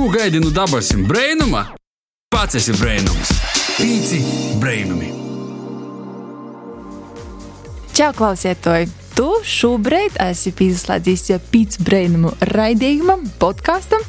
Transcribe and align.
Ko 0.00 0.08
gaidi 0.08 0.40
no 0.40 0.50
dabasim 0.50 1.02
brainuma? 1.04 1.66
Pats 2.32 2.54
esi 2.56 2.72
brainums. 2.72 3.32
Pīci 3.76 4.20
brainumi. 4.56 5.10
Čau, 7.92 8.08
klausētoji! 8.16 8.88
Tu 9.12 9.26
šobrīd 9.44 10.16
esi 10.24 10.54
pieslēdzies 10.56 11.26
pīcis 11.52 11.84
brainumu 11.84 12.32
raidījumam, 12.48 13.26
podkāstam. 13.42 14.00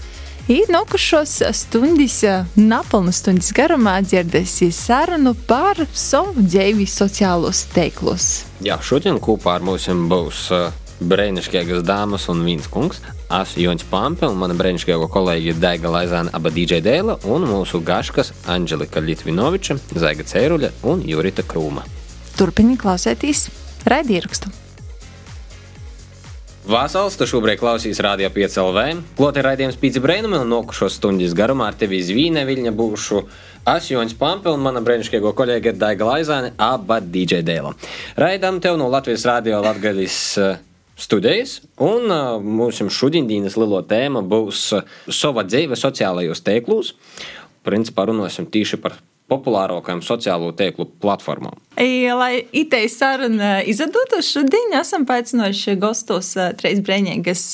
Ir 0.47 0.71
nokušos 0.71 1.41
stundas, 1.59 2.21
napilnu 2.55 3.11
stundas 3.11 3.51
garumā 3.51 3.97
dzirdēsi 4.05 4.71
sarunu 4.71 5.35
par 5.49 5.83
savu 5.91 6.39
dzīvi 6.39 6.87
sociālos 6.87 7.65
teiklus. 7.75 8.45
Jā, 8.63 8.79
šodien 8.79 9.19
kopā 9.19 9.59
ar 9.59 9.67
mums 9.67 9.91
būs 9.91 10.47
uh, 10.55 10.71
brīnišķīgas 11.01 11.83
dāmas 11.85 12.27
un 12.31 12.43
viens 12.45 12.67
kungs. 12.71 13.01
Es 13.31 13.55
Jons 13.59 13.85
Pampe 13.89 14.27
un 14.29 14.37
mana 14.39 14.55
brīnišķīgā 14.57 15.09
kolēģe 15.11 15.57
Daiga 15.61 15.91
Laizāna, 15.93 16.33
aba 16.35 16.53
DJ 16.53 16.81
Dēla 16.85 17.19
un 17.31 17.47
mūsu 17.49 17.81
gaškas 17.85 18.33
Anģelika 18.51 19.03
Litvinoviča, 19.03 19.79
Zaiga 19.97 20.25
Cēruļa 20.27 20.73
un 20.91 21.05
Jurita 21.07 21.45
Krūma. 21.47 21.85
Turpini 22.37 22.77
klausēties 22.79 23.47
raidierakstu. 23.89 24.51
Vasals, 26.61 27.15
tu 27.17 27.25
šobrīd 27.25 27.57
klausies 27.57 27.97
Rādio 28.05 28.29
5 28.29 28.59
LV. 28.61 28.81
Kloti 29.17 29.41
raidījums 29.41 29.79
Pīci 29.81 30.01
Brēnumi 30.03 30.37
un 30.37 30.51
nokušos 30.53 30.99
stundas 30.99 31.33
garumā 31.35 31.71
ar 31.71 31.77
tevi 31.79 32.03
Zvīne 32.05 32.45
Viļņa 32.45 32.73
būšu. 32.77 33.21
Es 33.71 33.89
Joņš 33.89 34.13
Pampe 34.19 34.53
un 34.53 34.61
mana 34.61 34.83
brīnišķīgo 34.85 35.33
kolēģe 35.37 35.73
Daiga 35.81 36.05
Laizāne, 36.05 36.53
aba 36.61 36.99
DJ 37.01 37.41
Dēla. 37.47 37.73
Raidām 38.21 38.61
tev 38.61 38.77
no 38.77 38.91
Latvijas 38.93 39.25
Rādio 39.25 39.57
Latgaļas 39.65 40.19
studijas, 41.01 41.59
un 41.81 42.11
mūsu 42.45 42.87
šodienas 42.93 43.57
lielo 43.59 43.81
tēma 43.85 44.21
būs 44.21 44.67
sava 45.09 45.45
dzīve 45.47 45.77
sociālajos 45.79 46.43
tēklos. 46.45 46.93
Principā 47.65 48.07
runāsim 48.09 48.47
tieši 48.49 48.79
par 48.81 48.97
populārākajām 49.31 50.03
sociālo 50.05 50.51
tīklu 50.57 50.89
platformām. 51.01 51.55
Lai 51.81 52.43
itei 52.53 52.89
saruna 52.91 53.61
izdotos, 53.65 54.27
šodien 54.27 54.75
esam 54.77 55.05
paaicinājuši 55.09 55.77
gastos 55.81 56.33
trīs 56.59 56.81
brīvīgas 56.83 57.45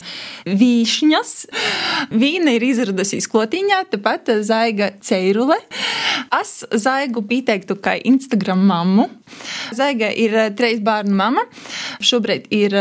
vīšņas. 0.49 1.33
Vīna 2.11 2.57
ir 2.57 2.65
izradusies 2.67 3.29
klotīņā, 3.31 3.83
tāpat 3.93 4.33
zaiga 4.47 4.89
ceirule. 5.05 5.59
Es 6.33 6.59
zaigu 6.73 7.23
pieteiktu 7.29 7.77
kā 7.79 7.95
Instagram 8.09 8.65
mammu. 8.67 9.07
Zaiga 9.77 10.09
ir 10.11 10.35
trīs 10.57 10.81
bērnu 10.83 11.15
mama. 11.15 11.45
Šobrīd 12.03 12.49
ir 12.57 12.75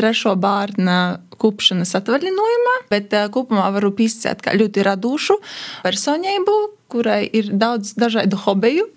trešo 0.00 0.34
bērnu 0.40 0.98
kupšanas 1.40 1.94
atvaļinājumā, 2.00 2.74
bet 2.90 3.14
kopumā 3.32 3.68
varu 3.76 3.94
pīsēt 3.96 4.42
kā 4.44 4.56
ļoti 4.58 4.84
radošu 4.84 5.38
personību, 5.84 6.56
kurai 6.90 7.22
ir 7.26 7.50
daudz 7.54 7.94
dažādu 7.98 8.38
hobiju, 8.44 8.88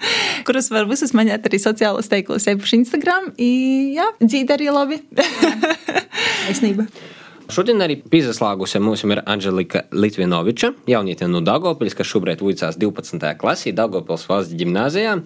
kuras 0.47 0.69
var 0.73 0.89
visas 0.89 1.13
manēt 1.17 1.45
arī 1.49 1.61
sociālos 1.61 2.09
teiklos, 2.11 2.47
īpaši 2.49 2.81
Instagram. 2.83 3.33
I, 3.37 3.51
jā, 3.97 4.09
dzīve 4.23 4.57
arī 4.57 4.71
labi. 4.73 5.01
Taisnība. 6.47 6.87
Šodien 7.51 7.81
arī 7.83 7.97
pieslēgusi 7.99 8.79
mums 8.79 9.01
ir 9.03 9.19
Anģelika 9.27 9.81
Litvinoviča, 9.91 10.69
jaunietne 10.87 11.27
no 11.27 11.41
Dagopiļas, 11.43 11.95
kas 11.99 12.07
šobrīd 12.07 12.39
vicās 12.39 12.77
12. 12.79 13.19
klasī 13.41 13.73
Dagopils 13.75 14.23
valsts 14.29 14.55
ģimnāzijā. 14.55 15.17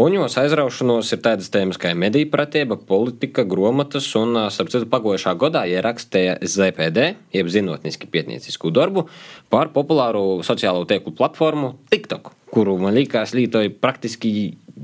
Un 0.00 0.16
jos 0.16 0.34
aizraušanos 0.40 1.12
ir 1.14 1.20
tādas 1.22 1.50
tēmas 1.54 1.78
kā 1.78 1.92
mediju 1.94 2.26
pratība, 2.32 2.74
politika, 2.74 3.44
gromatas 3.46 4.08
un, 4.18 4.34
starp 4.50 4.72
citu, 4.72 4.88
pagojušā 4.90 5.36
gadā 5.38 5.62
ierakstīja 5.70 6.40
ZPD, 6.42 7.06
jeb 7.36 7.52
zinātniski 7.54 8.10
pētniecisku 8.10 8.72
darbu 8.74 9.06
par 9.52 9.70
populāru 9.74 10.40
sociālo 10.46 10.82
tīklu 10.90 11.14
platformu 11.14 11.76
TikTok, 11.92 12.32
kuru 12.50 12.80
man 12.82 12.98
liekas 12.98 13.36
lietoja 13.36 13.70
praktiski 13.78 14.32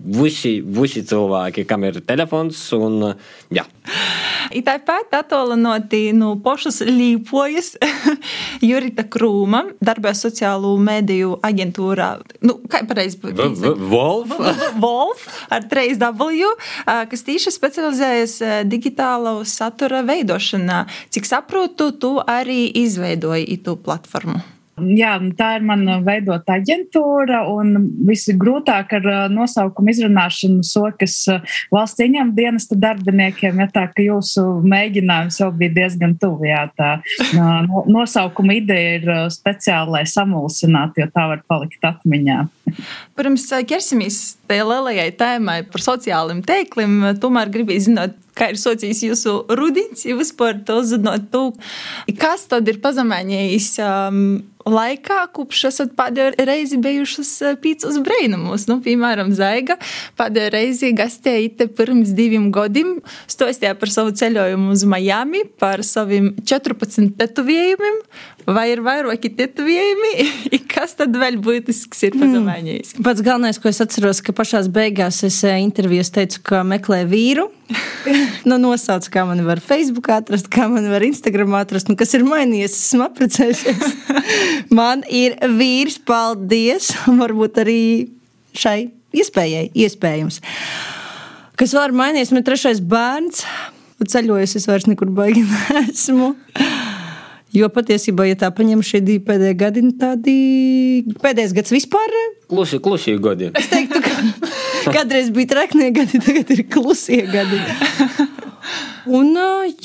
visi, 0.04 0.58
visi 0.60 1.02
cilvēki, 1.06 1.64
kam 1.68 1.84
ir 1.88 2.00
telefons. 2.06 2.60
Un, 2.76 3.12
jā. 3.54 3.64
Tāpat 4.66 5.12
attālinoti 5.18 6.12
no 6.16 6.34
pošas 6.42 6.80
līpojas 6.86 7.74
Jurita 8.68 9.04
Krūma, 9.10 9.62
darbā 9.84 10.12
sociālo 10.16 10.74
mediju 10.80 11.36
aģentūrā. 11.46 12.10
Nu, 12.46 12.58
kā 12.70 12.82
pareizi 12.88 13.20
būtu? 13.22 13.74
Wolf? 13.90 14.34
Wolf 14.82 15.26
ar 15.52 15.66
3W, 15.70 16.52
kas 17.10 17.26
tieši 17.26 17.54
specializējas 17.54 18.38
digitālo 18.70 19.38
satura 19.48 20.02
veidošanā. 20.06 20.84
Cik 21.14 21.28
saprotu, 21.28 21.92
tu 21.98 22.16
arī 22.22 22.66
izveidoji 22.84 23.58
to 23.66 23.76
platformu. 23.80 24.55
Jā, 24.76 25.14
tā 25.38 25.54
ir 25.56 25.62
mana 25.64 25.94
veidota 26.04 26.58
aģentūra, 26.58 27.38
un 27.48 27.78
visgrūtāk 28.04 28.90
ar 28.98 29.06
nosaukumu 29.32 29.88
izrunāšanu 29.94 30.66
sokas 30.68 31.14
valsts 31.72 32.02
ieņem 32.04 32.34
dienesta 32.36 32.76
darbiniekiem, 32.76 33.62
ja 33.64 33.68
tā 33.72 33.86
ka 33.94 34.04
jūsu 34.04 34.44
mēģinājums 34.68 35.40
jau 35.40 35.48
bija 35.56 35.72
diezgan 35.78 36.12
tuvu. 36.20 36.50
Jā, 36.50 36.66
tā 36.76 36.90
nosaukuma 37.88 38.58
ideja 38.58 38.98
ir 38.98 39.08
speciāli, 39.32 39.96
lai 39.96 40.04
samulsinātu, 40.12 41.06
jo 41.06 41.08
tā 41.14 41.24
var 41.32 41.40
palikt 41.48 41.88
atmiņā. 41.88 42.42
Pirms 43.16 43.48
ķersimies 43.72 44.20
tajā 44.44 44.68
lielajai 44.68 45.08
tēmai 45.16 45.58
par 45.72 45.88
sociāliem 45.88 46.44
teikliem, 46.44 47.00
tomēr 47.22 47.48
gribēju 47.54 47.88
zināt, 47.88 48.20
kā 48.36 48.50
ir 48.52 48.60
socijas 48.60 49.02
jūsu 49.04 49.38
rudins, 49.56 50.04
ja 50.06 50.16
vispār 50.18 50.60
to 50.66 50.82
zinot, 50.86 51.30
tu, 51.32 51.48
kas 52.20 52.46
tad 52.50 52.68
ir 52.68 52.82
pazemēņējis 52.84 53.70
um, 53.84 54.20
laikā, 54.66 55.18
kopš 55.34 55.62
esat 55.70 55.94
pēdējo 55.98 56.46
reizi 56.48 56.78
bijušas 56.82 57.30
pīcis 57.62 58.00
brīnumus. 58.04 58.66
Nu, 58.70 58.78
piemēram, 58.84 59.30
Zaiga 59.36 59.78
pēdējo 60.18 60.52
reizi 60.54 60.92
gastēja 60.96 61.52
te 61.60 61.68
pirms 61.70 62.12
diviem 62.18 62.50
gadiem, 62.54 62.96
stostīja 63.30 63.76
par 63.78 63.92
savu 63.94 64.14
ceļojumu 64.18 64.74
uz 64.74 64.84
Miami, 64.90 65.44
par 65.60 65.84
saviem 65.86 66.32
14 66.42 67.14
tetovējumiem, 67.20 68.02
vai 68.46 68.66
ir 68.70 68.82
vairāki 68.84 69.30
tetovējumi, 69.36 70.12
kas 70.72 70.94
tad 70.98 71.16
vēl 71.18 71.38
būtisks 71.42 72.04
ir 72.08 72.16
pazemēņējis? 72.16 72.94
Mm. 72.96 73.06
Pats 73.06 73.24
galvenais, 73.26 73.60
ko 73.60 73.70
es 73.70 73.82
atceros, 73.82 74.22
ka 74.24 74.34
pašās 74.36 74.70
beigās 74.72 75.22
es 75.26 75.40
intervijās 75.46 76.12
teicu, 76.14 76.42
ka 76.46 76.62
meklē 76.66 77.02
vīru. 77.10 77.48
nu, 78.48 78.58
nosauc, 78.62 79.08
kā 79.10 79.26
man 79.26 79.42
var 79.46 79.62
Facebook 79.64 80.10
atrast, 80.14 80.50
kā 80.52 80.68
man 80.70 80.86
var 80.92 81.04
Instagram 81.06 81.56
atrast, 81.58 81.90
nu, 81.90 81.98
kas 81.98 82.14
ir 82.14 82.26
mainījies, 82.26 82.76
esmu 82.86 83.08
apprecējusies. 83.08 83.96
man 84.78 85.02
ir 85.10 85.38
vīrs, 85.58 85.98
paldies, 86.06 86.92
varbūt 87.06 87.62
arī 87.64 87.80
šai 88.56 88.78
iespējai, 89.16 89.70
iespējams. 89.74 90.42
Kas 91.56 91.72
var 91.72 91.94
mainīties, 91.96 92.34
man 92.34 92.44
ir 92.44 92.50
trešais 92.50 92.82
bērns, 92.84 93.42
ceļojis, 94.04 94.58
es 94.58 94.68
vairs 94.68 94.86
nekur 94.90 95.10
baigi 95.16 95.42
neesmu. 95.46 96.34
Jo 97.56 97.70
patiesībā, 97.72 98.26
ja 98.28 98.36
tā 98.36 98.50
paņem 98.52 98.82
šie 98.84 99.00
divi 99.04 99.22
pēdējie 99.24 99.56
gadi, 99.56 99.84
tādi 100.00 100.34
pēdējais 101.22 101.54
gads 101.56 101.72
vispār. 101.72 102.12
Klusi, 102.50 102.80
klusi 102.84 103.16
gadi. 103.22 103.48
Es 103.56 103.70
teiktu, 103.72 104.02
ka 104.04 104.92
kādreiz 104.98 105.32
bija 105.34 105.54
traknie 105.54 105.88
gadi, 105.96 106.20
tagad 106.20 106.52
ir 106.52 106.66
klusie 106.68 107.22
gadi. 107.32 107.62
Un, 109.06 109.36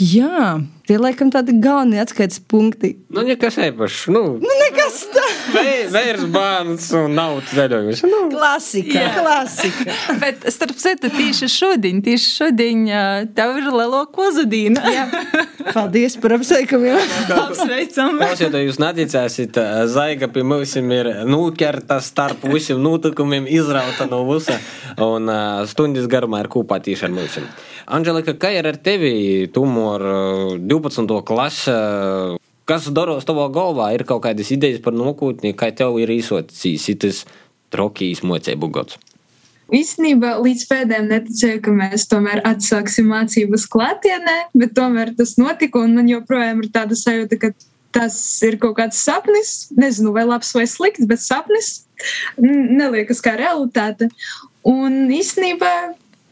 jā, 0.02 0.46
tie 0.90 0.98
laikam 0.98 1.30
tādi 1.34 1.54
galvenie 1.62 2.00
atskaites 2.02 2.40
punkti. 2.50 2.96
Nu, 3.14 3.22
nekas 3.28 3.60
īpašs. 3.62 4.08
Nu, 4.10 4.24
nu, 4.42 4.54
nekas 4.64 4.98
tāds. 5.14 5.92
Vērs 5.92 6.24
bērns 6.32 6.88
un 6.98 7.14
nav 7.18 7.38
ceļojums. 7.52 8.02
Nu. 8.10 8.22
Klasika. 8.34 8.98
Jā. 8.98 9.12
klasika. 9.20 9.96
Bet 10.22 10.48
starp 10.54 10.80
citu, 10.82 11.12
tieši 11.14 11.50
šodien, 11.52 12.02
tieši 12.06 12.30
šodien 12.40 12.86
tev 13.38 13.60
ir 13.62 13.70
lielo 13.70 14.02
kozudīna. 14.16 14.82
Paldies 15.72 16.18
par 16.22 16.38
apsveikumiem. 16.40 16.98
Apsveicam. 17.36 18.18
Klausiet, 18.22 18.58
jūs 18.66 18.82
neticēsiet, 18.82 19.60
zaiga 19.92 20.32
pie 20.34 20.46
mums 20.48 20.74
ir 20.82 21.12
nukerta 21.30 22.00
starp 22.02 22.48
visiem 22.50 22.82
notikumiem, 22.82 23.46
izrauta 23.52 24.10
no 24.10 24.24
visa 24.32 24.58
un 25.02 25.30
uh, 25.30 25.62
stundas 25.70 26.10
garumā 26.10 26.42
ir 26.42 26.50
kopā 26.52 26.82
tieši 26.84 27.08
ar 27.08 27.14
mums. 27.16 27.38
Anģelika, 27.92 28.36
kā 28.40 28.52
ir 28.56 28.68
ar 28.70 28.78
tevi? 28.80 29.11
Tumor 29.54 30.06
12. 30.60 31.22
klase. 31.28 31.76
Kas 32.70 32.88
daros 32.94 33.26
tavā 33.28 33.48
galvā? 33.52 33.92
Ir 33.96 34.06
kaut 34.08 34.24
kādas 34.26 34.52
idejas 34.54 34.82
par 34.84 34.96
nākotni, 34.96 35.56
kā 35.58 35.72
tev 35.76 35.98
ir 36.00 36.12
īsotis 36.14 36.62
šis 36.86 37.24
trokijas 37.74 38.22
mocību 38.28 38.70
gads? 38.76 39.00
Īstenībā 39.72 40.34
līdz 40.44 40.64
pēdējiem 40.68 41.06
neticēju, 41.08 41.60
ka 41.64 41.74
mēs 41.76 42.08
tomēr 42.12 42.42
atsāksim 42.48 43.08
mācības 43.08 43.64
klātienē, 43.72 44.38
bet 44.52 44.74
tomēr 44.76 45.14
tas 45.16 45.38
notika, 45.40 45.80
un 45.86 45.96
man 45.96 46.10
joprojām 46.12 46.60
ir 46.60 46.68
tāda 46.76 46.98
sajūta, 47.00 47.40
ka 47.40 47.54
tas 47.96 48.18
ir 48.44 48.58
kaut 48.60 48.76
kāds 48.80 49.00
sapnis. 49.00 49.70
Nezinu, 49.80 50.12
vai 50.16 50.26
labs 50.28 50.52
vai 50.58 50.66
slikts, 50.68 51.08
bet 51.08 51.24
sapnis 51.24 51.86
neliekas 52.42 53.24
kā 53.24 53.38
realitāte. 53.40 54.10
Un 54.68 55.08
īstenībā 55.16 55.72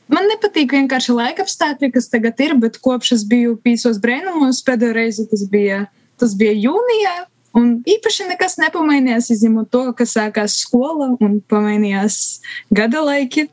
Man 0.10 0.26
nepatīk 0.32 0.74
vienkārši 0.74 1.14
laika 1.14 1.46
apstākļi, 1.46 1.92
kas 1.94 2.10
tagad 2.10 2.40
ir, 2.42 2.56
bet 2.58 2.80
kopš 2.82 3.14
es 3.20 3.26
biju 3.30 3.60
pīsos 3.62 4.00
brēnumos, 4.02 4.64
pēdējo 4.66 4.96
reizi 4.98 5.28
tas 5.30 5.46
bija, 5.52 5.84
tas 6.22 6.34
bija 6.40 6.56
jūnijā. 6.58 7.18
Un 7.58 7.80
īpaši 7.90 8.28
nekas 8.30 8.58
nepamainījās, 8.62 9.30
izņemot 9.34 9.70
to, 9.74 9.84
ka 9.98 10.06
sākās 10.10 10.60
skola 10.64 11.12
un 11.22 11.40
pamainījās 11.50 12.42
gada 12.74 13.02
laiki. 13.06 13.48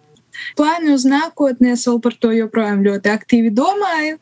Plāni 0.56 0.92
uz 0.92 1.06
nākotnē, 1.08 1.72
es 1.76 1.86
vēl 1.88 2.00
par 2.04 2.16
to 2.20 2.30
joprojām 2.36 2.82
ļoti 2.84 3.08
aktīvi 3.12 3.52
domāju. 3.56 4.18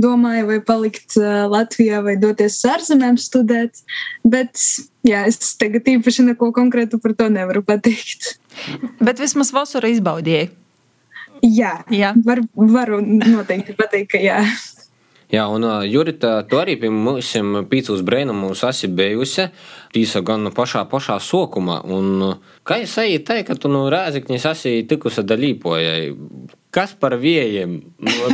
Domāju, 0.00 0.48
vai 0.50 0.58
palikt 0.64 1.16
Latvijā, 1.16 2.02
vai 2.04 2.18
doties 2.20 2.58
uz 2.58 2.66
ārzemēm 2.74 3.16
studēt. 3.20 3.80
Bet 4.24 4.60
jā, 5.08 5.24
es 5.28 5.54
tagad 5.60 5.88
īpaši 5.96 6.28
neko 6.30 6.52
konkrētu 6.56 7.00
par 7.00 7.16
to 7.16 7.30
nevaru 7.32 7.64
pateikt. 7.64 8.34
Bet 9.00 9.24
vismaz 9.24 9.54
vasaru 9.56 9.92
izbaudīju. 9.96 10.52
Jā, 11.42 11.80
jā. 11.90 12.14
Var, 12.24 12.44
varu 12.54 13.00
noteikti 13.02 13.74
pateikt, 13.78 14.12
ka 14.14 14.22
jā. 14.22 14.38
Jā, 15.32 15.46
un 15.50 15.64
uh, 15.66 15.82
Jurita, 15.88 16.44
tu 16.46 16.60
arī 16.60 16.76
pie 16.78 16.90
mums 16.92 17.32
pīcūs 17.70 18.04
brēnumus 18.06 18.62
esi 18.68 18.90
bijusi, 18.92 19.48
tīsa 19.94 20.22
gan 20.26 20.50
pašā, 20.54 20.84
pašā 20.90 21.16
sokumā. 21.18 21.80
Un, 21.90 22.36
kā 22.62 22.78
es 22.84 22.94
eju 23.02 23.24
te, 23.26 23.40
ka 23.46 23.56
tu 23.58 23.72
no 23.72 23.86
Rēzikņas 23.90 24.48
esi 24.52 24.74
tikusi 24.90 25.24
dalīpojai? 25.26 26.12
Kas 26.74 26.94
par 27.00 27.16
vējiem? 27.22 27.78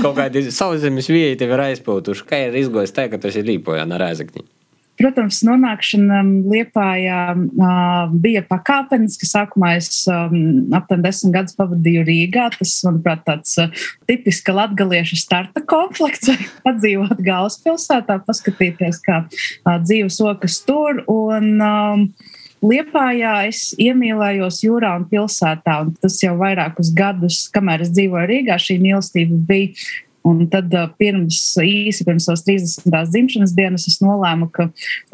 Kaut 0.03 0.17
kādi 0.19 0.45
sauszemes 0.61 1.09
vieji 1.13 1.39
tev 1.41 1.55
ir 1.57 1.65
aizpūtuši. 1.71 2.27
Kā 2.29 2.47
ir 2.49 2.59
izgojis 2.61 2.97
te, 2.97 3.07
ka 3.13 3.21
tu 3.21 3.31
esi 3.31 3.47
līpojā 3.47 3.87
no 3.89 4.01
Rēzikņa? 4.01 4.60
Protams, 5.01 5.39
nonākšana 5.47 6.21
Liepājā 6.51 7.21
bija 8.21 8.43
pakāpeniska. 8.49 9.29
Sākumā 9.29 9.75
es 9.79 10.03
aptuveni 10.11 11.07
desmit 11.07 11.35
gadus 11.39 11.57
pavadīju 11.57 12.05
Rīgā. 12.09 12.51
Tas, 12.59 12.75
manuprāt, 12.85 13.23
tāds 13.25 13.57
tipiska 14.11 14.53
latgalieša 14.57 15.21
starta 15.23 15.65
komplekts. 15.65 16.35
Padzīvot 16.67 17.23
galvaspilsētā, 17.25 18.19
paskatīties, 18.27 19.01
kā 19.07 19.23
dzīves 19.87 20.21
okas 20.29 20.61
tur. 20.69 21.01
Un, 21.09 21.57
um, 21.65 22.07
Liepājā 22.61 23.47
es 23.49 23.71
iemīlējos 23.81 24.59
jūrā 24.67 24.91
un 24.99 25.07
pilsētā, 25.09 25.79
un 25.81 25.95
tas 25.97 26.19
jau 26.21 26.35
vairākus 26.37 26.91
gadus, 26.93 27.47
kamēr 27.55 27.87
es 27.87 27.95
dzīvoju 27.97 28.29
Rīgā, 28.29 28.59
šī 28.61 28.77
mīlestība 28.83 29.39
bija 29.49 29.87
Un 30.27 30.43
tad 30.53 30.73
pirms 31.01 31.39
īsi 31.65 32.05
pirms 32.05 32.27
savas 32.29 32.43
30. 32.45 32.91
dzimšanas 33.09 33.55
dienas 33.57 33.87
es 33.89 33.97
nolēmu, 34.05 34.51
ka, 34.53 34.67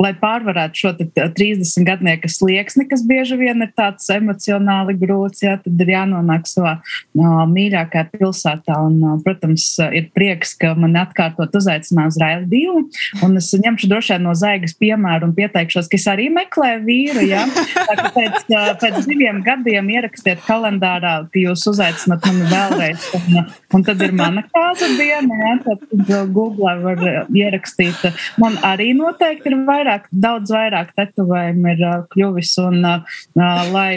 lai 0.02 0.10
pārvarētu 0.18 0.80
šo 0.82 0.92
30 0.98 1.86
gadnieku 1.86 2.30
slieksni, 2.30 2.88
kas 2.90 3.04
bieži 3.06 3.38
vien 3.38 3.62
ir 3.62 3.70
tāds 3.78 4.08
emocionāli 4.10 4.96
grūts, 4.98 5.44
jā, 5.44 5.54
tad 5.62 5.84
ir 5.84 5.92
jānonāk 5.94 6.48
savā 6.50 6.76
uh, 6.80 7.44
mīļākajā 7.52 8.08
pilsētā. 8.16 8.80
Un, 8.88 8.98
uh, 9.04 9.20
protams, 9.22 9.68
ir 9.94 10.08
prieks, 10.16 10.56
ka 10.58 10.72
man 10.78 10.98
atkārtot 10.98 11.54
uzaicināja 11.54 12.10
uz 12.10 12.18
raidījumu. 12.22 12.84
Un 13.26 13.38
es 13.38 13.52
ņemšu 13.54 13.90
droši 13.92 14.16
vien 14.16 14.26
no 14.26 14.34
zaigas 14.38 14.74
piemēru 14.80 15.30
un 15.30 15.36
pieteikšos, 15.38 15.90
ka 15.92 16.00
es 16.00 16.08
arī 16.10 16.28
meklēju 16.34 16.82
vīru. 16.88 17.24
Jā. 17.30 17.46
Tā, 17.76 18.10
pēc, 18.16 18.42
uh, 18.50 18.72
pēc 18.82 18.98
diviem 19.06 19.38
gadiem 19.46 19.94
ierakstiet 19.94 20.42
kalendārā, 20.48 21.14
ka 21.30 21.46
jūs 21.46 21.62
uzaicināt 21.70 22.26
mani 22.26 22.50
vēlreiz. 22.50 23.08
Un, 23.16 23.40
un 23.78 23.86
tad 23.86 24.02
ir 24.02 24.14
mana 24.16 24.42
kāza 24.50 24.96
diena, 25.06 25.38
ja, 25.40 25.54
tad 25.64 26.32
Google 26.34 26.74
var 26.82 27.02
ierakstīt. 27.30 28.04
Man 28.42 28.58
arī 28.66 28.90
noteikti 28.96 29.52
ir 29.52 29.58
vairāk, 29.68 30.08
daudz 30.10 30.52
vairāk 30.54 30.92
tetovējumu 30.98 31.72
ir 31.72 31.84
kļuvis, 32.12 32.52
un 32.64 32.82
lai, 33.72 33.90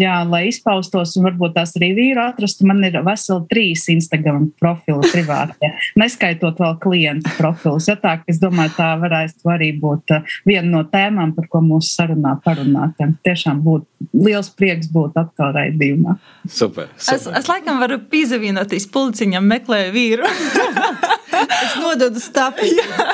jā, 0.00 0.16
lai 0.28 0.44
izpaustos, 0.50 1.14
un 1.18 1.28
varbūt 1.28 1.56
tās 1.58 1.74
arī 1.78 1.92
vīru 1.98 2.24
atrastu, 2.24 2.66
man 2.68 2.82
ir 2.86 3.00
veseli 3.04 3.46
trīs 3.50 3.86
Instagram 3.92 4.48
profili 4.60 5.12
privāti, 5.12 5.72
neskaitot 6.00 6.60
vēl 6.62 6.78
klientu 6.82 7.32
profilus. 7.38 7.88
Ja 7.90 7.98
tā, 8.00 8.16
es 8.30 8.40
domāju, 8.42 8.74
tā 8.78 8.90
varētu 9.02 9.52
arī 9.52 9.72
būt 9.80 10.16
viena 10.48 10.68
no 10.70 10.84
tēmām, 10.90 11.34
par 11.36 11.50
ko 11.52 11.62
mūsu 11.64 11.92
sarunā 11.94 12.36
parunāt. 12.44 13.00
Tiešām 13.24 13.60
būtu 13.64 13.86
liels 14.12 14.50
prieks 14.56 14.90
būt 14.92 15.16
atkal 15.20 15.54
raidījumā. 15.56 16.16
Super, 16.44 16.90
super. 16.96 17.16
Es, 17.16 17.26
es 17.40 17.50
laikam 17.50 17.80
varu 17.82 18.00
pīzavienoties 18.10 18.88
pulciņam, 18.94 19.46
meklēju 19.50 19.94
vīru. 19.94 20.30
es 21.64 21.76
nododu 21.80 22.22
stāstu. 22.22 22.68
jā. 22.70 23.08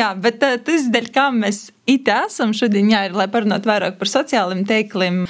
jā, 0.00 0.08
bet 0.20 0.42
uh, 0.46 0.56
tas 0.64 0.88
dēļ, 0.92 1.10
kā 1.14 1.28
mēs 1.34 1.68
it 1.88 2.08
esam 2.12 2.52
šodien, 2.56 2.90
jā, 2.92 3.06
ir, 3.08 3.16
lai 3.16 3.28
parunātu 3.32 3.70
vairāk 3.70 3.96
par 4.00 4.10
sociāliem 4.10 4.64
teikliem. 4.68 5.22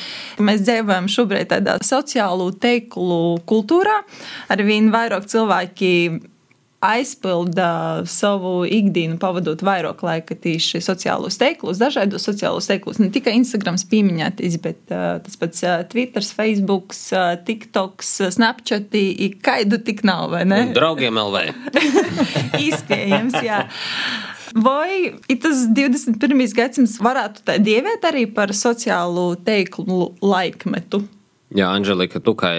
Mēs 0.42 0.64
dzīvojam 0.66 1.10
šobrīd 1.12 1.52
tādā 1.52 1.78
sociālo 1.86 2.50
teiklu 2.58 3.38
kultūrā. 3.48 4.00
Arvien 4.52 4.90
vairāk 4.94 5.28
cilvēki 5.30 5.92
aizpilda 6.80 8.02
savu 8.06 8.62
ikdienu, 8.62 9.18
pavadot 9.18 9.62
vairāk 9.66 10.02
laika 10.06 10.36
tieši 10.38 10.78
sociālos 10.84 11.38
teiklus, 11.40 11.80
dažādos 11.82 12.26
sociālos 12.28 12.70
teiklus. 12.70 13.00
Ne 13.02 13.10
tikai 13.14 13.34
Instagram 13.40 13.80
pieminētīs, 13.90 14.60
bet 14.62 14.94
uh, 14.94 15.18
tas 15.24 15.34
pats 15.40 15.64
uh, 15.66 15.82
Twitter, 15.90 16.22
Facebook, 16.22 16.94
uh, 17.10 17.34
TikTok, 17.48 18.06
Snapchat, 18.06 18.94
kaidu 19.42 19.82
tik 19.82 20.04
nav, 20.06 20.30
vai 20.36 20.44
ne? 20.46 20.62
Un 20.68 20.74
draugiem 20.76 21.18
LV. 21.18 21.44
Iespējams, 22.68 23.40
jā. 23.42 23.64
Vai 24.54 25.12
tas 25.42 25.66
21. 25.74 26.46
gadsimts 26.56 26.96
varētu 27.02 27.44
tā 27.46 27.58
dievēt 27.60 28.06
arī 28.08 28.24
par 28.32 28.54
sociālo 28.56 29.32
teiklu 29.44 30.14
laikmetu? 30.22 31.02
Jā, 31.56 31.70
Anģelika, 31.72 32.20
tu 32.20 32.34
kā, 32.36 32.50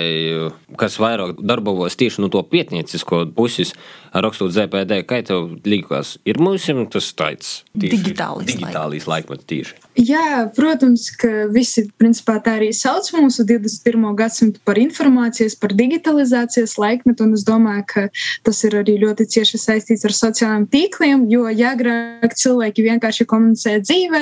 kas 0.82 0.96
vairāk 0.98 1.44
darbojos 1.46 1.94
tieši 2.00 2.24
no 2.24 2.30
to 2.34 2.42
pietniecisko 2.42 3.22
puses, 3.38 3.76
rakstot 4.14 4.50
ZPD, 4.56 5.04
kā 5.06 5.20
tev 5.28 5.52
liekas, 5.62 6.16
ir 6.26 6.42
mums 6.42 6.66
tas 6.90 7.12
tāds 7.14 7.52
digitālais, 7.78 8.50
digitālais 8.50 9.06
laikmets 9.06 9.46
tieši? 9.46 9.78
Jā, 10.00 10.46
protams, 10.56 11.10
ka 11.12 11.50
visi 11.52 11.82
principā 12.00 12.38
tā 12.40 12.54
arī 12.56 12.70
sauc 12.72 13.10
mūsu 13.18 13.44
21. 13.44 14.06
gadsimtu 14.16 14.62
par 14.64 14.78
informācijas, 14.80 15.58
par 15.60 15.74
digitalizācijas 15.76 16.78
laikmetu, 16.80 17.26
es 17.36 17.42
domāju, 17.44 17.84
ka 17.90 18.04
tas 18.48 18.62
ir 18.64 18.78
arī 18.80 18.96
ļoti 19.02 19.26
cieši 19.34 19.60
saistīts 19.60 20.08
ar 20.08 20.16
sociālajiem 20.16 20.68
tīkliem, 20.72 21.26
jo 21.28 21.44
agrāk 21.52 22.32
cilvēki 22.40 22.86
vienkārši 22.86 23.28
komunicēja 23.28 23.82
dzīvē, 23.84 24.22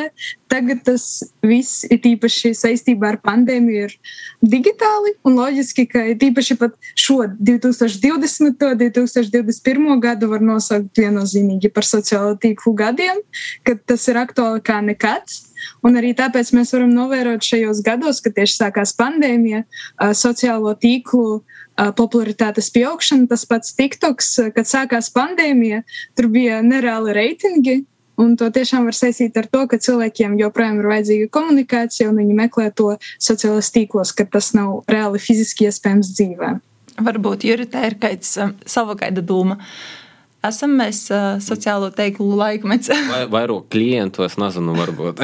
tagad 0.49 0.81
tas 0.87 1.05
viss 1.45 1.83
ir 1.85 2.01
īpaši 2.09 2.55
saistībā 2.57 3.11
ar 3.13 3.19
pandēmiju 3.21 3.83
ir 3.85 3.93
digitāli, 4.41 5.13
un 5.29 5.37
loģiski, 5.37 5.85
ka 5.91 6.07
īpaši 6.15 6.57
pat 6.57 6.73
šo 6.97 7.19
2020. 7.37 8.65
un 8.65 8.81
2021. 8.81 9.93
gadu 10.01 10.31
var 10.33 10.41
nosaukt 10.41 10.97
viennozīmīgi 10.97 11.69
par 11.69 11.85
sociālo 11.85 12.33
tīklu 12.41 12.73
gadiem, 12.81 13.21
kad 13.61 13.85
tas 13.85 14.07
ir 14.09 14.17
aktuāli 14.25 14.65
kā 14.65 14.79
nekad. 14.81 15.37
Un 15.85 15.97
arī 15.99 16.13
tāpēc 16.17 16.51
mēs 16.55 16.73
varam 16.75 16.93
novērot 16.95 17.43
šajos 17.43 17.81
gados, 17.85 18.21
kad 18.23 18.35
tieši 18.37 18.57
sākās 18.61 18.93
pandēmija, 18.97 19.63
sociālo 20.17 20.73
tīklu 20.79 21.41
popularitātes 21.97 22.71
pieaugšana, 22.73 23.27
tas 23.31 23.45
pats 23.49 23.75
TikToks, 23.77 24.31
kad 24.55 24.69
sākās 24.69 25.11
pandēmija, 25.13 25.83
tur 26.17 26.31
bija 26.33 26.63
nereāli 26.65 27.15
reitingi. 27.17 27.77
Un 28.17 28.31
to 28.33 28.47
tiešām 28.49 28.87
var 28.89 28.95
saistīt 28.97 29.35
ar 29.37 29.45
to, 29.45 29.67
ka 29.69 29.77
cilvēkiem 29.77 30.39
joprojām 30.39 30.79
ir 30.81 30.87
vajadzīga 30.89 31.27
komunikācija, 31.35 32.07
un 32.09 32.17
viņi 32.17 32.37
meklē 32.39 32.71
to 32.73 32.95
sociālajos 33.21 33.69
tīklos, 33.75 34.15
ka 34.17 34.25
tas 34.25 34.55
nav 34.57 34.79
reāli 34.89 35.21
fiziski 35.21 35.67
iespējams 35.69 36.09
dzīvē. 36.17 36.49
Varbūt 36.97 37.45
Jurita 37.45 37.83
ir 37.85 37.99
kāds 38.01 38.33
sava 38.65 38.97
kaida 38.97 39.21
doma. 39.21 39.59
Uh, 39.61 40.06
esam 40.49 40.75
mēs 40.79 41.05
uh, 41.13 41.37
sociālo 41.43 41.91
teiklu 41.95 42.35
laikmets. 42.39 42.91
Vai 43.13 43.23
vairāk 43.31 43.69
klientu, 43.73 44.25
es 44.27 44.37
nezinu, 44.39 44.75
varbūt. 44.77 45.23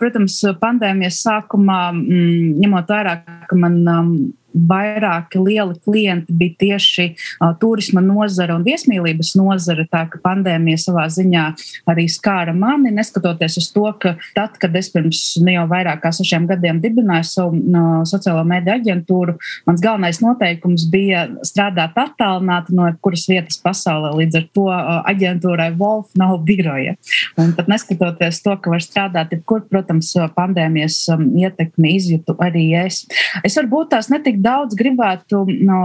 Protams, 0.00 0.38
pandēmijas 0.60 1.20
sākumā, 1.26 1.80
mm, 1.92 2.60
ņemot 2.62 2.92
vērā, 2.94 3.16
ka 3.50 3.58
man 3.58 3.80
um, 3.90 4.12
vairāki 4.54 5.40
lieli 5.40 5.76
klienti 5.84 6.34
bija 6.34 6.54
tieši 6.60 7.06
uh, 7.14 7.52
turisma 7.60 8.02
nozara 8.04 8.56
un 8.56 8.64
viesmīlības 8.66 9.34
nozara. 9.38 9.86
Tā 9.90 10.04
ka 10.10 10.20
pandēmija 10.24 10.80
savā 10.80 11.06
ziņā 11.12 11.44
arī 11.90 12.06
skāra 12.10 12.54
mani, 12.56 12.92
neskatoties 12.94 13.58
uz 13.60 13.70
to, 13.74 13.86
ka 14.02 14.16
tad, 14.36 14.56
kad 14.60 14.74
es 14.76 14.90
pirms 14.92 15.22
ne 15.44 15.56
jau 15.56 15.66
vairāk 15.70 16.02
kā 16.04 16.12
sešiem 16.14 16.48
gadiem 16.50 16.80
dibināju 16.82 17.28
savu 17.30 17.60
uh, 17.60 17.90
sociālo 18.08 18.42
mediju 18.48 18.76
aģentūru, 18.76 19.36
mans 19.68 19.84
galvenais 19.84 20.20
noteikums 20.22 20.86
bija 20.90 21.26
strādāt 21.46 21.98
attālināti 22.00 22.76
no 22.76 22.88
kuras 23.02 23.26
vietas 23.30 23.60
pasaulē. 23.62 24.12
Līdz 24.20 24.40
ar 24.42 24.48
to 24.56 24.66
uh, 24.70 25.00
aģentūrai 25.10 25.70
Wolf 25.80 26.10
nav 26.18 26.38
biroja. 26.46 26.96
Un 27.40 27.54
pat 27.56 27.70
neskatoties 27.70 28.42
to, 28.44 28.56
ka 28.60 28.72
var 28.72 28.84
strādāt 28.84 29.34
jebkur, 29.36 29.64
protams, 29.70 30.12
pandēmijas 30.36 31.02
um, 31.14 31.28
ietekmi 31.38 31.94
izjūtu 31.98 32.36
arī 32.42 32.66
es. 32.82 33.04
Es 33.46 33.56
varbūt 33.58 33.92
tās 33.94 34.10
netik 34.12 34.40
daudz 34.44 34.76
gribētu 34.78 35.42
no 35.66 35.80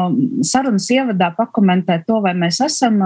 sarunas 0.45 0.87
ievadā 0.93 1.31
pakomentēt 1.37 2.05
to, 2.07 2.19
vai 2.23 2.33
mēs 2.37 2.59
esam 2.65 2.99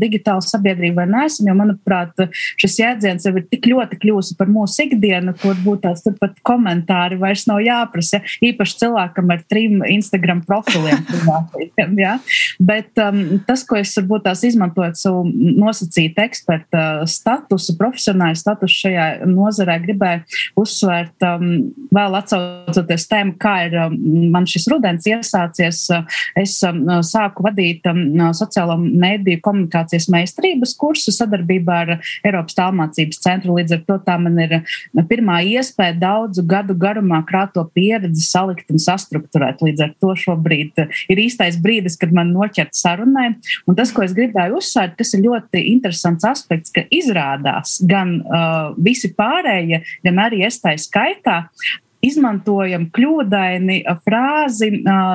digitāla 0.00 0.44
sabiedrība 0.44 1.02
vai 1.02 1.08
neesam, 1.10 1.48
jo, 1.50 1.56
manuprāt, 1.58 2.24
šis 2.60 2.78
jēdziens 2.80 3.26
jau 3.26 3.34
ir 3.38 3.46
tik 3.50 3.68
ļoti 3.70 3.98
kļūsi 4.02 4.36
par 4.38 4.50
mūsu 4.52 4.86
ikdienu, 4.86 5.34
ka 5.38 5.52
varbūt 5.52 5.84
tās 5.86 6.04
pat 6.20 6.38
komentāri 6.46 7.18
vairs 7.20 7.46
nav 7.50 7.62
jāprasa, 7.64 8.22
īpaši 8.44 8.78
cilvēkam 8.82 9.32
ar 9.34 9.44
trim 9.50 9.84
Instagram 9.88 10.42
profiliem. 10.46 11.04
ja? 12.00 12.16
Bet 12.62 13.02
um, 13.02 13.22
tas, 13.48 13.64
ko 13.66 13.78
es 13.80 13.94
varbūt 13.98 14.26
tās 14.28 14.44
izmantojot 14.46 14.98
savu 15.00 15.24
nosacītu 15.28 16.24
eksperta 16.24 16.84
statusu, 17.10 17.76
profesionālu 17.80 18.38
statusu 18.38 18.84
šajā 18.84 19.08
nozarē, 19.28 19.78
gribēju 19.84 20.40
uzsvērt 20.60 21.26
um, 21.28 21.50
vēl 21.94 22.18
atsaucoties 22.20 23.08
tēmu, 23.10 23.36
kā 23.40 23.56
ir 23.68 23.78
man 23.92 24.48
šis 24.48 24.66
rudens 24.72 25.06
iesācies. 25.08 25.84
Uh, 25.92 26.04
es 26.40 26.56
um, 26.66 26.82
sāku 27.04 27.44
vadīt 27.46 27.86
um, 27.90 28.02
sociālo 28.36 28.76
mēdīju 28.80 29.42
komunikācijas 29.44 30.08
meistarības 30.12 30.74
kursu 30.80 31.14
sadarbībā 31.14 31.78
ar 31.84 31.92
Eiropas 32.26 32.56
tālmācības 32.58 33.20
centru. 33.24 33.58
Līdz 33.58 33.78
ar 33.78 33.84
to 33.88 33.98
tā 34.06 34.16
man 34.20 34.38
ir 34.42 34.56
pirmā 35.10 35.40
iespēja 35.54 35.96
daudzu 36.00 36.44
gadu 36.48 36.76
garumā 36.78 37.22
krāto 37.28 37.64
pieredzi 37.74 38.24
salikt 38.26 38.72
un 38.72 38.82
sastruktūrēt. 38.82 39.62
Līdz 39.64 39.86
ar 39.86 39.94
to 40.02 40.14
šobrīd 40.24 40.84
ir 41.12 41.22
īstais 41.24 41.58
brīdis, 41.60 41.98
kad 42.00 42.14
man 42.14 42.32
noķert 42.34 42.74
sarunai. 42.76 43.34
Un 43.68 43.78
tas, 43.78 43.92
ko 43.94 44.04
es 44.06 44.14
gribēju 44.16 44.60
uzsvērt, 44.60 44.96
tas 44.98 45.14
ir 45.16 45.24
ļoti 45.26 45.64
interesants 45.74 46.26
aspekts, 46.28 46.72
ka 46.74 46.84
izrādās 46.94 47.78
gan 47.88 48.18
uh, 48.22 48.74
visi 48.80 49.12
pārējie, 49.16 49.82
gan 50.04 50.20
arī 50.26 50.44
es 50.48 50.60
tā 50.62 50.74
skaitā 50.80 51.44
izmantojam 52.04 52.88
kļūdaini 52.94 53.82
frāzi 54.04 54.72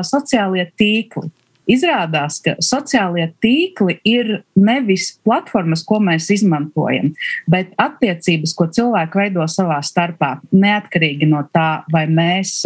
sociālie 0.10 0.70
tīkli. 0.80 1.30
Izrādās, 1.70 2.40
ka 2.42 2.56
sociālie 2.66 3.28
tīkli 3.44 4.00
ir 4.10 4.40
nevis 4.58 5.12
platformas, 5.22 5.84
ko 5.86 6.00
mēs 6.02 6.32
izmantojam, 6.34 7.12
bet 7.46 7.76
attiecības, 7.78 8.56
ko 8.58 8.66
cilvēki 8.74 9.22
veido 9.22 9.46
savā 9.46 9.78
starpā, 9.86 10.40
neatkarīgi 10.50 11.30
no 11.30 11.44
tā, 11.54 11.84
vai 11.94 12.08
mēs 12.10 12.64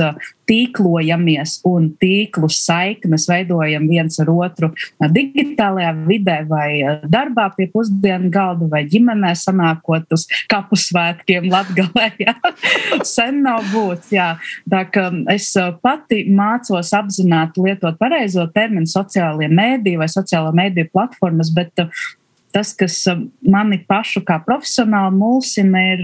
tīklojamies 0.50 1.60
un 1.68 1.90
tīklu 2.02 2.50
saiknes 2.52 3.28
veidojam 3.30 3.88
viens 3.90 4.20
ar 4.22 4.32
otru 4.34 4.72
digitālajā 5.14 5.94
vidē 6.08 6.38
vai 6.50 6.70
darbā 7.12 7.50
pie 7.58 7.70
pusdienu 7.74 8.32
galda 8.34 8.68
vai 8.72 8.84
ģimenē 8.90 9.34
sanākot 9.40 10.16
uz 10.16 10.28
kapu 10.52 10.80
svētkiem 10.80 11.50
Latgalē. 11.52 12.10
Jā. 12.24 12.36
Sen 13.08 13.42
nav 13.44 13.64
būts, 13.72 14.12
jā. 14.14 14.34
Tā 14.70 14.84
ka 14.94 15.10
es 15.34 15.50
pati 15.84 16.24
mācos 16.32 16.94
apzināt 16.96 17.58
lietot 17.60 17.98
pareizo 18.00 18.46
terminu 18.54 18.90
sociālie 18.90 19.50
mēdī 19.52 19.96
vai 20.00 20.10
sociālo 20.12 20.54
mēdīju 20.56 20.92
platformas, 20.94 21.52
bet 21.54 21.74
tas, 22.54 22.74
kas 22.78 23.00
mani 23.42 23.82
pašu 23.90 24.24
kā 24.28 24.38
profesionāli 24.46 25.18
mulsina, 25.18 25.84
ir 25.96 26.04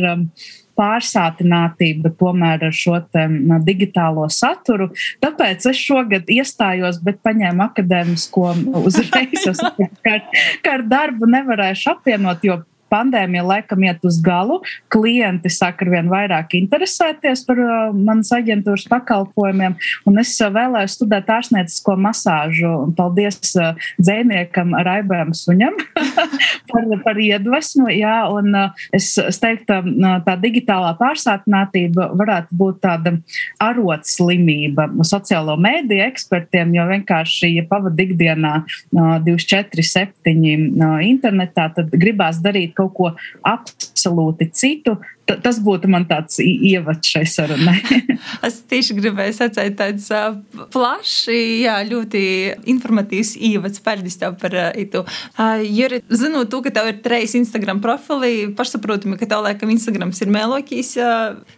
pārsātinātība 0.80 2.14
tomēr 2.20 2.70
ar 2.70 2.76
šo 2.76 2.98
te, 3.12 3.26
digitālo 3.68 4.28
saturu. 4.32 4.90
Tāpēc 5.24 5.68
es 5.72 5.82
šogad 5.84 6.32
iestājos, 6.32 7.02
bet 7.04 7.22
paņēmu 7.26 7.66
akadēmisko 7.68 8.48
uzreiz, 8.86 9.64
ka 10.04 10.16
ar, 10.16 10.26
ka 10.64 10.78
ar 10.78 10.86
darbu 10.88 11.30
nevarēšu 11.30 11.94
apvienot, 11.96 12.46
jo 12.48 12.62
pandēmija 12.90 13.46
laikam 13.46 13.84
iet 13.86 14.04
uz 14.08 14.20
galu. 14.24 14.60
Klienti 14.92 15.52
sāk 15.54 15.84
ar 15.86 15.92
vien 15.94 16.10
vairāk 16.12 16.56
interesēties 16.60 17.46
par 17.48 17.62
uh, 17.64 17.72
manas 17.96 18.32
aģentūras 18.36 18.88
pakalpojumiem, 18.92 19.78
un 20.10 20.22
es 20.22 20.34
uh, 20.42 20.50
vēlēju 20.54 20.94
studēt 20.96 21.30
ārstniecisko 21.34 21.96
masāžu. 22.02 22.74
Paldies 22.98 23.54
uh, 23.58 23.78
dzēniekam 24.02 24.76
Raibēm 24.88 25.34
Suņam 25.38 25.78
par, 26.72 26.90
par 27.06 27.22
iedvesmu. 27.22 27.90
Jā, 27.94 28.18
un 28.34 28.54
uh, 28.56 28.86
es, 28.96 29.12
es 29.22 29.42
teiktu, 29.42 29.80
uh, 29.80 30.18
tā 30.26 30.38
digitālā 30.42 30.96
pārsātinātība 31.00 32.12
varētu 32.20 32.60
būt 32.60 32.82
tāda 32.86 33.16
arotslimība 33.64 34.90
sociālo 35.08 35.58
mēdīju 35.62 36.08
ekspertiem, 36.10 36.74
jo 36.78 36.88
vienkārši, 36.90 37.54
ja 37.60 37.66
pavadu 37.70 38.08
ikdienā 38.08 38.56
uh, 38.64 39.18
24-7 39.26 40.36
internetā, 41.06 41.70
tad 41.76 41.94
gribās 41.94 42.40
darīt 42.44 42.79
kaut 42.80 42.96
ko 42.98 43.14
absolūti 43.48 44.50
citu, 44.56 44.98
tas 45.44 45.60
būtu 45.62 45.90
man 45.92 46.08
tāds 46.10 46.40
ievads 46.42 47.12
šai 47.14 47.26
sarunai. 47.30 47.78
es 48.48 48.60
tieši 48.70 48.96
gribēju 48.98 49.36
sacīt 49.36 49.78
tāds 49.80 50.08
plašs, 50.74 51.30
jā, 51.64 51.76
ļoti 51.88 52.22
informatīvs 52.72 53.36
ievads. 53.50 53.82
Paldies 53.86 54.20
tev 54.22 54.38
par 54.42 54.56
itu. 54.80 55.04
Juri, 55.66 56.02
zinot 56.10 56.52
to, 56.52 56.62
ka 56.66 56.74
tev 56.76 56.92
ir 56.92 57.02
trejas 57.06 57.36
Instagram 57.40 57.82
profili, 57.84 58.50
pašsaprotami, 58.58 59.20
ka 59.20 59.30
tev 59.30 59.44
laikam 59.46 59.72
Instagrams 59.74 60.22
ir 60.24 60.34
mēlokīs 60.34 60.96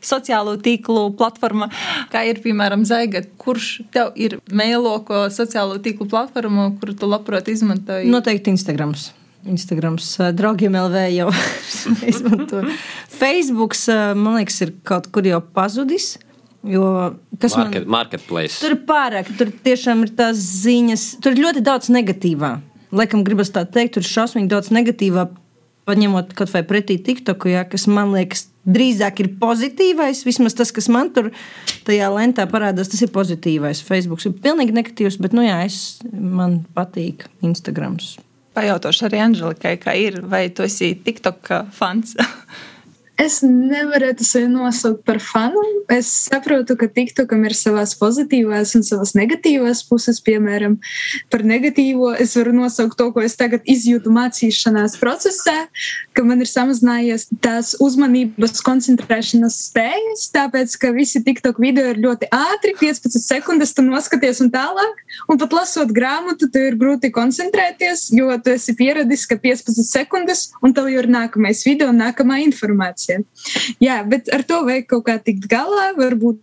sociālo 0.06 0.58
tīklu 0.62 1.10
platforma, 1.20 1.72
kā 2.14 2.26
ir, 2.30 2.42
piemēram, 2.44 2.86
Zaiga, 2.88 3.24
kurš 3.42 3.74
tev 3.94 4.14
ir 4.20 4.40
mēloko 4.52 5.28
sociālo 5.34 5.80
tīklu 5.84 6.10
platformu, 6.12 6.72
kuru 6.82 6.98
tu 6.98 7.10
labprāt 7.10 7.52
izmantoji? 7.52 8.12
Noteikti 8.12 8.54
Instagrams. 8.54 9.12
Instagrams, 9.50 10.14
draugiem 10.38 10.76
LV 10.78 11.06
jau 11.16 11.30
izmanto. 12.12 12.62
Facebooks, 13.10 13.88
man 14.18 14.42
liekas, 14.42 14.60
ir 14.66 14.76
kaut 14.88 15.10
kur 15.14 15.26
jau 15.26 15.42
pazudis. 15.56 16.16
Jo, 16.62 17.16
kas 17.42 17.56
Market, 17.58 17.88
man 17.88 17.96
marketplace. 17.96 18.60
tur 18.62 18.76
ir 18.76 18.84
pārāk, 18.86 19.32
tur 19.38 19.50
tiešām 19.66 20.04
ir 20.06 20.12
tās 20.14 20.38
ziņas, 20.62 21.06
tur 21.24 21.34
ir 21.34 21.42
ļoti 21.48 21.64
daudz 21.66 21.90
negatīvā. 21.90 22.60
Laikam, 22.94 23.24
gribas 23.26 23.50
tā 23.56 23.64
teikt, 23.66 23.96
tur 23.96 24.06
ir 24.06 24.12
šausmīgi 24.12 24.52
daudz 24.52 24.70
negatīvā, 24.70 25.26
paņemot 25.90 26.36
kaut 26.38 26.54
vai 26.54 26.62
pretī 26.68 27.00
TikToku, 27.02 27.50
ja, 27.50 27.66
kas 27.66 27.88
man 27.90 28.14
liekas 28.14 28.46
drīzāk 28.70 29.24
ir 29.24 29.32
pozitīvais. 29.42 30.22
Vismaz 30.28 30.54
tas, 30.60 30.70
kas 30.76 30.90
man 30.94 31.10
tur 31.16 31.32
tajā 31.88 32.12
lentā 32.14 32.46
parādās, 32.52 32.92
tas 32.94 33.02
ir 33.02 33.14
pozitīvais. 33.16 33.82
Facebook 33.88 34.22
ir 34.28 34.38
pilnīgi 34.44 34.76
negatīvs, 34.78 35.18
bet, 35.24 35.34
nu 35.34 35.48
jā, 35.48 35.64
es, 35.66 36.02
man 36.12 36.62
patīk 36.78 37.26
Instagrams. 37.42 38.20
Pajautāšu 38.52 39.06
arī 39.08 39.22
Anželikai, 39.24 39.78
kā 39.80 39.96
ir, 39.96 40.20
vai 40.28 40.50
tu 40.52 40.66
esi 40.68 40.92
TikTok 41.06 41.54
fans? 41.76 42.18
Es 43.22 43.42
nevaru 43.46 44.08
sevi 44.26 44.48
nosaukt 44.50 45.04
par 45.06 45.20
fanu. 45.22 45.62
Es 45.94 46.08
saprotu, 46.26 46.74
ka 46.80 46.88
TikTokam 46.90 47.44
ir 47.46 47.54
savas 47.54 47.92
pozitīvās 48.00 48.72
un 48.80 48.86
savas 48.88 49.12
negatīvās 49.14 49.84
puses. 49.86 50.18
Piemēram, 50.26 50.80
par 51.30 51.44
negatīvo 51.46 52.16
es 52.24 52.34
varu 52.40 52.56
nosaukt 52.56 52.98
to, 52.98 53.12
ko 53.14 53.22
es 53.22 53.38
tagad 53.38 53.68
izjūtu 53.70 54.10
mācīšanās 54.16 54.96
procesā, 55.02 55.68
ka 56.18 56.26
man 56.26 56.42
ir 56.42 56.50
samazinājies 56.50 57.28
tās 57.46 57.76
uzmanības 57.84 58.64
koncentrēšanās 58.66 59.60
spējas, 59.68 60.26
tāpēc, 60.34 60.74
ka 60.82 60.94
visi 60.96 61.22
TikTok 61.22 61.62
video 61.62 61.92
ir 61.94 62.02
ļoti 62.02 62.32
ātri, 62.34 62.74
15 62.80 63.22
sekundes, 63.22 63.76
tu 63.78 63.86
noskaties 63.86 64.42
un 64.42 64.50
tālāk. 64.56 65.06
Un 65.30 65.38
pat 65.42 65.54
lasot 65.60 65.94
grāmatu, 65.94 66.50
tu 66.50 66.66
ir 66.72 66.80
grūti 66.80 67.14
koncentrēties, 67.14 68.10
jo 68.18 68.34
tu 68.42 68.56
esi 68.56 68.74
pieradis, 68.82 69.28
ka 69.30 69.38
15 69.38 69.86
sekundes 69.86 70.48
un 70.66 70.74
tev 70.74 70.90
jau 70.90 71.06
ir 71.06 71.12
nākamais 71.12 71.62
video, 71.70 71.94
nākamā 71.94 72.42
informācija 72.48 73.11
visiem. 73.12 73.28
Jā, 73.82 74.02
bet 74.08 74.32
ar 74.34 74.44
to 74.44 74.64
vajag 74.66 74.90
kaut 74.90 75.06
kā 75.06 75.20
tikt 75.20 75.48
galā. 75.50 75.92
Varbūt 75.98 76.42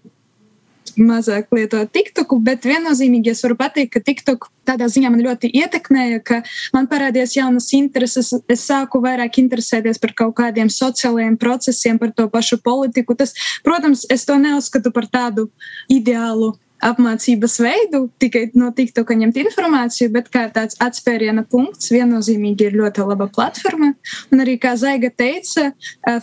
mazāk 0.98 1.52
lietot 1.54 1.90
TikToku, 1.94 2.40
bet 2.42 2.64
viennozīmīgi 2.66 3.30
es 3.30 3.42
varu 3.44 3.54
pateikt, 3.58 3.92
ka 3.92 4.00
TikTok 4.02 4.48
tādā 4.66 4.88
ziņā 4.90 5.12
man 5.12 5.22
ļoti 5.22 5.50
ietekmēja, 5.54 6.22
ka 6.26 6.40
man 6.74 6.88
parādījās 6.90 7.36
jaunas 7.36 7.68
intereses. 7.76 8.32
Es 8.50 8.64
sāku 8.66 8.98
vairāk 9.04 9.38
interesēties 9.38 10.00
par 10.02 10.14
kaut 10.18 10.34
kādiem 10.40 10.70
sociālajiem 10.72 11.38
procesiem, 11.38 12.00
par 12.02 12.10
to 12.16 12.26
pašu 12.32 12.58
politiku. 12.64 13.14
Tas, 13.14 13.36
protams, 13.62 14.08
es 14.10 14.26
to 14.26 14.40
neuzskatu 14.42 14.90
par 14.90 15.06
tādu 15.06 15.48
ideālu 15.92 16.56
apmācības 16.84 17.58
veidu, 17.62 18.04
tikai 18.22 18.44
no 18.58 18.70
TikToka 18.74 19.16
ņemt 19.18 19.38
informāciju, 19.42 20.12
bet 20.14 20.28
kā 20.34 20.44
tāds 20.54 20.78
atspēriena 20.84 21.44
punkts 21.50 21.90
viennozīmīgi 21.94 22.68
ir 22.68 22.78
ļoti 22.78 23.06
laba 23.08 23.28
platforma. 23.34 23.92
Un 24.32 24.44
arī, 24.44 24.58
kā 24.62 24.74
Zaiga 24.78 25.10
teica, 25.10 25.72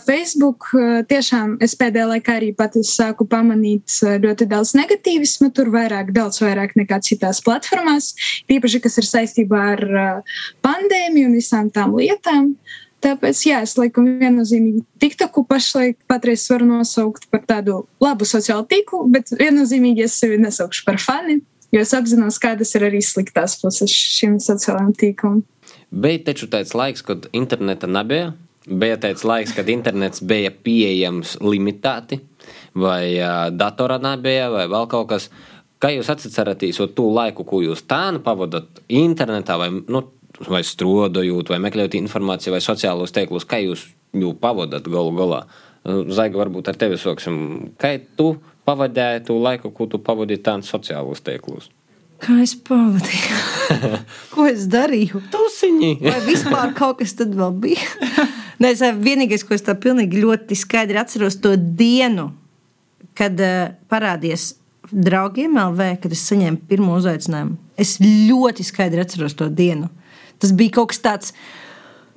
Facebook 0.06 0.70
tiešām 1.10 1.58
es 1.64 1.76
pēdējā 1.78 2.08
laikā 2.14 2.38
arī 2.40 2.52
pati 2.56 2.84
sāku 2.86 3.28
pamanīt 3.28 3.98
ļoti 4.24 4.48
daudz 4.50 4.74
negatīvismu, 4.78 5.52
tur 5.56 5.70
vairāk, 5.74 6.14
daudz 6.16 6.40
vairāk 6.44 6.76
nekā 6.78 7.00
citās 7.04 7.42
platformās, 7.44 8.14
tīpaši, 8.50 8.82
kas 8.84 8.98
ir 9.02 9.10
saistībā 9.10 9.62
ar 9.76 9.86
pandēmiju 10.64 11.30
un 11.30 11.38
visām 11.40 11.70
tām 11.74 11.96
lietām. 12.00 12.54
Uh, 12.56 12.82
Tāpēc, 13.06 13.40
jā, 13.46 13.60
es 13.62 13.76
laikam 13.78 14.08
viennozīmīgi 14.18 14.80
TikToku 15.02 15.44
pašlaik 15.46 15.98
patreiz 16.10 16.42
varu 16.50 16.66
nosaukt 16.66 17.28
par 17.30 17.44
tādu 17.46 17.84
labu 18.02 18.26
sociālu 18.26 18.66
tīklu, 18.66 19.04
bet 19.14 19.30
viennozīmīgi 19.30 20.02
es 20.08 20.16
sevi 20.18 20.40
nesaukšu 20.42 20.82
par 20.88 20.98
fani, 20.98 21.36
jo 21.74 21.84
es 21.84 21.94
apzinos, 21.94 22.40
kādas 22.42 22.74
ir 22.74 22.88
arī 22.88 23.02
sliktās 23.04 23.54
puses 23.60 23.94
šim 23.94 24.40
sociālajam 24.42 24.90
tīklam. 24.98 25.44
Bija 25.94 26.24
taču 26.32 26.50
tāds 26.50 26.74
laiks, 26.74 27.04
kad 27.06 27.28
interneta 27.36 27.86
nebija. 27.86 28.32
Bija 28.66 28.96
tāds 28.98 29.22
laiks, 29.22 29.52
kad 29.54 29.68
internets 29.70 30.24
bija 30.26 30.50
pieejams 30.50 31.36
limitēti, 31.38 32.18
vai 32.74 33.14
uh, 33.20 33.46
datorā 33.54 34.00
nebija, 34.02 34.50
vai 34.50 34.66
vēl 34.72 34.90
kaut 34.90 35.12
kas. 35.14 35.30
Kā 35.78 35.92
jūs 35.92 36.08
atceraties 36.10 36.80
to 36.96 37.06
laiku, 37.12 37.44
ko 37.46 37.60
jūs 37.62 37.84
tā 37.86 38.08
nu 38.16 38.18
pavadat 38.24 38.80
internetā, 38.90 39.58
vai, 39.60 39.68
nu, 39.76 40.00
vai 40.44 40.62
strodojot, 40.66 41.52
vai 41.52 41.60
meklējot 41.64 41.96
informāciju, 42.00 42.54
vai 42.56 42.62
sociālos 42.64 43.14
tīklos, 43.14 43.46
kā 43.48 43.60
jūs 43.62 43.86
viņu 44.14 44.34
pavadat 44.42 44.88
galu 44.90 45.14
galā? 45.16 45.46
Zaiga, 45.86 46.40
varbūt 46.40 46.68
ar 46.72 46.78
tevi 46.78 46.98
sāksim. 46.98 47.36
Kā 47.78 47.94
tu 48.18 48.34
pavadīji 48.66 49.26
to 49.28 49.36
laiku, 49.38 49.70
ko 49.74 49.86
tu 49.90 50.00
pavadīji 50.02 50.42
tādos 50.46 50.72
sociālos 50.72 51.22
tīklos? 51.24 51.70
Kā 52.22 52.38
es 52.42 52.56
pavadīju? 52.66 53.38
ko 54.34 54.48
es 54.48 54.66
darīju? 54.72 55.20
Tusiņi! 55.32 55.92
Vai 56.02 56.18
vispār 56.26 56.72
kaut 56.76 57.02
kas 57.02 57.14
tad 57.18 57.34
vēl 57.36 57.54
bija? 57.62 57.86
Nē, 58.62 58.72
es 58.72 58.80
vienīgais, 58.80 59.44
ko 59.44 59.54
es 59.56 59.64
tā 59.64 59.76
pilnīgi 59.78 60.22
ļoti 60.22 60.56
skaidri 60.56 60.98
atceros, 60.98 61.36
to 61.44 61.52
dienu, 61.56 62.30
kad 63.16 63.36
uh, 63.44 63.74
parādījās 63.92 64.54
draugiem 64.90 65.58
LV, 65.60 65.90
kad 66.02 66.14
es 66.14 66.24
saņēmu 66.30 66.64
pirmo 66.70 66.96
uzaicinājumu. 66.96 67.58
Es 67.76 67.98
ļoti 68.00 68.64
skaidri 68.64 69.02
atceros 69.02 69.36
to 69.36 69.50
dienu. 69.52 69.90
Tas 70.42 70.52
bija 70.56 70.78
kaut 70.78 70.92
kas 70.92 71.02
tāds, 71.04 71.36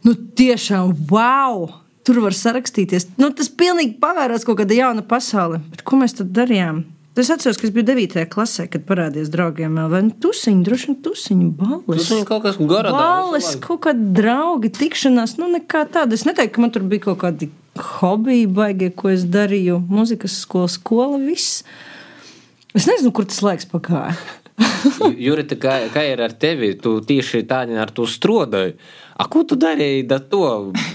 nu, 0.05 0.15
tiešām 0.15 0.95
wow! 1.11 1.69
Tur 2.07 2.21
var 2.23 2.33
sarakstīties. 2.33 3.11
Nu, 3.19 3.27
tas 3.35 3.51
pilnīgi 3.53 3.99
pavērās 4.01 4.45
kaut 4.47 4.61
kāda 4.61 4.73
jauna 4.73 5.03
pasaule. 5.05 5.59
Bet 5.69 5.83
ko 5.85 5.99
mēs 5.99 6.15
tad 6.17 6.31
darījām? 6.33 6.85
Es 7.19 7.27
atceros, 7.33 7.57
ka 7.59 7.67
es 7.67 7.73
biju 7.75 7.83
9. 7.89 8.21
klasē, 8.31 8.69
kad 8.71 8.85
parādījās 8.87 9.31
draugiem 9.33 9.75
vēl 9.75 9.89
viena 9.91 10.13
tusiņa, 10.23 10.61
droši 10.63 10.87
vien 10.87 10.97
tusiņa, 11.03 11.47
balles. 11.59 12.05
Tusiņa 12.05 12.27
kaut 12.29 12.45
kas 12.45 12.59
garā. 12.69 12.93
Balles, 12.95 13.49
kaut 13.59 13.81
kādi 13.83 14.05
draugi, 14.15 14.71
tikšanās, 14.77 15.35
nu 15.41 15.49
nekā 15.51 15.83
tāda. 15.91 16.15
Es 16.15 16.23
neteiktu, 16.27 16.55
ka 16.55 16.63
man 16.63 16.71
tur 16.75 16.85
bija 16.87 17.09
kaut 17.09 17.19
kādi 17.25 17.49
hobiji 17.99 18.47
baigie, 18.55 18.91
ko 18.95 19.11
es 19.11 19.25
darīju. 19.27 19.81
Mūzikas 19.91 20.39
skola, 20.45 20.71
skola, 20.71 21.19
viss. 21.19 21.65
Es 22.77 22.87
nezinu, 22.87 23.11
kur 23.11 23.27
tas 23.27 23.41
laiks 23.43 23.67
pagāja. 23.67 24.15
Jurita, 25.25 25.57
kā, 25.59 25.75
kā 25.93 26.03
ir 26.11 26.23
ar 26.23 26.33
tevi? 26.39 26.73
Tu 26.81 26.97
tieši 27.07 27.45
tādi 27.49 27.77
ar 27.79 27.91
to 27.95 28.07
strodoji. 28.09 28.75
A, 29.19 29.25
ko 29.27 29.41
tu 29.43 29.57
darīji 29.59 30.05
ar 30.15 30.21
to? 30.31 30.41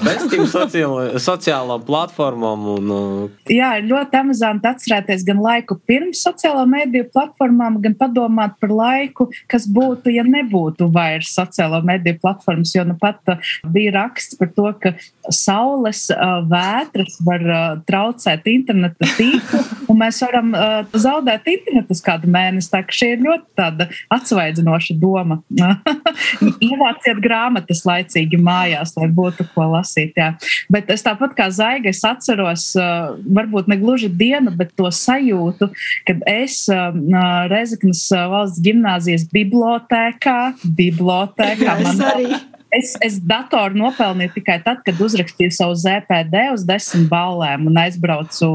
Sociālo, 0.54 1.18
sociālām 1.20 1.82
platformām. 1.84 2.62
Un, 2.74 2.92
uh... 2.94 3.42
Jā, 3.52 3.74
ļoti 3.84 4.16
amizanti 4.16 4.68
atcerēties 4.70 5.26
gan 5.28 5.42
laiku 5.44 5.76
pirms 5.84 6.22
sociālo 6.24 6.62
mediju 6.68 7.04
platformām, 7.12 7.76
gan 7.84 7.96
padomāt 8.00 8.56
par 8.62 8.72
laiku, 8.72 9.28
kas 9.50 9.66
būtu, 9.68 10.12
ja 10.14 10.24
nebūtu 10.24 10.88
vairs 10.94 11.34
sociālo 11.36 11.82
mediju 11.84 12.16
platformas. 12.22 12.72
Jo 12.72 12.86
nu 12.88 12.96
pat 13.00 13.20
uh, 13.28 13.52
bija 13.74 13.92
raksts 13.98 14.40
par 14.40 14.52
to, 14.56 14.72
ka 14.80 14.94
saules 15.28 16.06
uh, 16.14 16.40
vētras 16.48 17.20
var 17.28 17.44
traucēt 17.84 18.48
interneta 18.54 19.10
tīklu, 19.18 19.62
un 19.92 20.00
mēs 20.00 20.22
varam 20.24 20.54
zaudēt 20.96 21.44
internetu 21.52 21.92
uz 21.92 22.00
kādu 22.04 22.32
mēnesi. 22.32 22.72
Tā 22.72 22.80
šī 22.88 23.12
ir 23.18 23.22
ļoti 23.26 23.88
atsvaidzinoša 24.16 24.96
doma. 25.02 25.42
Ievāciet 26.64 27.20
grāmatas 27.24 27.84
laicīgi 27.84 28.13
laicīgi 28.14 28.38
mājās, 28.40 28.94
lai 28.96 29.08
būtu 29.08 29.46
ko 29.54 29.68
lasīt. 29.74 30.14
Jā. 30.16 30.34
Bet 30.70 30.90
es 30.90 31.02
tāpat 31.02 31.34
kā 31.36 31.50
Zaiga, 31.50 31.90
es 31.90 32.04
atceros, 32.04 32.74
varbūt 32.76 33.68
ne 33.68 33.76
gluži 33.76 34.08
dienu, 34.08 34.54
bet 34.54 34.74
to 34.76 34.90
sajūtu, 34.90 35.70
kad 36.06 36.22
es 36.26 36.68
Rezeknas 37.50 38.08
valsts 38.12 38.62
gimnāzijas 38.62 39.28
bibliotēkā, 39.32 40.54
bibliotēkā 40.64 41.78
man 41.84 42.04
arī. 42.12 42.34
Es, 42.74 42.96
es 43.06 43.20
datoru 43.22 43.78
nopelnīju 43.78 44.32
tikai 44.34 44.56
tad, 44.64 44.80
kad 44.82 44.98
uzrakstīju 44.98 45.52
savu 45.54 45.76
ZPD 45.78 46.48
uz 46.56 46.64
desmit 46.66 47.06
balēm 47.06 47.68
un 47.70 47.78
aizbraucu 47.78 48.48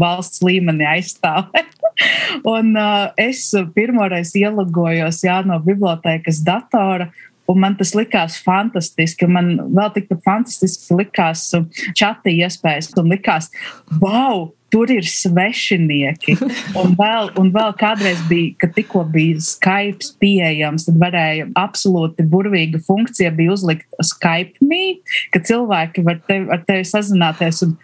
valsts 0.00 0.40
līmenī 0.40 0.86
aizstāvēt. 0.94 1.74
un 2.56 2.72
uh, 2.76 3.12
es 3.20 3.50
pirmoreiz 3.76 4.32
ielogojos 4.36 5.20
jā, 5.26 5.42
no 5.44 5.60
bibliotēkas 5.64 6.40
datora 6.46 7.10
Un 7.46 7.62
man 7.62 7.76
tas 7.78 7.94
likās 7.96 8.40
fantastiski. 8.42 9.28
Man 9.30 9.54
vēl 9.76 9.92
tikpat 9.94 10.22
fantastiski 10.26 10.98
likās 10.98 11.48
čata 11.96 12.32
iespējas. 12.32 12.92
Un 12.98 13.12
likās, 13.14 13.50
wow! 14.02 14.50
Tur 14.66 14.90
ir 14.90 15.06
svešinieki. 15.06 16.34
Un 16.80 16.96
vēl, 16.98 17.28
un 17.38 17.52
vēl 17.54 17.70
kādreiz 17.78 18.18
bija, 18.26 18.50
kad 18.58 18.72
tikko 18.74 19.04
bija 19.14 19.38
Skype 19.40 20.08
pieejams, 20.20 20.88
tad 20.88 20.98
varēja 21.00 21.46
absolūti 21.56 22.26
burvīga 22.26 22.80
funkcija 22.84 23.30
bija 23.36 23.54
uzlikt 23.54 23.86
Skype 24.02 24.66
me, 24.66 24.98
ka 25.30 25.40
cilvēki 25.46 26.02
var 26.06 26.18
tevi, 26.26 26.50
ar 26.50 26.64
tevi 26.66 26.82
sazināties. 26.90 27.62
Un, 27.62 27.76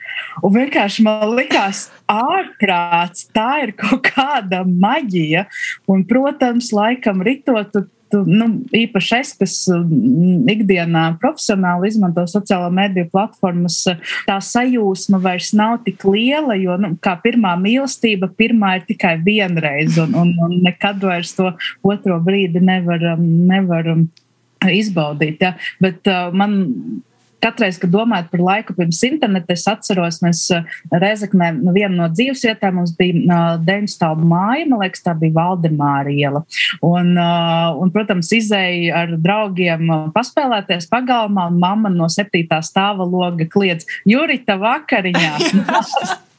un 0.43 0.57
vienkārši 0.59 1.07
man 1.07 1.37
likās, 1.39 1.87
ārprāts, 2.11 3.29
tā 3.31 3.49
ir 3.69 3.77
kaut 3.79 4.03
kāda 4.11 4.65
maģija. 4.67 5.47
Un, 5.87 6.03
protams, 6.11 6.75
laikam 6.75 7.23
ritot 7.23 7.79
nu, 8.27 8.49
īpaši 8.77 9.19
es, 9.19 9.33
kas 9.39 9.57
mm, 9.73 10.43
ikdienā 10.53 11.05
profesionāli 11.23 11.91
izmanto 11.93 12.25
sociālo 12.31 12.71
mediju 12.75 13.09
platformas, 13.13 13.81
tā 14.29 14.39
sajūsma 14.45 15.21
vairs 15.23 15.53
nav 15.59 15.79
tik 15.87 16.05
liela, 16.09 16.57
jo 16.61 16.77
nu, 16.81 16.95
kā 17.03 17.17
pirmā 17.23 17.55
mīlestība, 17.61 18.31
pirmā 18.39 18.77
ir 18.79 18.89
tikai 18.91 19.17
vienreiz, 19.25 19.99
un, 20.03 20.17
un, 20.19 20.35
un 20.47 20.59
nekad 20.65 21.03
vairs 21.05 21.35
to 21.39 21.53
otro 21.87 22.19
brīdi 22.25 22.63
nevaram, 22.63 23.23
nevaram 23.49 24.07
izbaudīt. 24.63 25.43
Ja? 25.43 25.57
Bet 25.83 26.07
uh, 26.11 26.31
man 26.35 26.61
Katreiz, 27.43 27.79
kad 27.83 27.91
domājat 27.91 28.29
par 28.31 28.43
laiku 28.47 28.75
pirms 28.77 29.01
interneta, 29.07 29.57
es 29.57 29.67
atceros, 29.71 30.21
mēs 30.23 30.45
eh, 30.55 30.67
Rezeknē, 31.03 31.51
nu, 31.59 31.75
viena 31.75 31.95
no 31.97 32.09
dzīvesvietām 32.13 32.79
mums 32.79 32.95
bija 32.99 33.19
uh, 33.23 33.61
deviņu 33.63 33.91
stāvu 33.91 34.29
māja, 34.31 34.67
man 34.71 34.85
liekas, 34.85 35.03
tā 35.03 35.15
bija 35.19 35.35
Valdemāra 35.41 36.13
iela. 36.15 36.45
Un, 36.87 37.13
uh, 37.17 37.73
un, 37.83 37.93
protams, 37.95 38.31
izēja 38.37 39.05
ar 39.05 39.17
draugiem 39.19 39.91
paspēlēties 40.15 40.87
pagalmā, 40.93 41.49
un 41.51 41.59
mamma 41.63 41.93
no 41.93 42.11
septītā 42.13 42.63
stāva 42.65 43.07
loga 43.09 43.49
kliedz 43.51 43.89
Jurita 44.09 44.59
vakariņā. 44.63 45.33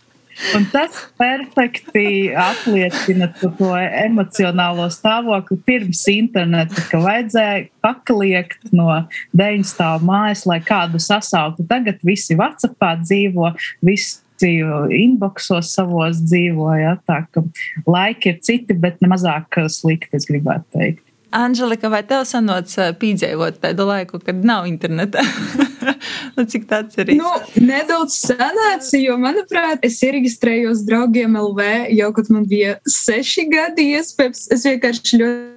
Un 0.57 0.65
tas 0.71 0.97
perfekti 1.19 2.33
apliecina 2.37 3.29
to, 3.37 3.51
to 3.57 3.69
emocionālo 3.77 4.87
stāvokli 4.93 5.59
pirms 5.67 6.01
interneta, 6.09 6.83
ka 6.89 7.01
vajadzēja 7.03 7.67
pakliegt 7.85 8.73
no 8.73 8.89
deviņu 9.37 9.69
stāvu 9.69 10.09
mājas, 10.09 10.45
lai 10.49 10.59
kādu 10.65 11.01
sasauktu. 11.03 11.67
Tagad 11.69 12.01
visi 12.05 12.37
Whatsappā 12.39 12.95
dzīvo, 13.03 13.53
visi 13.85 14.23
inboxos 14.43 15.71
savos 15.75 16.19
dzīvoja. 16.25 16.97
Tā 17.07 17.23
ka 17.31 17.45
laiki 17.87 18.33
ir 18.33 18.41
citi, 18.43 18.73
bet 18.73 19.01
ne 19.01 19.11
mazāk 19.13 19.61
slikti, 19.69 20.17
es 20.17 20.27
gribētu 20.29 20.79
teikt. 20.79 21.05
Anželika, 21.33 21.89
vai 21.89 22.03
tev 22.05 22.27
sanāca 22.29 22.91
piedzīvot 23.01 23.57
tādu 23.63 23.87
laiku, 23.89 24.19
kad 24.21 24.43
nav 24.45 24.67
interneta? 24.69 25.23
nu, 26.35 26.45
cik 26.49 26.67
tāds 26.69 26.99
ir? 27.01 27.15
Nu, 27.17 27.31
nedaudz 27.57 28.19
sanāca, 28.27 28.99
jo, 29.01 29.17
manuprāt, 29.21 29.81
es 29.87 29.97
ieregistrējos 30.05 30.85
draugiem 30.85 31.39
LV 31.39 31.71
jau, 31.97 32.11
kad 32.13 32.29
man 32.33 32.45
bija 32.49 32.77
seši 32.85 33.47
gadi 33.49 33.89
iespējams. 33.97 34.45
Es 34.53 34.67
vienkārši 34.69 35.21
ļoti 35.23 35.51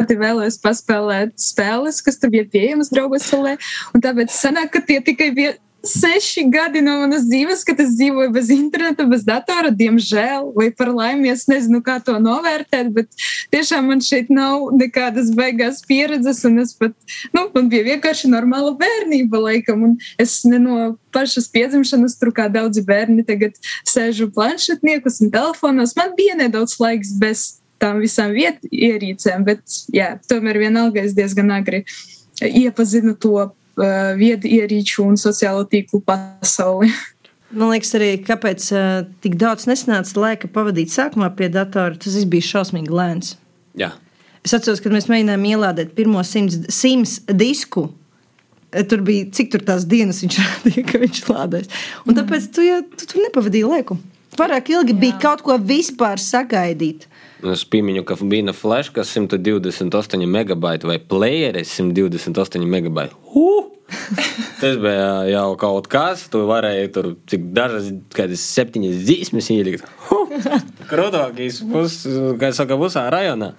ļoti 0.00 0.16
vēlējos 0.16 0.56
paspēlēt 0.64 1.34
spēles, 1.36 1.98
kas 2.00 2.16
tur 2.20 2.32
bija 2.32 2.46
pieejamas 2.48 2.88
draugos 2.88 3.26
salē. 3.28 3.58
Tāpēc 4.00 4.32
sanāk, 4.32 4.72
ka 4.72 4.80
tie 4.88 5.00
tikai 5.04 5.28
bija 5.36 5.56
seši 5.86 6.44
gadi 6.52 6.82
no 6.84 6.96
manas 7.00 7.24
dzīves, 7.28 7.62
kad 7.68 7.80
es 7.80 7.94
dzīvoju 7.98 8.32
bez 8.34 8.50
interneta, 8.52 9.06
bez 9.08 9.24
datora, 9.26 9.70
diemžēl, 9.74 10.50
vai 10.56 10.68
par 10.76 10.90
laimi. 10.94 11.30
Es 11.32 11.46
nezinu, 11.50 11.80
kā 11.84 11.98
to 12.04 12.16
novērtēt, 12.22 12.90
bet 12.96 13.08
tiešām 13.54 13.88
man 13.90 14.02
šeit 14.04 14.30
nav 14.32 14.68
nekādas 14.76 15.32
beigās 15.36 15.82
pieredzes. 15.86 16.42
Es 16.44 16.74
pat, 16.78 16.96
nu, 17.36 17.46
man 17.54 17.70
bija 17.72 17.86
vienkārši 17.92 18.30
normāla 18.32 18.74
bērnība, 18.80 19.40
laikam, 19.46 19.86
un 19.88 19.96
es 20.20 20.40
no 20.44 20.94
pašas 21.14 21.48
piedzimšanas, 21.52 22.18
tur 22.20 22.34
kā 22.36 22.50
daudzi 22.52 22.84
bērni 22.86 23.24
tagad 23.26 23.56
sēžu 23.88 24.30
planšetniekus 24.34 25.20
un 25.24 25.32
telefonos. 25.34 25.96
Man 25.98 26.14
bija 26.18 26.36
nedaudz 26.38 26.76
laiks 26.82 27.14
bez 27.20 27.46
tām 27.80 28.02
visām 28.02 28.34
vietu 28.36 28.68
ierīcēm, 28.68 29.46
bet 29.48 29.64
jā, 29.94 30.12
tomēr 30.28 30.60
vienalga 30.60 31.06
es 31.06 31.16
diezgan 31.16 31.52
agri 31.54 31.86
iepazinu 32.40 33.16
to 33.20 33.48
uh, 33.80 34.12
viedierīču 34.18 35.04
un 35.06 35.18
sociālo 35.20 35.64
tīklu 35.70 36.02
pasauli. 36.06 36.92
Man 37.50 37.72
liekas, 37.72 37.94
arī 37.98 38.12
kāpēc 38.22 38.68
uh, 38.76 38.84
tik 39.24 39.34
daudz 39.40 39.66
nesanāca 39.66 40.22
laika 40.22 40.50
pavadīt 40.52 40.92
sākumā 40.94 41.32
pie 41.38 41.50
datora, 41.50 41.98
tas 41.98 42.18
bija 42.30 42.46
šausmīgi 42.52 42.94
lēns. 42.94 43.34
Jā. 43.78 43.90
Es 44.46 44.54
atceros, 44.56 44.80
kad 44.80 44.94
mēs 44.94 45.08
mēģinājām 45.10 45.48
ielādēt 45.50 45.96
pirmo 45.96 46.22
simts, 46.24 46.62
simts 46.72 47.18
disku. 47.28 47.90
Tur 48.70 49.02
bija 49.02 49.26
cik 49.34 49.50
tur 49.50 49.64
tās 49.66 49.84
dienas 49.90 50.22
viņš 50.22 50.38
rādīja, 50.44 50.86
ka 50.86 51.02
viņš 51.02 51.22
lādēs. 51.26 51.70
Un 52.06 52.16
tāpēc 52.16 52.48
tu, 52.54 52.64
ja, 52.64 52.80
tu, 52.86 53.08
tu 53.10 53.24
nepavadīji 53.24 53.66
laiku. 53.66 53.98
Pārāk 54.38 54.70
ilgi 54.70 54.94
Jā. 54.94 55.00
bija 55.02 55.18
kaut 55.20 55.42
ko 55.44 55.58
vispār 55.58 56.22
sagaidīt. 56.22 57.09
Es 57.40 57.62
piemiņu, 57.64 58.04
ka 58.04 58.18
bija 58.20 58.52
flash, 58.52 58.92
kas 58.92 59.14
128 59.16 60.26
megabaiti 60.28 60.88
vai 60.88 60.98
playeris 61.00 61.72
128 61.80 62.66
megabaiti. 62.68 63.16
Uh! 63.34 63.70
Tas 64.60 64.76
bija 64.78 65.24
jau 65.30 65.56
kaut 65.58 65.88
kas, 65.90 66.26
tu 66.30 66.44
varēji 66.46 66.90
tur 66.94 67.08
cik 67.30 67.48
dažas, 67.56 67.90
kādas 68.14 68.44
septiņas 68.54 69.00
dzīsmes 69.02 69.50
ielikt. 69.54 69.86
Pus, 71.72 72.00
kā 72.38 72.52
saka, 72.54 72.78
visā 72.80 73.06
rajonā. 73.12 73.52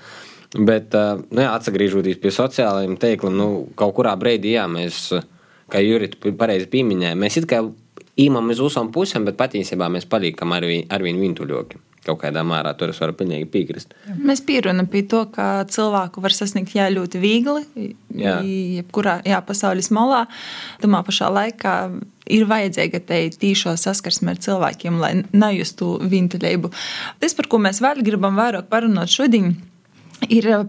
Bet, 0.52 0.96
uh, 0.96 1.22
nu, 1.32 1.44
jā, 1.44 1.52
atgriežoties 1.56 2.20
pie 2.22 2.32
sociālajiem 2.36 2.98
tīkliem, 3.00 3.36
nu, 3.39 3.50
kaut 3.80 3.96
kurā 3.98 4.17
brīdī, 4.20 4.56
jā, 4.58 4.65
mēs, 4.72 5.06
kā 5.72 5.84
Jurita 5.84 6.34
pareizi 6.38 6.67
pieminēja, 6.72 7.15
mēs 7.20 7.39
it 7.39 7.48
kā 7.52 7.63
īmam 8.20 8.52
uz 8.52 8.60
visām 8.60 8.91
pusēm, 8.91 9.28
bet 9.30 9.39
patiesībā 9.39 9.88
mēs 9.91 10.10
paliekam 10.12 10.52
ar, 10.56 10.67
vi, 10.67 10.84
ar 10.91 11.04
viņu 11.08 11.24
vintuļoki. 11.24 11.80
Kaut 12.01 12.17
kādā 12.23 12.41
mērā 12.45 12.71
tur 12.77 12.89
es 12.89 12.97
varu 13.01 13.13
pilnīgi 13.13 13.45
piekrist. 13.53 13.93
Mēs 14.17 14.41
pierunājam 14.45 14.87
pie 14.89 15.03
to, 15.09 15.19
ka 15.35 15.67
cilvēku 15.69 16.23
var 16.23 16.33
sasniegt 16.33 16.73
jā, 16.73 16.87
ļoti 16.89 17.21
viegli, 17.21 17.91
Jā. 18.17 18.39
jebkurā 18.41 19.19
jā, 19.27 19.37
pasaules 19.45 19.91
malā. 19.93 20.23
Tomēr 20.81 21.05
pašā 21.05 21.29
laikā 21.29 21.75
ir 22.31 22.47
vajadzīga 22.49 23.03
tā 23.05 23.19
tīšo 23.37 23.75
saskarsme 23.77 24.33
ar 24.33 24.41
cilvēkiem, 24.41 24.97
lai 25.01 25.13
nejustu 25.29 25.99
vintuļību. 26.01 26.73
Tas, 27.21 27.37
par 27.37 27.49
ko 27.51 27.61
mēs 27.61 27.83
vēl 27.85 28.01
gribam 28.07 28.39
vairāk 28.39 28.71
parunāt 28.71 29.13
šodien, 29.13 29.53
ir 29.53 29.70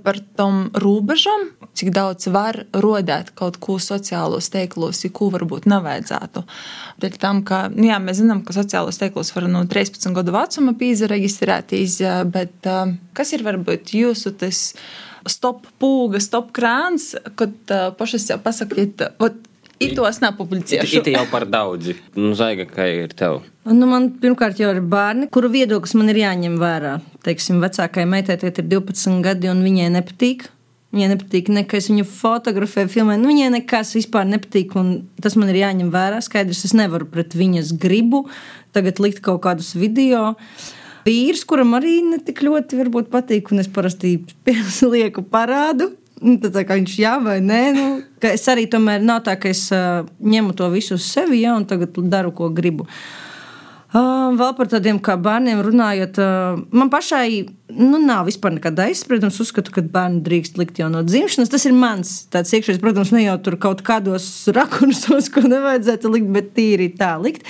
par 0.02 0.18
tom 0.36 0.70
robežām, 0.74 1.50
cik 1.74 1.92
daudz 1.92 2.28
var 2.32 2.64
rodēt 2.72 3.32
kaut 3.34 3.58
ko 3.60 3.78
sociālos 3.78 4.50
tīklos, 4.52 5.04
ko 5.12 5.30
varbūt 5.30 5.66
nevajadzētu. 5.66 6.44
Dēļ 7.02 7.18
tam, 7.20 7.42
ka 7.44 7.68
nu 7.72 7.88
jā, 7.90 7.98
mēs 8.00 8.20
zinām, 8.22 8.42
ka 8.44 8.52
sociālos 8.52 8.98
tīklos 9.00 9.34
var 9.34 9.48
no 9.48 9.64
13 9.64 10.12
gadu 10.16 10.32
vecuma 10.32 10.74
pīzareģistrēties, 10.78 12.00
bet 12.32 12.68
uh, 12.68 12.92
kas 13.12 13.32
ir 13.32 13.44
varbūt 13.46 13.94
jūsu 13.94 14.34
tas 14.40 14.74
stop 15.28 15.66
pūga, 15.78 16.20
stop 16.20 16.50
krāns, 16.52 17.12
kad 17.38 17.54
pašas 17.98 18.30
jau 18.30 18.38
pasakiet, 18.42 19.04
ot, 19.22 19.38
Itos 19.82 20.22
nepublicēšu. 20.22 21.02
It 21.02 21.12
jau 21.14 21.24
par 21.30 21.46
daudzi. 21.50 21.96
Nu, 22.18 22.32
Zaiga, 22.38 22.66
kā 22.70 22.86
ir 22.90 23.14
tev? 23.18 23.42
Nu, 23.68 23.86
man 23.90 24.10
pirmkārt 24.22 24.60
jau 24.62 24.72
ir 24.74 24.82
bērni, 24.82 25.28
kuru 25.32 25.50
viedoklis 25.52 25.94
man 25.98 26.10
ir 26.12 26.22
jāņem 26.22 26.58
vērā. 26.62 26.96
Teiksim, 27.26 27.62
vecākajai 27.62 28.08
meitai 28.08 28.38
ir 28.40 28.58
12 28.58 29.22
gadi, 29.24 29.50
un 29.52 29.62
viņai 29.66 29.92
nepatīk. 29.98 30.48
Viņai 30.92 31.08
nepatīk, 31.14 31.46
ne, 31.48 31.62
ka 31.64 31.78
es 31.78 31.86
viņu 31.88 32.04
fotografēju, 32.04 32.90
filmēju. 32.92 33.22
Nu, 33.22 33.30
viņai 33.30 33.52
nekas 33.54 33.94
vispār 33.96 34.26
nepatīk, 34.28 34.74
un 34.76 34.90
tas 35.24 35.38
man 35.40 35.48
ir 35.48 35.62
jāņem 35.62 35.88
vērā. 35.94 36.18
Skaidrs, 36.20 36.66
es 36.68 36.74
nevaru 36.76 37.08
pret 37.08 37.32
viņas 37.38 37.72
gribu 37.80 38.26
tagad 38.76 39.00
likt 39.00 39.22
kaut 39.24 39.42
kādus 39.46 39.72
video. 39.78 40.34
Vīrs, 41.06 41.46
kuram 41.48 41.74
arī 41.78 41.96
netik 42.06 42.44
ļoti 42.44 42.78
varbūt 42.78 43.08
patīk, 43.12 43.50
un 43.52 43.62
es 43.62 43.70
parasti 43.72 44.18
lieku 44.92 45.24
parādu. 45.26 45.90
Nu, 46.22 46.36
Tad, 46.38 46.54
viņš 46.54 46.94
jā 47.00 47.16
vai 47.22 47.40
nē, 47.42 47.60
nu, 47.74 47.86
es 48.30 48.46
arī 48.50 48.68
tomēr 48.70 49.02
nav 49.02 49.24
tā, 49.26 49.34
ka 49.40 49.50
es 49.50 49.64
uh, 49.74 50.06
ņemu 50.22 50.54
to 50.58 50.68
visu 50.70 50.94
uz 50.94 51.06
sevi, 51.10 51.42
ja, 51.42 51.56
un 51.58 51.66
tagad 51.66 51.98
daru, 52.12 52.30
ko 52.36 52.50
gribu. 52.54 52.86
Uh, 53.92 54.30
vēl 54.38 54.54
par 54.56 54.70
tādiem 54.72 54.96
kā 55.04 55.18
bērniem 55.20 55.58
runājot, 55.66 56.20
uh, 56.22 56.60
man 56.72 56.88
pašai 56.92 57.42
nu, 57.76 57.98
nav 58.00 58.30
vispār 58.30 58.54
nekāda 58.54 58.86
aizsprieduma. 58.88 59.34
Es 59.34 59.42
uzskatu, 59.42 59.74
ka 59.74 59.84
bērnu 59.84 60.22
drīkst 60.24 60.56
likt 60.60 60.78
jau 60.80 60.88
no 60.92 61.02
dzimšanas. 61.04 61.50
Tas 61.52 61.66
ir 61.68 61.74
mans 61.76 62.14
tāds 62.32 62.54
iekšējs, 62.56 62.80
protams, 62.80 63.12
ne 63.12 63.26
jau 63.26 63.36
tur 63.44 63.58
kaut 63.60 63.82
kādos 63.84 64.30
rakursos, 64.56 65.28
ko 65.34 65.42
nevajadzētu 65.44 66.12
likt, 66.14 66.30
bet 66.32 66.54
tīri 66.56 66.88
tā 66.96 67.16
likt. 67.20 67.44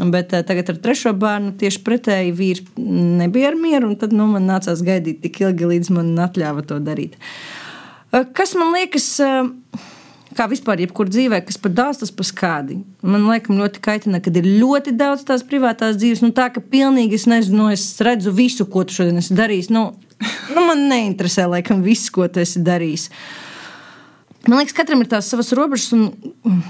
Bet 0.00 0.34
uh, 0.34 0.42
tagad 0.48 0.72
ar 0.72 0.80
trešo 0.88 1.12
bērnu 1.20 1.54
tieši 1.60 1.84
pretēji 1.84 2.34
vīrs 2.40 2.64
nebija 2.80 3.52
ar 3.52 3.60
mieru, 3.60 3.92
un 3.92 4.00
tad 4.00 4.16
nu, 4.16 4.26
man 4.32 4.48
nācās 4.48 4.82
gaidīt 4.84 5.22
tik 5.28 5.44
ilgi, 5.44 5.70
līdz 5.76 5.94
man 6.00 6.10
atļāva 6.26 6.66
to 6.66 6.80
darīt. 6.82 7.14
Uh, 7.20 7.65
kas 8.10 8.54
man 8.58 8.72
liekas, 8.74 9.08
uh, 9.22 9.84
kā 10.36 10.46
vispār 10.50 10.82
jebkur 10.84 11.08
dzīvē, 11.10 11.40
kas 11.46 11.58
par 11.60 11.72
daudz, 11.76 12.00
tas 12.02 12.12
par 12.14 12.28
skādi. 12.28 12.78
Man 13.06 13.26
liekas, 13.28 13.56
ļoti 13.56 13.82
kaitina, 13.84 14.20
kad 14.24 14.36
ir 14.38 14.48
ļoti 14.60 14.94
daudz 14.98 15.24
tās 15.28 15.44
privātās 15.46 15.98
dzīves. 16.00 16.22
Nu, 16.24 16.32
tā 16.36 16.48
ka 16.52 16.62
pilnīgi 16.62 17.18
es 17.18 17.26
nezinu, 17.30 17.64
nu, 17.64 17.68
es 17.74 17.88
redzu 18.04 18.34
visu, 18.36 18.68
ko 18.70 18.84
tu 18.86 18.98
šodien 18.98 19.22
esi 19.22 19.36
darījis. 19.36 19.70
Nu, 19.74 19.88
nu, 20.52 20.60
man 20.60 20.86
neinteresē, 20.90 21.48
laikam, 21.50 21.84
viss, 21.86 22.12
ko 22.14 22.28
tu 22.28 22.42
esi 22.44 22.62
darījis. 22.66 23.08
Man 24.46 24.60
liekas, 24.60 24.76
katram 24.76 25.02
ir 25.02 25.10
tās 25.10 25.30
savas 25.32 25.50
robežas, 25.56 25.90
un, 25.96 26.10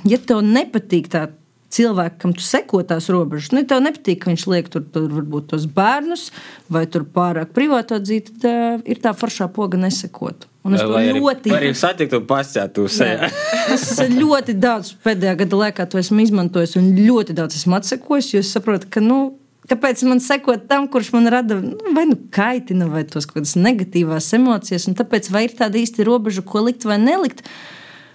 ja 0.09 0.21
tev 0.23 0.41
nepatīk 0.47 1.11
tā 1.13 1.27
cilvēki, 1.77 2.19
kam 2.23 2.35
tu 2.37 2.45
seko 2.45 2.83
tās 2.89 3.09
robežas, 3.13 3.53
nu, 3.55 3.63
tev 3.69 3.85
nepatīk, 3.85 4.23
ka 4.23 4.33
viņš 4.33 4.49
liek 4.53 4.69
tur, 4.73 4.85
tur 4.93 5.07
varbūt 5.13 5.51
tos 5.53 5.69
bērnus 5.77 6.29
vai 6.73 6.87
tur 6.91 7.07
pārāk 7.07 7.53
privāto 7.57 7.99
dzīvi, 8.03 8.27
tad 8.29 8.51
uh, 8.51 8.85
ir 8.89 9.01
tā 9.05 9.15
foršā 9.17 9.49
poga 9.55 9.81
nesekot. 9.81 10.49
Un 10.67 10.75
es 10.75 10.83
to 10.83 10.91
Vai 10.91 11.05
arī, 11.07 11.21
ļoti 11.23 11.53
vai 11.53 11.59
arī 11.61 11.73
satikt 11.79 12.15
un 12.17 12.25
pasciet 12.27 12.79
uz 12.83 12.97
sevi. 12.99 13.29
Es 13.71 13.85
ļoti 14.11 14.57
daudz 14.59 14.97
pēdējā 15.05 15.35
gada 15.45 15.61
laikā 15.61 15.87
to 15.91 16.01
esmu 16.01 16.25
izmantojis, 16.25 16.75
un 16.81 16.89
ļoti 16.99 17.37
daudz 17.39 17.61
esmu 17.61 17.77
atsekojis, 17.79 18.33
jo 18.35 18.43
es 18.43 18.51
saprotu, 18.57 18.89
ka, 18.91 19.03
nu, 19.05 19.37
kāpēc 19.71 20.03
man 20.09 20.23
sekot 20.23 20.67
tam, 20.71 20.89
kurš 20.91 21.13
man 21.15 21.31
rada 21.31 21.61
nu, 21.61 21.77
vai 21.95 22.07
nu 22.11 22.19
kaitina, 22.35 22.89
vai 22.91 23.05
tos 23.07 23.29
kaut 23.29 23.41
kādas 23.41 23.55
negatīvās 23.61 24.33
emocijas, 24.39 24.89
un 24.91 24.99
tāpēc 24.99 25.31
vai 25.35 25.47
ir 25.47 25.55
tāda 25.59 25.79
īsta 25.79 26.07
robeža, 26.07 26.43
ko 26.47 26.65
likt 26.67 26.87
vai 26.89 26.99
nelikt, 27.03 27.45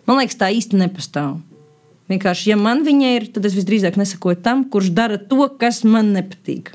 man 0.10 0.20
liekas, 0.20 0.40
tā 0.42 0.52
īsti 0.52 0.80
nepastāv. 0.82 1.40
Vienkārši, 2.12 2.52
ja 2.52 2.60
man 2.60 2.84
viņa 2.88 3.16
ir, 3.16 3.26
tad 3.36 3.48
es 3.48 3.56
visdrīzāk 3.58 3.98
nesakoju 4.00 4.42
tam, 4.44 4.66
kurš 4.72 4.92
dara 4.98 5.18
to, 5.18 5.48
kas 5.62 5.84
man 5.88 6.12
nepatīk. 6.18 6.74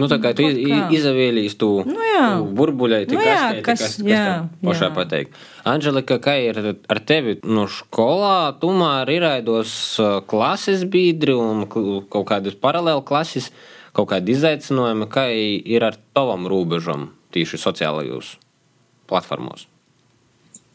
Nu, 0.00 0.06
tā 0.08 0.16
kā 0.22 0.30
tu 0.38 0.46
izvēlējies 0.46 1.56
to 1.60 1.82
Nu 1.84 2.44
burbuļai, 2.56 3.02
Nu 3.10 3.18
jā, 3.20 3.60
kas, 3.60 3.64
kas- 3.66 3.80
kas, 3.80 3.96
kas 3.98 4.06
jā, 4.08 4.22
pašā 4.64 4.86
jā. 4.86 4.94
pateikt. 4.96 5.34
Anželika, 5.68 6.16
kā 6.22 6.36
ir 6.40 6.60
ar 6.88 7.00
tevi 7.04 7.34
no 7.44 7.66
skolā, 7.68 8.54
tomēr 8.62 9.10
ir 9.12 9.26
aidos 9.28 9.72
uh, 10.00 10.20
klases 10.30 10.86
biedri 10.88 11.34
un 11.36 11.66
kaut 11.68 12.24
kādas 12.30 12.54
paralēli 12.56 13.04
klases, 13.04 13.50
kaut 13.92 14.08
kādi 14.14 14.32
izaicinājumi, 14.38 15.10
kā 15.10 15.26
ir 15.34 15.84
ar 15.84 15.98
tavam 16.16 16.46
robežam 16.48 17.10
tieši 17.34 17.58
sociālajos 17.60 18.36
platformos. 19.10 19.66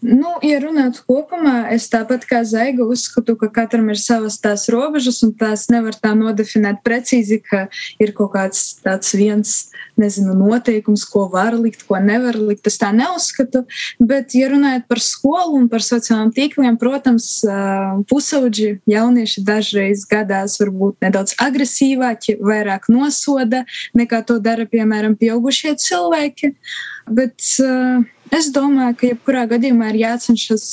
Nu, 0.06 0.36
ja 0.46 0.60
runāt 0.62 1.00
kopumā, 1.08 1.72
es 1.74 1.88
tāpat 1.90 2.28
kā 2.30 2.44
Zaiga 2.46 2.86
uzskatu, 2.86 3.34
ka 3.40 3.48
katram 3.54 3.88
ir 3.90 3.98
savas 3.98 4.38
tās 4.44 4.68
robežas, 4.70 5.24
un 5.26 5.32
tās 5.34 5.66
nevar 5.74 5.98
tā 5.98 6.12
nodefinēt 6.18 6.84
precīzi, 6.86 7.40
ka 7.42 7.64
ir 8.04 8.12
kaut 8.18 8.36
kāds 8.36 8.62
tāds 8.86 9.16
viens, 9.18 9.56
nezinu, 9.98 10.36
noteikums, 10.38 11.08
ko 11.10 11.26
var 11.34 11.58
likt, 11.58 11.88
ko 11.90 11.98
nevar 11.98 12.38
likt. 12.38 12.68
Es 12.70 12.78
tā 12.82 12.92
neuzskatu. 12.94 13.64
Bet, 13.98 14.36
ja 14.38 14.52
runājot 14.52 14.86
par 14.92 15.02
skolu 15.02 15.58
un 15.64 15.70
par 15.72 15.82
sociālajiem 15.86 16.34
tīkliem, 16.38 16.78
protams, 16.82 17.30
pusauģi 18.12 18.76
jaunieši 18.92 19.46
dažreiz 19.48 20.06
gadās 20.12 20.60
varbūt 20.62 21.02
nedaudz 21.08 21.34
agresīvāki, 21.42 22.38
vairāk 22.46 22.92
nosoda 22.94 23.64
nekā 23.98 24.22
to 24.28 24.38
dara, 24.44 24.70
piemēram, 24.70 25.18
pieaugušie 25.18 25.80
cilvēki. 25.82 26.54
Bet 27.06 27.42
uh, 27.62 28.06
es 28.34 28.52
domāju, 28.56 28.98
ka 29.00 29.10
jebkurā 29.14 29.46
gadījumā 29.52 29.94
ir 29.94 30.02
jācenšas 30.06 30.68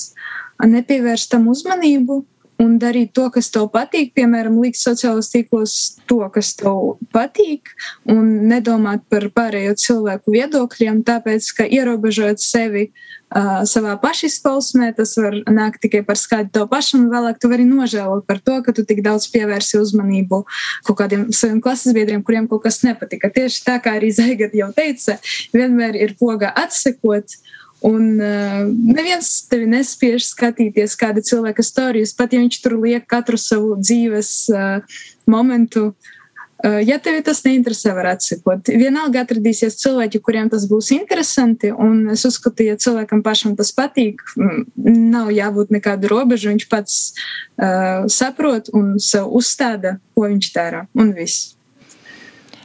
nepievērst 0.62 1.33
tam 1.33 1.49
uzmanību 1.53 2.23
un 2.62 2.77
darīt 2.79 3.12
to, 3.17 3.27
kas 3.35 3.51
tev 3.53 3.69
patīk. 3.75 4.12
Piemēram, 4.17 4.61
likt 4.62 4.79
sociālos 4.79 5.33
tīklos 5.33 5.75
to, 6.11 6.21
kas 6.35 6.53
tev 6.59 6.97
patīk, 7.15 7.73
un 8.12 8.49
nedomāt 8.51 9.05
par 9.11 9.29
pārējo 9.35 9.75
cilvēku 9.83 10.37
viedokļiem, 10.37 11.03
tāpēc, 11.09 11.51
ka 11.59 11.67
ierobežojot 11.67 12.43
sevi 12.43 12.91
uh, 13.33 13.62
savā 13.68 13.95
pašizpausmē, 14.03 14.92
tas 14.97 15.14
var 15.18 15.37
nākt 15.51 15.83
tikai 15.85 16.03
par 16.07 16.18
skaitu 16.21 16.53
tev 16.57 16.68
pašam, 16.71 17.07
un 17.07 17.12
vēlāk 17.12 17.40
tu 17.42 17.51
vari 17.53 17.66
nožēlot 17.68 18.27
par 18.29 18.42
to, 18.45 18.61
ka 18.64 18.75
tu 18.77 18.85
tik 18.88 19.03
daudz 19.05 19.29
pievērsi 19.33 19.81
uzmanību 19.81 20.42
kaut 20.88 20.99
kādiem 21.01 21.27
saviem 21.35 21.61
klases 21.64 21.97
biedriem, 21.97 22.23
kuriem 22.23 22.49
kaut 22.51 22.64
kas 22.66 22.83
nepatika. 22.87 23.33
Tieši 23.33 23.64
tā 23.66 23.79
kā 23.83 23.97
arī 23.99 24.12
Zaigat 24.14 24.55
jau 24.57 24.71
teica, 24.77 25.18
vienmēr 25.57 25.99
ir 25.99 26.16
poga 26.21 26.53
atsekot. 26.64 27.38
Un 27.83 28.21
uh, 28.23 28.62
neviens 28.71 29.29
tevi 29.51 29.66
nespiež 29.66 30.29
skatīties 30.29 30.95
kāda 31.01 31.25
cilvēka 31.27 31.64
stāstus, 31.66 32.14
pat 32.14 32.31
ja 32.31 32.38
viņš 32.38 32.61
tur 32.62 32.79
liek 32.79 33.09
katru 33.11 33.40
savu 33.40 33.75
dzīves 33.81 34.35
uh, 34.55 35.01
momentu. 35.27 35.90
Uh, 35.90 36.18
ja 36.62 36.98
tevi 37.03 37.22
tas 37.27 37.40
neinteresē, 37.44 37.94
var 37.96 38.12
atsekot. 38.12 38.70
Vienalga 38.79 39.25
atradīsies 39.25 39.79
cilvēki, 39.81 40.20
kuriem 40.25 40.51
tas 40.53 40.66
būs 40.70 40.92
interesanti. 40.94 41.72
Un 41.72 42.12
es 42.14 42.25
uzskatu, 42.29 42.66
ja 42.66 42.77
cilvēkam 42.81 43.25
pašam 43.25 43.57
tas 43.59 43.72
patīk, 43.75 44.22
nav 44.37 45.33
jābūt 45.35 45.72
nekādu 45.75 46.11
robežu. 46.12 46.53
Viņš 46.53 46.68
pats 46.70 47.01
uh, 47.11 48.07
saprot 48.12 48.70
un 48.77 48.94
sev 49.03 49.33
uzstāda, 49.35 49.96
ko 50.14 50.29
viņš 50.29 50.53
dara. 50.55 50.87
Un 50.98 51.14
viss. 51.16 51.57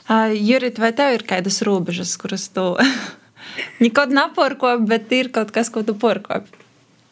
Uh, 0.08 0.32
Jurit, 0.32 0.78
vai 0.80 0.94
tev 0.96 1.18
ir 1.18 1.26
kādas 1.28 1.60
robežas, 1.68 2.14
kuras 2.22 2.48
tu 2.54 2.70
nekad 3.84 4.14
neporkopi, 4.16 4.88
bet 4.88 5.12
ir 5.18 5.34
kaut 5.36 5.52
kas, 5.56 5.74
ko 5.74 5.84
tu 5.84 5.98
porkopi? 5.98 6.57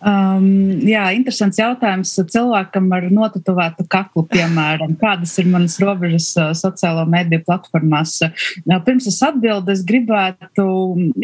Um, 0.05 0.83
jā, 0.85 1.01
interesants 1.17 1.57
jautājums 1.57 2.11
cilvēkam 2.29 2.91
ar 2.93 3.07
notatuētu 3.09 3.87
kaklu, 3.89 4.21
piemēram, 4.29 4.91
kādas 5.01 5.31
ir 5.41 5.47
manas 5.49 5.79
robežas 5.81 6.27
uh, 6.37 6.51
sociālo 6.53 7.07
mediju 7.09 7.41
platformās. 7.47 8.19
Uh, 8.21 8.75
pirms 8.85 9.07
es 9.09 9.17
atbildu, 9.25 9.73
es 9.73 9.81
gribētu 9.87 10.67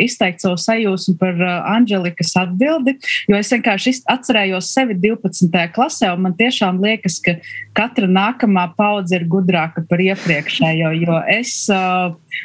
izteikt 0.02 0.42
savu 0.42 0.58
sajūsmu 0.64 1.14
par 1.22 1.38
uh, 1.38 1.52
Anģelikas 1.76 2.34
atbildi, 2.42 2.96
jo 3.30 3.38
es 3.38 3.54
vienkārši 3.54 4.00
atcerējos 4.10 4.72
sevi 4.74 4.98
12. 4.98 5.62
klasē, 5.76 6.10
un 6.16 6.26
man 6.26 6.34
tiešām 6.42 6.82
liekas, 6.82 7.20
ka 7.22 7.38
katra 7.78 8.10
nākamā 8.10 8.66
paudze 8.80 9.20
ir 9.20 9.28
gudrāka 9.30 9.86
par 9.86 10.02
iepriekšējo, 10.02 10.90
jo 11.04 11.22
es 11.30 11.54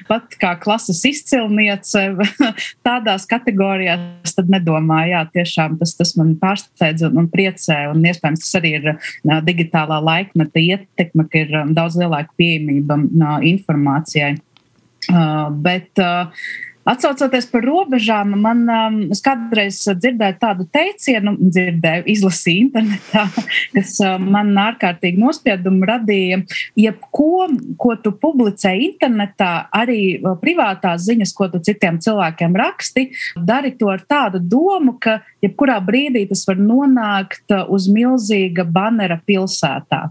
pat 0.05 0.37
kā 0.41 0.53
klases 0.61 1.01
izcilniece 1.09 2.05
tādās 2.87 3.25
kategorijās 3.31 4.37
nedomāju, 4.51 5.15
jā, 5.15 5.25
tiešām 5.39 5.81
tas, 5.81 5.95
tas 5.97 6.13
man 6.19 6.26
man 6.27 6.37
pārsteidz 6.43 7.07
un, 7.07 7.17
un 7.23 7.31
priecē. 7.33 7.79
Un 7.93 8.05
iespējams, 8.07 8.45
tas 8.45 8.59
arī 8.61 8.75
ir 8.81 8.91
uh, 8.93 9.39
digitālā 9.47 10.01
laikmeta 10.05 10.63
ietekme, 10.63 11.27
ka 11.31 11.45
ir 11.45 11.57
um, 11.63 11.73
daudz 11.77 11.99
lielāka 12.01 12.35
pieejamība 12.41 12.99
uh, 13.01 13.39
informācijai. 13.55 14.37
Uh, 15.07 15.49
bet 15.63 16.03
uh, 16.03 16.33
Atcaucoties 16.87 17.49
par 17.51 17.65
robežām, 17.67 18.37
man 18.39 18.61
um, 18.71 18.99
kādreiz 19.25 19.81
dzirdēju 19.89 20.37
tādu 20.39 20.67
teicienu, 20.71 21.33
dzirdēju, 21.41 22.05
izlasīju 22.13 22.67
internetā, 22.69 23.25
kas 23.75 23.97
um, 24.07 24.29
man 24.37 24.53
ārkārtīgi 24.63 25.19
nospiedumu 25.19 25.89
radīja. 25.91 26.45
Jebko, 26.79 27.49
ko 27.83 27.97
tu 28.05 28.15
publicē 28.23 28.77
internetā, 28.87 29.51
arī 29.75 30.01
uh, 30.21 30.37
privātās 30.39 31.09
ziņas, 31.09 31.35
ko 31.35 31.51
tu 31.51 31.63
citiem 31.67 31.99
cilvēkiem 32.03 32.55
raksti, 32.63 33.09
dari 33.35 33.75
to 33.81 33.91
ar 33.91 34.07
tādu 34.07 34.39
domu, 34.39 34.95
ka 35.03 35.19
jebkurā 35.43 35.81
brīdī 35.83 36.29
tas 36.31 36.47
var 36.47 36.63
nonākt 36.63 37.51
uh, 37.51 37.67
uz 37.67 37.91
milzīga 37.91 38.63
banera 38.63 39.19
pilsētā. 39.27 40.05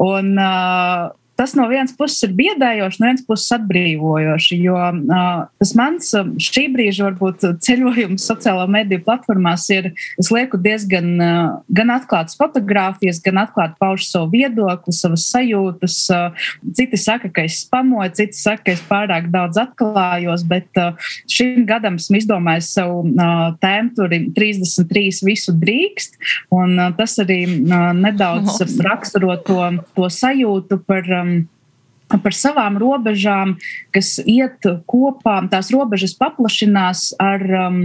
Un, 0.00 0.36
uh, 0.38 1.10
tas 1.40 1.54
no 1.56 1.64
vienas 1.70 1.94
puses 1.96 2.20
ir 2.26 2.34
biedējoši, 2.36 3.00
no 3.00 3.08
vienas 3.08 3.24
puses 3.24 3.54
atbrīvojoši. 3.56 4.58
Jo 4.60 4.76
uh, 4.76 5.28
tas 5.62 5.72
mans 5.78 6.10
šī 6.44 6.66
brīža 6.74 7.06
varbūt 7.06 7.46
ceļojums 7.64 8.26
sociālā 8.28 8.66
mediju 8.68 9.00
platformās 9.06 9.64
ir, 9.72 9.88
es 10.20 10.28
lieku 10.28 10.60
diezgan 10.60 11.08
uh, 11.16 11.38
gan 11.72 11.94
atklātas 11.94 12.36
fotogrāfijas, 12.36 13.22
gan 13.24 13.40
atklāti 13.46 13.78
paužu 13.80 14.04
savu 14.10 14.28
viedokli, 14.34 14.92
savas 14.92 15.24
sajūtas. 15.32 15.96
Uh, 16.12 16.50
citi 16.76 17.00
saka, 17.00 17.30
ka 17.32 17.46
es 17.48 17.62
spamoju, 17.64 18.12
citi 18.20 18.36
saka, 18.36 18.66
ka 18.66 18.76
es 18.76 18.84
pārāk 18.90 19.30
daudz 19.32 19.56
atklājos, 19.64 20.44
bet 20.50 20.76
uh, 20.76 20.92
šim 21.30 21.64
gadam 21.68 21.96
esmu 22.00 22.20
izdomājis 22.20 22.68
savu 22.76 23.00
uh, 23.08 23.46
tēmu, 23.64 23.94
tur 23.96 24.12
ir 24.12 24.28
33 24.36 25.24
visu 25.24 25.56
drīkst, 25.56 26.20
un 26.52 26.76
uh, 26.76 26.92
tas 27.00 27.16
arī 27.24 27.40
uh, 27.48 27.90
nedaudz 27.96 28.60
raksturo 28.84 29.40
to, 29.48 29.58
to 29.96 30.12
sajūtu 30.12 30.82
par 30.84 31.08
um, 31.16 31.29
par 32.18 32.34
savām 32.34 32.78
robežām, 32.80 33.54
kas 33.94 34.16
iet 34.24 34.66
kopā, 34.90 35.36
tās 35.52 35.70
robežas 35.74 36.16
paplašinās 36.18 37.10
ar 37.22 37.44
um, 37.68 37.78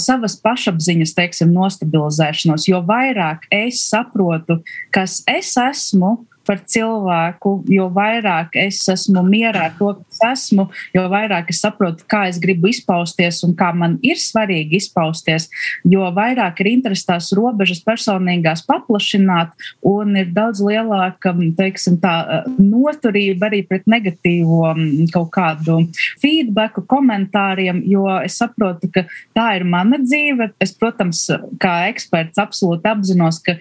savas 0.00 0.36
pašapziņas, 0.44 1.14
teiksim, 1.16 1.54
nostabilizēšanos. 1.56 2.68
Jo 2.68 2.82
vairāk 2.84 3.48
es 3.54 3.80
saprotu, 3.88 4.60
kas 4.94 5.22
es 5.30 5.54
esmu, 5.60 6.18
par 6.46 6.60
cilvēku, 6.68 7.56
jo 7.70 7.88
vairāk 7.94 8.58
es 8.64 8.82
esmu 8.90 9.24
mierā 9.26 9.68
ar 9.68 9.76
to, 9.78 9.92
kas 10.02 10.22
esmu, 10.32 10.66
jo 10.94 11.04
vairāk 11.12 11.50
es 11.52 11.62
saprotu, 11.64 12.06
kā 12.10 12.24
es 12.30 12.40
gribu 12.42 12.70
izpausties 12.70 13.42
un 13.46 13.54
kā 13.58 13.70
man 13.76 13.96
ir 14.04 14.20
svarīgi 14.20 14.78
izpausties, 14.80 15.48
jo 15.88 16.06
vairāk 16.14 16.60
ir 16.62 16.72
interesi 16.74 17.06
tās 17.08 17.30
robežas 17.36 17.82
personīgās 17.84 18.64
paplašināt 18.68 19.54
un 19.86 20.16
ir 20.20 20.30
daudz 20.34 20.62
lielāka, 20.64 21.34
teiksim, 21.58 21.98
tā 22.02 22.44
noturība 22.58 23.48
arī 23.50 23.62
pret 23.68 23.88
negatīvo 23.90 24.74
kaut 25.14 25.30
kādu 25.34 25.80
feedbacku, 26.22 26.84
komentāriem, 26.90 27.82
jo 27.88 28.06
es 28.22 28.38
saprotu, 28.40 28.90
ka 28.92 29.04
tā 29.36 29.48
ir 29.58 29.66
mana 29.68 29.98
dzīve. 30.02 30.50
Es, 30.62 30.74
protams, 30.76 31.26
kā 31.62 31.74
eksperts 31.90 32.40
absolūti 32.40 32.90
apzinos, 32.90 33.40
ka 33.44 33.56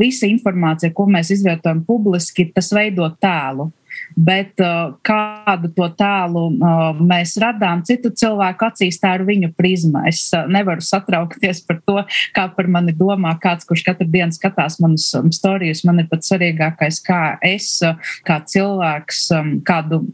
visa 0.00 0.28
informācija, 0.30 0.92
ko 0.94 1.06
mēs 1.10 1.32
izvietojam 1.34 1.82
publiski, 1.86 2.19
publiski 2.20 2.52
tas 2.54 2.72
veido 2.72 3.08
tēlu. 3.20 3.70
Bet 4.16 4.58
uh, 4.62 4.94
kādu 5.02 5.68
to 5.74 5.88
tēlu 5.98 6.44
uh, 6.54 6.98
mēs 6.98 7.34
radām 7.42 7.82
citu 7.84 8.10
cilvēku 8.10 8.64
acīs, 8.68 9.00
tā 9.02 9.16
ir 9.18 9.24
viņu 9.26 9.50
prizma. 9.56 10.04
Es 10.08 10.30
uh, 10.32 10.46
nevaru 10.46 10.80
satraukties 10.80 11.60
par 11.66 11.80
to, 11.86 12.04
kā 12.34 12.46
par 12.54 12.68
mani 12.68 12.92
domā 12.92 13.34
kāds, 13.42 13.66
kurš 13.66 13.84
katru 13.86 14.06
dienu 14.08 14.32
skatās 14.32 14.78
manas 14.80 15.10
um, 15.18 15.30
stāstus. 15.30 15.84
Man 15.84 16.00
ir 16.00 16.08
pats 16.10 16.30
svarīgākais, 16.30 17.02
kā 17.02 17.36
es, 17.42 17.80
kā 18.26 18.40
cilvēks, 18.46 19.26
um, 19.36 19.56
kādu 19.66 20.04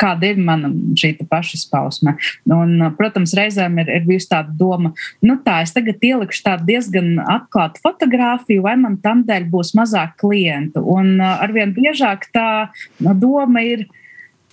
kāda 0.00 0.30
ir 0.32 0.40
mana 0.42 0.70
šī 0.98 1.14
paša 1.30 1.58
izpausme. 1.58 2.16
Un, 2.50 2.76
protams, 2.98 3.34
reizēm 3.36 3.78
ir, 3.82 3.90
ir 3.98 4.06
bijusi 4.08 4.30
tāda 4.32 4.54
doma, 4.58 4.92
nu 5.24 5.38
tā, 5.44 5.60
es 5.64 5.74
tagad 5.74 6.02
ielikšu 6.04 6.44
tādu 6.46 6.68
diezgan 6.72 7.18
atklātu 7.22 7.82
fotografiju, 7.84 8.64
vai 8.66 8.76
man 8.80 8.98
tam 9.04 9.24
dēļ 9.28 9.48
būs 9.52 9.74
mazāk 9.78 10.16
klientu. 10.22 10.84
Un 10.94 11.18
arvien 11.24 11.74
biežāk 11.76 12.28
tā 12.34 12.48
doma 13.00 13.64
ir 13.66 13.86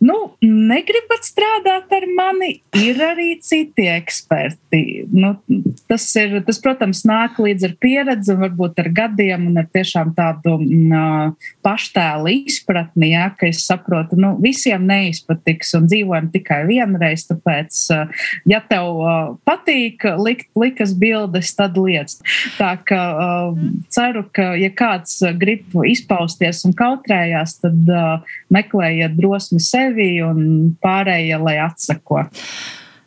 nu, 0.02 0.16
negribat 0.42 1.26
strādāt 1.28 1.92
ar 1.94 2.06
mani, 2.18 2.56
ir 2.82 2.98
arī 3.06 3.36
citi 3.46 3.86
eksperti. 3.92 4.82
Nu, 5.14 5.36
tas, 5.90 6.08
ir, 6.18 6.40
tas, 6.48 6.58
protams, 6.64 7.04
nāk 7.08 7.38
līdz 7.42 7.68
ar 7.70 7.76
pieredzi, 7.82 8.36
varbūt 8.40 8.82
ar 8.82 8.90
gadiem 8.98 9.46
un 9.52 9.62
ar 9.62 9.68
tiešām 9.70 10.14
tādu 10.18 10.56
mm, 10.58 11.36
paštēlu 11.66 12.34
izpratni, 12.42 13.12
ja, 13.14 13.28
ka 13.38 13.50
es 13.52 13.62
saprotu, 13.68 14.18
nu, 14.20 14.34
visiem 14.42 14.88
neizpatiks 14.90 15.76
un 15.78 15.86
dzīvojam 15.92 16.32
tikai 16.34 16.64
vienreiz. 16.70 17.28
Tāpēc, 17.30 17.84
ja 18.50 18.62
tev 18.66 19.04
patīk 19.48 20.08
likt 20.18 20.50
likas 20.58 20.96
bildes, 20.98 21.54
tad 21.56 21.78
lietas. 21.78 22.18
Tā 22.58 22.74
ka 22.90 23.02
ceru, 23.94 24.26
ka, 24.34 24.52
ja 24.58 24.72
kāds 24.74 25.20
grib 25.40 25.78
izpausties 25.86 26.66
un 26.66 26.74
kautrējās, 26.78 27.60
tad 27.62 27.94
meklējiet 28.52 29.14
drosmi 29.20 29.62
sevi 29.62 29.91
sevi 29.92 30.22
un 30.24 30.76
pārējie, 30.82 31.38
lai 31.42 31.58
atsako. 31.62 32.24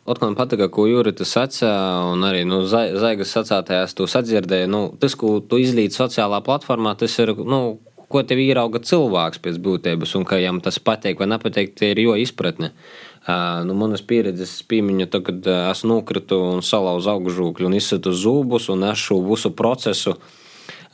Ot, 0.05 0.21
man 0.21 0.35
patīk, 0.37 0.67
ko 0.69 0.85
Jurita 0.85 1.25
sacīja, 1.25 1.71
un 2.11 2.21
arī 2.27 2.43
nu, 2.45 2.61
Zaigas 2.69 3.33
sacītajās 3.33 3.97
tu 3.97 4.05
sadzirdēji. 4.05 4.69
Nu, 4.69 4.93
tas, 5.01 5.17
ko 5.17 5.39
tu 5.41 5.57
izlīdzi 5.57 5.97
sociālā 5.97 6.43
platformā, 6.45 6.93
tas 6.99 7.17
ir, 7.19 7.33
nu, 7.33 7.79
ko 8.05 8.21
tev 8.21 8.37
ierauga 8.37 8.83
cilvēks 8.85 9.41
pēc 9.41 9.57
būtības, 9.65 10.13
un 10.19 10.27
ka 10.29 10.37
viņam 10.37 10.61
tas 10.61 10.77
patīk 10.77 11.19
vai 11.19 11.31
nepatīk, 11.33 11.73
tie 11.73 11.95
ir 11.95 12.03
jo 12.05 12.13
izpratne. 12.21 12.71
Uh, 13.25 13.65
nu, 13.65 13.73
manas 13.73 14.05
pieredzes 14.05 14.59
piemiņa, 14.69 15.09
tad, 15.09 15.25
kad 15.25 15.47
es 15.55 15.81
nokritu 15.89 16.37
un 16.51 16.61
salauzu 16.61 17.09
augžūkļu 17.15 17.65
un 17.65 17.79
izsatu 17.79 18.13
zūbus 18.13 18.69
un 18.69 18.85
šo 18.93 19.17
visu 19.25 19.49
procesu 19.57 20.13
uh, 20.13 20.33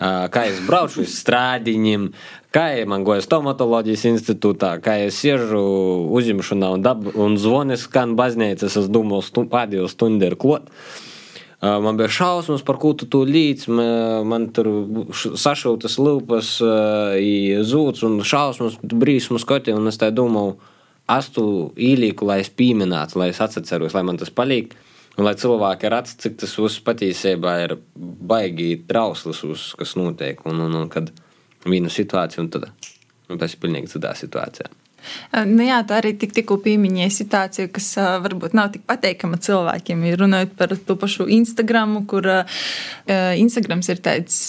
kā 0.02 0.46
es 0.50 0.62
braucu 0.66 1.04
uz 1.04 1.14
strādiņiem, 1.20 2.08
kā 2.54 2.66
man 2.90 3.06
gojas 3.06 3.28
stomatoloģijas 3.30 4.08
institūtā, 4.10 4.74
kā 4.84 4.98
es 5.06 5.20
siežu 5.22 5.62
uzņemšanā 6.18 6.72
un, 6.76 6.84
dab, 6.86 7.06
un 7.14 7.38
zvonu 7.40 7.78
skan 7.78 8.18
baznīcas, 8.20 8.80
es 8.82 8.90
domāju, 8.92 9.28
stu, 9.28 9.46
pēdējo 9.52 9.88
stundu 9.92 10.32
ir 10.32 10.38
klot. 10.42 10.70
Man 11.62 11.94
bija 11.94 12.10
šausmas, 12.10 12.64
par 12.66 12.80
ko 12.82 12.96
tu 12.98 13.06
to 13.06 13.22
līdz, 13.28 13.68
man, 13.70 13.92
man 14.26 14.48
tur 14.50 14.72
sašautas 15.14 16.00
lupas, 16.02 16.56
zūds 16.58 18.02
un 18.08 18.24
šausmas, 18.26 18.80
brīsmas 18.82 19.46
skati, 19.46 19.76
un 19.78 19.92
es 19.92 20.02
tā 20.02 20.10
domāju, 20.10 20.58
es 21.14 21.30
tu 21.36 21.46
īlīku, 21.78 22.26
lai 22.26 22.40
es 22.42 22.50
pieminētu, 22.50 23.22
lai 23.22 23.30
es 23.30 23.42
atceros, 23.44 23.94
lai 23.94 24.08
man 24.08 24.18
tas 24.18 24.34
palīk. 24.34 24.74
Un 25.22 25.28
lai 25.28 25.36
cilvēki 25.38 25.90
redz, 25.94 26.16
cik 26.18 26.40
tas 26.42 26.56
uz 26.58 26.80
patiesībā 26.82 27.52
ir 27.62 27.76
baigi 27.94 28.72
trausls, 28.90 29.44
uz, 29.46 29.68
kas 29.78 29.94
notiek. 30.00 30.40
Un, 30.50 30.64
un, 30.66 30.80
un 30.80 30.88
kad 30.90 31.12
viena 31.70 31.92
situācija, 31.94 32.42
un 32.42 32.50
tad 32.50 32.72
un 33.30 33.38
tas 33.38 33.54
ir 33.54 33.62
pilnīgi 33.62 33.92
citā 33.94 34.16
situācijā. 34.18 34.72
Nu 35.50 35.66
jā, 35.66 35.80
tā 35.86 35.98
arī 35.98 36.12
tik, 36.18 36.34
tikko 36.34 36.60
pieminēja 36.62 37.10
situācija, 37.14 37.70
kas 37.74 37.88
varbūt 38.26 38.54
nav 38.58 38.70
tik 38.74 38.84
pateikama 38.90 39.38
cilvēkiem. 39.42 40.04
Runājot 40.18 40.58
par 40.58 40.74
to 40.90 40.98
pašu 41.02 41.26
Instagram, 41.38 42.00
kur 42.10 42.28
Instagrams 43.10 43.90
ir 43.94 44.02
tāds 44.06 44.44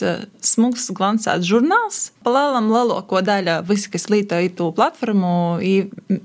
smūgs, 0.44 0.90
glancēts 0.96 1.48
žurnāls. 1.48 2.02
Palēlam 2.24 2.72
lielāko 2.72 3.20
daļu 3.24 3.62
visi, 3.68 3.92
kas 3.92 4.08
lietoja 4.12 4.52
to 4.56 4.72
platformu, 4.76 5.34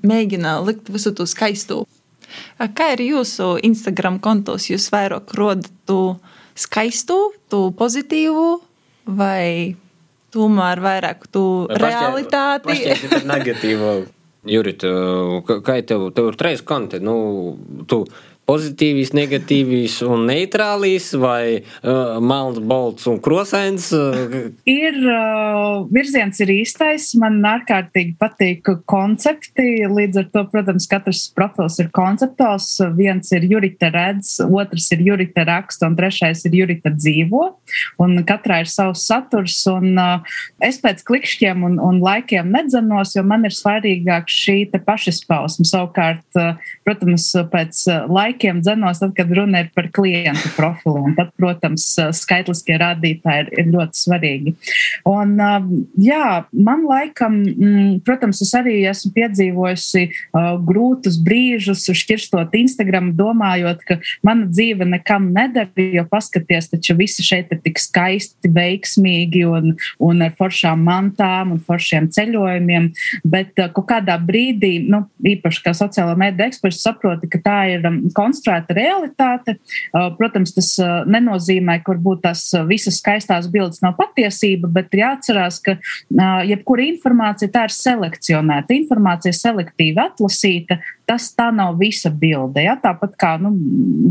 mēģina 0.07 0.57
likt 0.67 0.91
visu 0.91 1.15
to 1.15 1.27
skaistu. 1.27 1.85
Kā 2.77 2.91
ir 2.95 3.03
jūsu 3.05 3.55
Instagram 3.63 4.19
kontos? 4.23 4.69
Jūs 4.71 4.89
vairāk 4.93 5.33
rodat 5.37 5.71
to 5.89 6.17
skaistu, 6.57 7.17
to 7.51 7.67
pozitīvu 7.77 8.47
vai 9.07 9.75
tomēr 10.35 10.81
vairāk 10.83 11.27
to 11.31 11.45
realitāti? 11.71 12.77
Ir 12.91 13.19
negatīvo. 13.33 13.97
Juri, 14.47 14.73
tu, 14.79 14.89
kā 15.43 15.79
tev, 15.83 16.09
tev 16.15 16.31
ir 16.31 16.37
trīs 16.39 16.61
konti, 16.63 17.01
nu, 17.03 17.17
tu 17.89 18.05
pozitīvs, 18.47 19.11
negatīvs 19.15 19.97
un 20.07 20.23
neitrālīs, 20.29 21.09
vai 21.19 21.59
uh, 21.59 22.17
melns, 22.23 22.61
balts 22.63 23.07
un 23.09 23.19
krosains? 23.23 23.89
ir 24.67 24.99
uh, 25.03 25.83
virziens, 25.91 26.39
ir 26.43 26.53
īstais. 26.55 27.09
Man 27.19 27.41
ārkārtīgi 27.47 28.15
patīk 28.19 28.71
koncepti. 28.87 29.67
Līdz 29.91 30.21
ar 30.21 30.29
to, 30.31 30.45
protams, 30.53 30.87
katrs 30.89 31.25
profils 31.35 31.79
ir 31.83 31.91
konceptuāls. 31.95 32.69
Viens 32.95 33.33
ir 33.35 33.47
jurita 33.51 33.91
redz, 33.93 34.37
otrs 34.47 34.87
ir 34.95 35.03
jurita 35.09 35.43
raksta, 35.47 35.89
un 35.91 35.99
trešais 35.99 36.45
ir 36.47 36.55
jurita 36.61 36.93
dzīvo. 36.95 37.43
Un 38.03 38.23
katrā 38.27 38.61
ir 38.63 38.71
savs 38.71 39.03
saturs. 39.09 39.59
Un, 39.71 39.91
uh, 39.99 40.39
es 40.63 40.79
pēc 40.83 41.03
klikšķiem 41.07 41.67
un, 41.67 41.77
un 41.83 41.99
laikiem 42.03 42.47
nedzenos, 42.55 43.17
jo 43.17 43.25
man 43.27 43.43
ir 43.47 43.55
svarīgāk 43.55 44.31
šī 44.31 44.57
pašizpausme. 44.87 45.67
Savukārt, 45.67 46.25
uh, 46.39 46.55
protams, 46.87 47.29
pēc 47.51 47.83
laika 48.07 48.36
laikiem 48.37 48.61
dzenos, 48.61 48.99
tad, 48.99 49.13
kad 49.15 49.31
runa 49.31 49.61
ir 49.63 49.71
par 49.75 49.89
klientu 49.91 50.49
profiliem. 50.55 51.15
Tad, 51.17 51.31
protams, 51.37 51.85
skaitliskie 52.13 52.77
rādītāji 52.77 53.45
ir, 53.45 53.49
ir 53.57 53.71
ļoti 53.73 53.97
svarīgi. 53.97 54.53
Un, 55.07 55.35
jā, 55.97 56.45
man 56.53 56.85
laikam, 56.87 57.39
mm, 57.41 57.99
protams, 58.05 58.41
es 58.45 58.53
arī 58.57 58.83
esmu 58.89 59.11
piedzīvojusi 59.15 60.03
uh, 60.07 60.57
grūtus 60.67 61.17
brīžus, 61.23 61.87
šķirstot 61.97 62.53
Instagram, 62.57 63.13
domājot, 63.17 63.81
ka 63.87 63.99
mana 64.25 64.47
dzīve 64.49 64.85
nekam 64.85 65.31
nedara, 65.33 65.69
jo 65.77 66.05
paskaties, 66.09 66.69
taču 66.71 66.97
visi 66.97 67.25
šeit 67.25 67.51
ir 67.53 67.61
tik 67.63 67.81
skaisti, 67.81 68.51
veiksmīgi 68.53 69.43
un, 69.49 69.73
un 70.03 70.25
ar 70.25 70.35
foršām 70.37 70.83
mantām 70.85 71.55
un 71.55 71.63
foršiem 71.63 72.09
ceļojumiem, 72.13 72.91
bet 73.25 73.55
kaut 73.73 73.87
kādā 73.89 74.17
brīdī, 74.21 74.77
nu, 74.85 75.05
īpaši 75.25 75.63
kā 75.65 75.73
sociāla 75.77 76.17
mēdī 76.19 76.47
eksperts, 76.47 76.83
saproti, 76.85 77.29
ka 77.31 77.41
tā 77.43 77.57
ir 77.73 77.85
um, 77.87 78.03
konstruēta 78.27 78.75
realitāte. 78.77 79.57
Uh, 79.91 80.11
protams, 80.17 80.53
tas 80.55 80.73
uh, 80.81 81.01
nenozīmē, 81.09 81.79
ka 81.83 81.95
varbūt 81.95 82.25
tās 82.27 82.43
uh, 82.55 82.65
visas 82.67 82.99
skaistās 83.01 83.49
bildes 83.51 83.81
nav 83.85 83.95
patiesība, 83.99 84.69
bet 84.71 84.93
ir 84.95 85.05
jāatcerās, 85.05 85.61
ka 85.63 85.77
jebkura 86.47 86.85
informācija 86.87 87.51
tā 87.53 87.65
ir 87.67 87.73
selekcionēta, 87.75 88.75
informācija 88.75 89.35
selektīvi 89.35 90.01
atlasīta. 90.03 90.79
Tas 91.07 91.29
tā 91.31 91.47
nav 91.55 91.77
visa 91.79 92.09
bilde. 92.11 92.59
Ja? 92.65 92.75
Tāpat 92.81 93.13
kā 93.19 93.29
nu, 93.39 93.53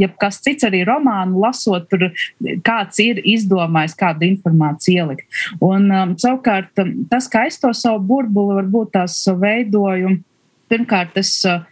jebkas 0.00 0.38
cits 0.44 0.64
arī 0.64 0.80
romānu 0.88 1.42
lasot, 1.42 1.90
tur 1.90 2.08
kāds 2.64 3.00
ir 3.04 3.20
izdomājis, 3.20 3.96
kādu 4.00 4.24
informāciju 4.30 5.04
ielikt. 5.04 5.26
Un, 5.60 5.90
um, 5.92 6.14
savukārt, 6.20 6.72
um, 6.80 6.94
tas, 7.10 7.28
kā 7.28 7.46
es 7.50 7.60
to 7.60 7.72
savu 7.76 8.00
burbuli 8.08 8.56
varbūt 8.62 8.94
tās 8.96 9.18
veidoju, 9.28 10.16
pirmkārt, 10.72 11.18
es 11.20 11.36
uh, 11.44 11.66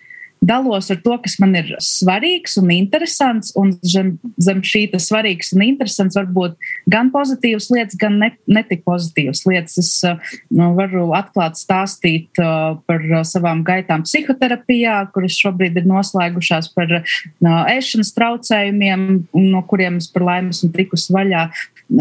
dalos 0.44 0.90
ar 0.92 1.00
to, 1.04 1.16
kas 1.24 1.36
man 1.42 1.54
ir 1.58 1.72
svarīgs 1.82 2.58
un 2.60 2.70
interesants. 2.74 3.52
Un 3.58 3.72
zem, 3.86 4.14
zem 4.42 4.62
šī 4.64 4.86
svarīgs 5.00 5.54
un 5.56 5.64
interesants 5.66 6.18
var 6.18 6.28
būt 6.34 6.56
gan 6.90 7.10
pozitīvas 7.14 7.70
lietas, 7.72 7.98
gan 8.00 8.18
ne, 8.20 8.30
netik 8.50 8.84
pozitīvas 8.86 9.44
lietas. 9.48 9.78
Es 9.80 9.92
nu, 10.52 10.72
varu 10.78 11.08
atklāt 11.16 11.58
stāstīt 11.60 12.42
uh, 12.42 12.76
par 12.88 13.04
savām 13.26 13.64
gaitām 13.66 14.04
psihoterapijā, 14.06 15.00
kuras 15.14 15.38
šobrīd 15.40 15.80
ir 15.80 15.88
noslēgušās 15.90 16.70
par 16.76 17.00
ēšanas 17.00 18.14
traucējumiem, 18.16 19.06
no 19.38 19.64
kuriem 19.68 19.98
es 20.02 20.10
par 20.12 20.26
laimi 20.28 20.54
esmu 20.54 20.72
tikusi 20.74 21.14
vaļā, 21.14 21.48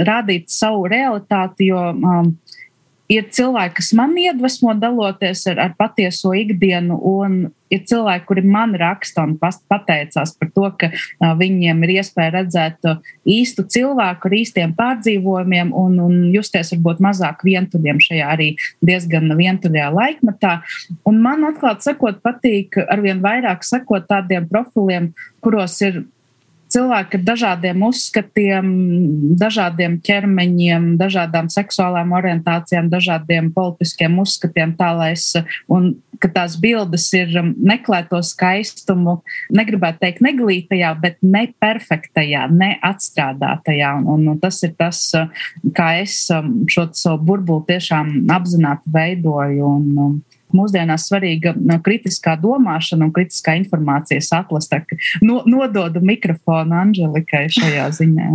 rādīt 0.03 0.51
savu 0.53 0.88
realitāti. 0.91 1.71
Jo, 1.71 1.89
um, 1.93 2.34
ir 3.12 3.28
cilvēki, 3.34 3.78
kas 3.80 3.92
man 3.98 4.16
iedvesmo 4.20 4.74
daloties 4.80 5.44
ar, 5.52 5.60
ar 5.66 5.76
patieso 5.80 6.32
ikdienu, 6.38 6.98
un 6.98 7.36
ir 7.74 7.82
cilvēki, 7.89 8.26
kuri 8.30 8.44
man 8.48 8.76
raksta 8.80 9.26
un 9.26 9.36
pateicās 9.42 10.36
par 10.38 10.52
to, 10.56 10.68
ka 10.80 10.89
uh, 10.94 11.34
viņiem 11.39 11.84
ir 11.86 11.96
iespēja 11.98 12.36
redzēt 12.38 12.89
uh, 12.89 13.02
īstu 13.28 13.66
cilvēku 13.76 14.30
ar 14.30 14.38
īstiem 14.38 14.76
pārdzīvojumiem 14.78 15.74
un, 15.78 16.00
un 16.04 16.18
justies 16.36 16.74
varbūt 16.76 17.04
mazāk 17.04 17.44
vientuļiem 17.48 18.02
šajā 18.04 18.32
arī 18.36 18.50
diezgan 18.86 19.34
vientuļajā 19.39 19.92
laikmetā. 19.98 20.56
Un 21.10 21.22
man 21.26 21.48
atklāt 21.50 21.86
sakot, 21.86 22.22
patīk 22.24 22.80
arvien 22.88 23.24
vairāk 23.26 23.66
sekot 23.68 24.08
tādiem 24.10 24.48
profiliem, 24.50 25.12
kuros 25.44 25.80
ir 25.84 26.04
cilvēki 26.73 27.19
ar 27.19 27.25
dažādiem 27.27 27.86
uzskatiem, 27.88 28.71
dažādiem 29.39 29.99
ķermeņiem, 30.05 30.93
dažādām 31.01 31.49
seksuālām 31.53 32.15
orientācijām, 32.17 32.89
dažādiem 32.91 33.51
politiskiem 33.55 34.17
uzskatiem, 34.23 34.75
tā 34.79 34.91
lai 34.97 35.12
es, 35.13 35.31
un 35.71 35.93
ka 36.23 36.29
tās 36.31 36.55
bildes 36.59 37.09
ir 37.17 37.33
um, 37.39 37.51
meklēto 37.67 38.21
skaistumu, 38.23 39.17
negribētu 39.53 40.01
teikt 40.05 40.23
neglītajā, 40.23 40.93
bet 41.03 41.17
ne 41.25 41.45
perfektajā, 41.62 42.45
ne 42.53 42.73
atstrādātajā. 42.86 43.95
Un, 44.03 44.27
un, 44.31 44.39
tas 44.41 44.62
ir 44.65 44.75
tas, 44.79 45.01
uh, 45.19 45.47
kā 45.75 45.93
es 46.03 46.21
um, 46.33 46.63
šo 46.71 46.88
savu 46.95 47.21
burbuli 47.27 47.67
tiešām 47.73 48.13
apzināti 48.33 48.93
veidoju. 48.93 49.73
Un, 49.73 49.89
un, 50.05 50.21
mūsdienās 50.56 51.08
svarīga 51.10 51.56
kritiskā 51.84 52.36
domāšana 52.42 53.08
un 53.08 53.13
kritiskā 53.16 53.58
informācijas 53.60 54.32
atlase. 54.38 54.82
No, 55.26 55.42
nododu 55.50 56.02
mikrofonu 56.04 56.78
Anželikai 56.84 57.48
šajā 57.54 57.89
ziņā. 58.00 58.30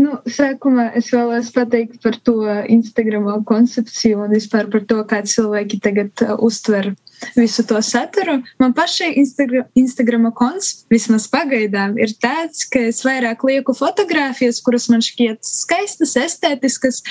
Nu, 0.00 0.18
sākumā 0.28 0.88
es 0.98 1.10
vēlos 1.12 1.50
pateikt 1.54 2.00
par 2.04 2.16
to 2.26 2.36
Instagram 2.72 3.28
koncepciju 3.48 4.24
un 4.24 4.34
vispār 4.34 4.70
par 4.72 4.84
to, 4.88 5.00
kā 5.08 5.22
cilvēki 5.26 5.80
tagad 5.84 6.24
uh, 6.24 6.36
uztver 6.40 6.92
visu 7.36 7.62
to 7.66 7.82
saturu. 7.82 8.42
Man 8.58 8.72
pašai 8.74 9.12
Instagram, 9.20 9.64
Instagram 9.78 10.30
konts, 10.34 10.84
vismaz 10.90 11.28
pagaidām, 11.30 11.96
ir 12.00 12.14
tāds, 12.22 12.64
ka 12.68 12.82
es 12.90 13.02
vairāk 13.06 13.44
lieku 13.46 13.74
fotogrāfijas, 13.76 14.62
kuras 14.64 14.88
man 14.92 15.04
šķiet 15.04 15.42
skaistas, 15.46 16.16
estētiskas, 16.18 17.02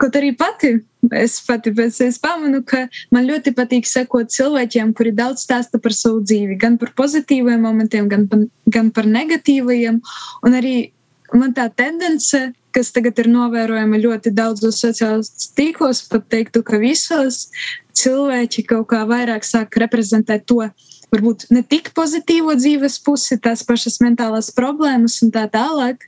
kaut 0.00 0.18
arī 0.18 0.34
pati. 0.36 0.76
Es 1.14 1.38
pati 1.46 1.70
es 1.86 2.18
pamanu, 2.18 2.64
ka 2.66 2.88
man 3.14 3.28
ļoti 3.28 3.52
patīk 3.54 3.86
sekot 3.86 4.32
cilvēkiem, 4.32 4.90
kuri 4.96 5.12
daudz 5.14 5.44
stāsta 5.46 5.78
par 5.78 5.94
savu 5.94 6.24
dzīvi, 6.24 6.56
gan 6.58 6.78
par 6.78 6.90
pozitīviem 6.98 7.62
momentiem, 7.62 8.08
gan, 8.10 8.26
gan 8.66 8.90
par 8.90 9.06
negatīvajiem. 9.06 10.00
Un 10.42 10.58
arī 10.58 10.95
man 11.34 11.54
tā 11.56 11.66
tendence, 11.72 12.40
kas 12.74 12.92
tagad 12.92 13.18
ir 13.22 13.30
novērojama 13.32 13.98
ļoti 14.02 14.32
daudzos 14.36 14.80
sociālos 14.84 15.30
tīklos, 15.56 16.04
pat 16.10 16.26
teiktu, 16.32 16.62
ka 16.66 16.78
visos 16.82 17.46
cilvēki 17.96 18.66
kaut 18.68 18.90
kā 18.92 19.04
vairāk 19.08 19.46
sāk 19.48 19.78
reprezentēt 19.80 20.44
to, 20.50 20.60
varbūt 21.14 21.48
ne 21.54 21.62
tik 21.64 21.92
pozitīvo 21.96 22.56
dzīves 22.58 22.98
pusi, 23.06 23.38
tās 23.40 23.64
pašas 23.66 24.00
mentālās 24.04 24.52
problēmas 24.54 25.20
un 25.24 25.32
tā 25.34 25.46
tālāk. 25.52 26.04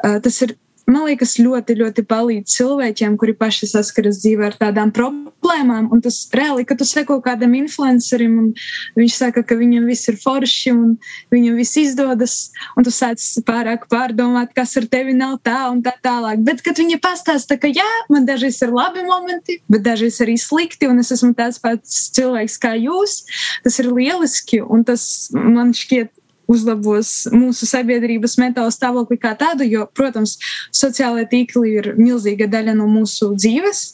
Tas 0.00 0.42
ir 0.44 0.56
man 0.90 1.06
liekas, 1.08 1.36
ļoti, 1.40 1.76
ļoti 1.80 2.04
palīdz 2.10 2.56
cilvēkiem, 2.58 3.16
kuri 3.20 3.34
paši 3.38 3.68
saskaras 3.70 4.20
dzīvē 4.22 4.50
ar 4.50 4.56
tādām 4.60 4.92
problēmām. 4.94 5.88
Un 5.94 6.02
tas 6.04 6.18
reāli, 6.36 6.66
ka 6.68 6.76
tu 6.78 6.86
seko 6.88 7.20
kādam 7.24 7.54
influencerim, 7.58 8.36
un 8.42 8.50
viņš 8.98 9.16
saka, 9.22 9.44
ka 9.46 9.58
viņam 9.58 9.88
viss 9.90 10.10
ir 10.10 10.18
forši 10.20 10.74
un 10.74 10.96
viņam 11.34 11.58
viss 11.60 11.78
izdodas, 11.80 12.36
un 12.76 12.86
tu 12.86 12.92
sāc 12.94 13.22
pārāk 13.48 13.86
pārdomāt, 13.92 14.54
kas 14.56 14.76
ar 14.80 14.88
tevi 14.90 15.16
nav 15.16 15.38
tā 15.46 15.58
un 15.70 15.82
tā 15.86 15.94
tālāk. 16.04 16.44
Bet, 16.46 16.64
kad 16.66 16.78
viņi 16.80 17.00
pastāsta, 17.02 17.58
ka 17.60 17.70
jā, 17.70 17.88
man 18.12 18.28
dažreiz 18.28 18.60
ir 18.64 18.74
labi 18.74 19.04
momenti, 19.06 19.60
bet 19.70 19.84
dažreiz 19.86 20.20
arī 20.24 20.36
slikti, 20.40 20.90
un 20.90 21.02
es 21.02 21.12
esmu 21.14 21.32
tāds 21.38 21.60
pats 21.62 22.06
cilvēks 22.16 22.58
kā 22.62 22.74
jūs, 22.78 23.22
tas 23.64 23.78
ir 23.82 23.90
lieliski, 23.92 24.62
un 24.62 24.84
tas 24.88 25.04
man 25.34 25.74
šķiet 25.76 26.12
uzlabos 26.50 27.12
mūsu 27.34 27.68
sabiedrības 27.68 28.36
mentālo 28.40 28.72
stāvokli 28.74 29.18
kā 29.20 29.34
tādu, 29.38 29.66
jo, 29.68 29.86
protams, 29.94 30.36
sociālai 30.74 31.26
tīkli 31.30 31.76
ir 31.78 31.92
milzīga 31.98 32.48
daļa 32.50 32.74
no 32.78 32.88
mūsu 32.90 33.32
dzīves. 33.36 33.84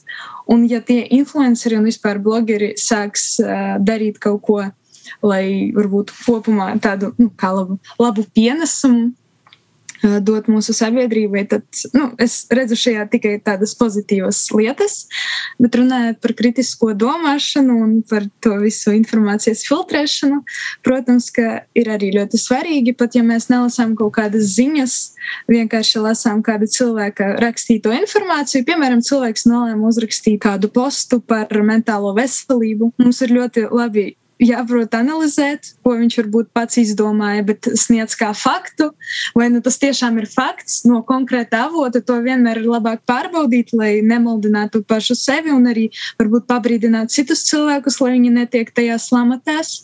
Un, 0.52 0.64
ja 0.70 0.80
tie 0.80 1.02
influenceri 1.16 1.78
un 1.78 1.86
vispār 1.88 2.20
blogeri 2.22 2.72
sāks 2.80 3.36
uh, 3.42 3.76
darīt 3.82 4.20
kaut 4.22 4.42
ko, 4.46 4.62
lai 5.26 5.72
varbūt 5.74 6.12
kopumā 6.24 6.72
tādu 6.82 7.12
nu, 7.18 7.30
labu, 7.42 7.78
labu 8.00 8.26
pienesumu 8.34 9.12
dot 10.24 10.48
mūsu 10.50 10.74
sabiedrībai, 10.76 11.44
tad 11.50 11.64
nu, 11.94 12.08
es 12.22 12.44
redzu 12.52 12.78
šajā 12.78 13.06
tikai 13.12 13.36
tādas 13.44 13.74
pozitīvas 13.78 14.40
lietas. 14.56 14.96
Bet 15.62 15.76
runājot 15.78 16.20
par 16.22 16.34
kritisko 16.38 16.92
domāšanu 16.98 17.78
un 17.84 17.94
par 18.08 18.26
to 18.44 18.56
visu 18.62 18.94
informācijas 18.96 19.64
filtrēšanu, 19.68 20.42
protams, 20.86 21.30
ka 21.34 21.62
ir 21.78 21.90
arī 21.92 22.12
ļoti 22.16 22.40
svarīgi, 22.40 22.96
pat 22.98 23.18
ja 23.18 23.24
mēs 23.26 23.48
nelasām 23.52 23.96
kaut 23.98 24.16
kādas 24.18 24.54
ziņas, 24.56 24.98
vienkārši 25.50 26.04
lasām 26.04 26.42
kādu 26.46 26.68
cilvēka 26.70 27.34
rakstīto 27.42 27.94
informāciju. 27.96 28.66
Piemēram, 28.68 29.02
cilvēks 29.06 29.48
nolēma 29.50 29.90
uzrakstīt 29.90 30.40
kādu 30.44 30.70
postu 30.72 31.20
par 31.20 31.50
mentālo 31.66 32.14
veselību. 32.16 32.92
Mums 33.02 33.22
ir 33.24 33.34
ļoti 33.38 33.68
labi 33.72 34.12
jāprot 34.42 34.94
analizēt, 34.96 35.72
ko 35.84 35.94
viņš 35.96 36.18
varbūt 36.20 36.50
pats 36.56 36.80
izdomāja, 36.82 37.44
bet 37.46 37.68
sniedz 37.78 38.16
kā 38.18 38.32
faktu, 38.36 38.90
vai 39.36 39.48
nu 39.52 39.62
tas 39.64 39.78
tiešām 39.82 40.18
ir 40.20 40.28
fakts 40.30 40.82
no 40.88 41.02
konkrēta 41.06 41.66
avota. 41.68 42.02
To 42.04 42.18
vienmēr 42.24 42.62
ir 42.62 42.68
labāk 42.70 43.04
pārbaudīt, 43.08 43.72
lai 43.76 44.00
nemaldinātu 44.04 44.84
pašu 44.88 45.16
sevi 45.18 45.54
un 45.54 45.70
arī 45.72 45.88
varbūt 46.20 46.48
pabrīdinātu 46.50 47.20
citus 47.20 47.46
cilvēkus, 47.48 48.00
lai 48.02 48.16
viņi 48.18 48.34
netiek 48.42 48.74
tajās 48.76 49.10
lamatās. 49.14 49.80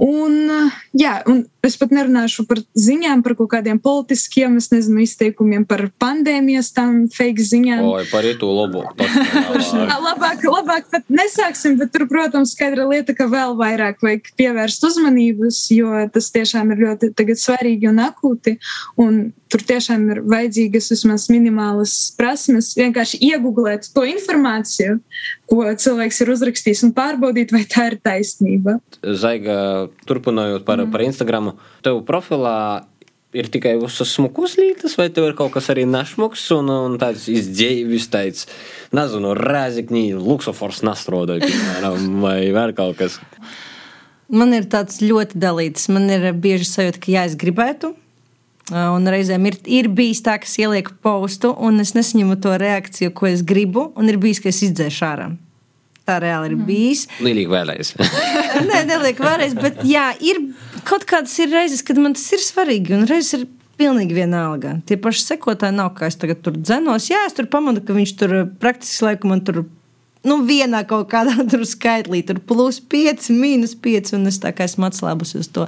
Un, 0.00 0.48
jā, 0.96 1.18
un 1.28 1.42
es 1.66 1.74
pat 1.76 1.90
nerunāšu 1.92 2.46
par 2.48 2.62
ziņām, 2.78 3.20
par 3.24 3.34
kaut 3.36 3.50
kādiem 3.52 3.76
politiskiem, 3.82 4.54
es 4.56 4.70
nezinu, 4.72 5.02
izteikumiem 5.04 5.66
par 5.68 5.82
pandēmijas, 6.00 6.70
tām 6.72 7.02
fake 7.12 7.44
ziņām. 7.44 7.82
Oi, 7.84 8.06
par 8.08 8.24
itu 8.24 8.48
labāk. 8.48 9.02
labāk, 10.06 10.46
labāk 10.46 10.88
pat 10.94 11.04
nesāksim, 11.12 11.76
bet 11.80 11.92
tur, 11.92 12.06
protams, 12.08 12.54
skaidra 12.56 12.88
lieta, 12.88 13.12
ka 13.18 13.28
vēl 13.28 13.58
vairāk 13.60 14.00
vajag 14.06 14.32
pievērst 14.40 14.88
uzmanības, 14.88 15.60
jo 15.76 15.92
tas 16.14 16.32
tiešām 16.32 16.72
ir 16.72 16.86
ļoti 16.86 17.12
tagad 17.18 17.42
svarīgi 17.42 17.92
un 17.92 18.00
akūti. 18.06 18.56
Un 19.04 19.20
tur 19.50 19.64
tiešām 19.66 20.06
ir 20.14 20.22
vajadzīgas 20.30 20.90
vismaz 20.94 21.26
minimālas 21.32 21.94
prasmes, 22.18 22.72
vienkārši 22.78 23.20
iegūglēt 23.30 23.90
to 23.94 24.04
informāciju, 24.08 25.00
ko 25.50 25.66
cilvēks 25.84 26.22
ir 26.22 26.32
uzrakstījis 26.36 26.84
un 26.86 26.94
pārbaudīt, 26.96 27.54
vai 27.54 27.64
tā 27.70 27.90
ir 27.90 27.98
taisnība. 28.04 28.78
Zaiga, 29.02 29.88
turpinājot 30.08 30.66
par, 30.68 30.84
mm. 30.84 30.94
par 30.94 31.04
Instagram, 31.06 31.52
tev 31.86 32.02
profilā 32.08 32.56
ir 33.36 33.46
tikai 33.52 33.76
uzsācis 33.78 34.16
smukus 34.18 34.56
lītas, 34.58 34.96
vai 34.98 35.08
tev 35.14 35.28
ir 35.28 35.36
kaut 35.38 35.52
kas 35.54 35.70
arī 35.72 35.84
nešmuks 35.88 36.48
un, 36.56 36.70
un 36.74 36.98
tāds 37.02 37.28
izdzēvis, 37.30 38.08
tāds, 38.10 38.46
nezinu, 38.96 39.34
rēzikņī, 39.38 40.04
luksofors 40.18 40.82
nastrodoja, 40.86 41.46
piemēram, 41.46 42.08
vai 42.24 42.38
vēl 42.54 42.74
kaut 42.78 42.98
kas. 43.02 43.20
Man 44.30 44.54
ir 44.54 44.68
tāds 44.70 45.00
ļoti 45.02 45.40
dalīts. 45.42 45.88
Man 45.90 46.06
ir 46.12 46.28
bieži 46.38 46.68
sajūta, 46.68 47.02
ka 47.02 47.10
jā, 47.10 47.26
es 47.26 47.34
gribētu. 47.38 47.96
Un 48.70 49.10
reizēm 49.10 49.48
ir, 49.50 49.58
ir 49.66 49.90
bijis 49.90 50.22
tā, 50.26 50.36
ka 50.38 50.46
es 50.46 50.56
ielieku 50.62 50.94
postu, 51.02 51.50
un 51.58 51.82
es 51.82 51.94
nesaņemu 51.96 52.38
to 52.42 52.56
reakciju, 52.60 53.12
ko 53.16 53.30
es 53.30 53.44
gribu, 53.46 53.90
un 53.98 54.10
ir 54.12 54.20
bijis, 54.22 54.42
ka 54.42 54.52
es 54.52 54.62
izdzēšu 54.68 55.06
ārā 55.08 55.30
tā 56.10 56.18
reāli 56.24 56.50
ir 56.50 56.56
mm. 56.56 56.66
bijis. 56.66 57.04
Līdīgi 57.22 57.52
vēlreiz. 57.52 57.92
Nē, 58.70 58.82
neliek 58.88 59.20
vēlreiz, 59.22 59.54
bet 59.58 59.82
jā, 59.86 60.08
ir 60.26 60.40
kaut 60.88 61.06
kādas 61.08 61.36
ir 61.42 61.52
reizes, 61.54 61.84
kad 61.86 62.00
man 62.02 62.16
tas 62.18 62.26
ir 62.34 62.42
svarīgi, 62.42 62.96
un 62.96 63.06
reizes 63.10 63.38
ir 63.38 63.44
pilnīgi 63.80 64.16
vienalga. 64.16 64.76
Tie 64.88 64.98
paši 65.00 65.22
sekotāji 65.28 65.76
nav, 65.78 65.94
kā 65.96 66.10
es 66.10 66.18
tagad 66.20 66.42
tur 66.44 66.58
dzenos. 66.58 67.08
Jā, 67.12 67.22
es 67.28 67.36
tur 67.36 67.48
pamanu, 67.52 67.82
ka 67.84 67.96
viņš 67.96 68.16
tur 68.20 68.34
praktiski 68.60 69.06
laiku 69.06 69.30
man 69.30 69.44
tur 69.46 69.62
nu, 70.26 70.36
vienā 70.44 70.82
kaut 70.88 71.08
kādā 71.12 71.34
tur 71.50 71.64
skaitlī, 71.68 72.22
tur 72.26 72.40
plus 72.44 72.80
5, 72.92 73.30
minus 73.32 73.74
5, 73.78 74.14
un 74.18 74.28
es 74.30 74.40
tā 74.42 74.52
kā 74.56 74.66
esmu 74.68 74.88
atslābus 74.88 75.34
uz 75.38 75.48
to. 75.52 75.66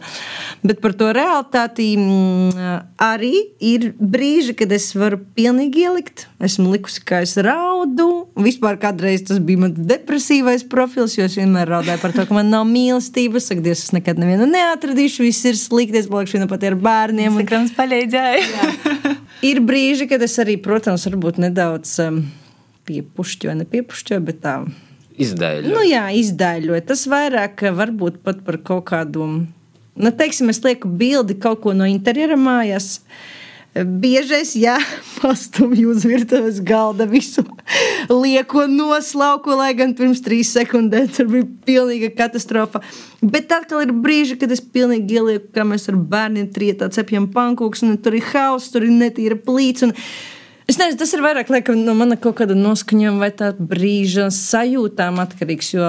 Bet 0.64 0.82
par 0.84 0.94
to 0.98 1.10
realitāti 1.16 1.92
mm, 1.96 2.66
arī 3.02 3.32
ir 3.62 3.90
brīži, 3.96 4.56
kad 4.58 4.72
es 4.74 4.90
varu 4.98 5.20
pilnīgi 5.36 5.86
ielikt. 5.86 6.26
Esmu 6.42 6.72
likusi, 6.74 7.02
kā 7.06 7.22
es 7.24 7.34
raudu. 7.40 8.26
Vispār 8.42 8.78
kādreiz 8.82 9.24
tas 9.28 9.40
bija 9.42 9.64
mans 9.64 9.78
depresīvais 9.78 10.66
profils, 10.70 11.16
jo 11.18 11.26
es 11.28 11.38
vienmēr 11.38 11.70
raudāju 11.72 12.02
par 12.02 12.16
to, 12.16 12.26
ka 12.28 12.36
man 12.36 12.52
nav 12.52 12.66
mīlestības. 12.68 13.48
Saku, 13.48 13.64
Dievs, 13.64 13.86
es 13.88 13.96
nekad 13.96 14.20
nevienu 14.20 14.46
neatradīšu, 14.50 15.24
viss 15.26 15.48
ir 15.48 15.58
slikti, 15.58 16.02
es 16.02 16.10
palikšu 16.10 16.38
viena 16.38 16.50
pati 16.50 16.70
ar 16.70 16.78
bērniem. 16.78 17.32
Instagrams 17.32 17.74
palīdzēja. 17.78 18.70
ir 19.52 19.62
brīži, 19.64 20.10
kad 20.10 20.22
es 20.24 20.38
arī, 20.42 20.58
protams, 20.62 21.06
varbūt 21.08 21.40
nedaudz. 21.42 21.96
Um, 22.04 22.24
piepušķoja, 22.88 23.58
nepiepušķoja, 23.62 24.22
bet 24.26 24.40
tā. 24.44 24.56
Izdaļoja. 25.20 25.74
Nu, 25.74 25.82
jā, 25.86 26.06
izdaļoja. 26.22 26.86
Tas 26.88 27.04
vairāk 27.10 27.66
varbūt 27.76 28.22
pat 28.24 28.40
par 28.46 28.58
kaut 28.64 28.86
kādu, 28.90 29.28
nu, 29.44 30.14
teiksim, 30.18 30.50
es 30.52 30.62
lieku 30.64 30.88
bildi 30.88 31.36
kaut 31.40 31.62
ko 31.64 31.76
no 31.76 31.88
interjera 31.88 32.38
mājās. 32.40 32.98
Biežais, 33.72 34.50
jā, 34.58 34.74
pastumju 35.22 35.94
uz 35.94 36.04
virtuves 36.04 36.58
galda 36.60 37.06
visu 37.08 37.44
lieko 38.10 38.66
noslauku, 38.68 39.54
lai 39.56 39.70
gan 39.78 39.94
pirms 39.96 40.20
trīs 40.24 40.50
sekundēm 40.52 41.08
tur 41.14 41.30
bija 41.30 41.48
pilnīga 41.68 42.10
katastrofa. 42.18 42.82
Bet 43.22 43.52
atkal 43.54 43.86
ir 43.86 43.94
brīži, 43.96 44.36
kad 44.40 44.52
es 44.52 44.60
pilnīgi 44.60 45.16
ielieku, 45.16 45.48
kā 45.56 45.64
mēs 45.68 45.88
ar 45.88 45.96
bērniem 45.96 46.50
trietā 46.52 46.90
cepjam 46.92 47.30
pankūks, 47.32 47.84
un 47.86 47.96
tur 48.02 48.18
ir 48.18 48.28
hauss, 48.34 48.72
tur 48.74 48.84
ir 48.84 48.92
netīra 48.92 49.40
plīts. 49.40 49.88
Un, 49.88 49.96
Es 50.72 50.78
nezinu, 50.80 50.96
tas 51.02 51.10
ir 51.12 51.20
vairāk 51.20 51.50
laikam, 51.52 51.76
no 51.84 51.92
mana 51.92 52.16
kaut 52.16 52.38
kāda 52.38 52.54
noskaņojuma 52.56 53.20
vai 53.20 53.28
tāda 53.36 53.60
brīža 53.68 54.30
sajūtām 54.32 55.18
atkarīgs. 55.20 55.74
Jo 55.74 55.88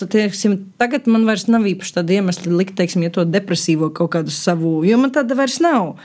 tu, 0.00 0.08
teiksim, 0.08 0.54
tagad 0.80 1.04
man 1.10 1.26
vairs 1.28 1.44
nav 1.52 1.66
īpaši 1.68 1.98
tāda 1.98 2.16
iemesla 2.16 2.54
likt, 2.54 2.78
teiksim, 2.78 3.04
ja 3.04 3.12
to 3.12 3.26
depresīvo 3.28 3.90
kaut 3.92 4.14
kādu 4.14 4.32
savu, 4.32 4.78
jo 4.88 4.96
man 5.02 5.12
tāda 5.12 5.36
vairs 5.36 5.58
nav. 5.60 5.98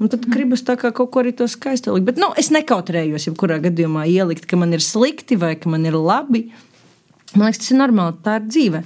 Un 0.00 0.12
tad 0.12 0.26
mm. 0.26 0.34
gribas 0.34 0.64
tā 0.68 0.76
kā 0.80 0.90
kaut 0.96 1.08
ko 1.14 1.22
arī 1.22 1.32
to 1.36 1.48
skaistu 1.48 1.96
likt. 1.96 2.10
Bet 2.10 2.20
nu, 2.20 2.28
es 2.40 2.52
nekautrējos, 2.52 3.30
jebkurā 3.30 3.56
gadījumā 3.64 4.04
ielikt, 4.12 4.44
ka 4.48 4.60
man 4.60 4.76
ir 4.76 4.84
slikti 4.84 5.40
vai 5.40 5.54
ka 5.60 5.72
man 5.72 5.88
ir 5.88 5.96
labi. 5.96 6.50
Man 7.32 7.48
liekas, 7.48 7.64
tas 7.64 7.72
ir 7.72 7.80
normāli, 7.80 8.20
tā 8.24 8.36
ir 8.42 8.48
dzīve. 8.52 8.84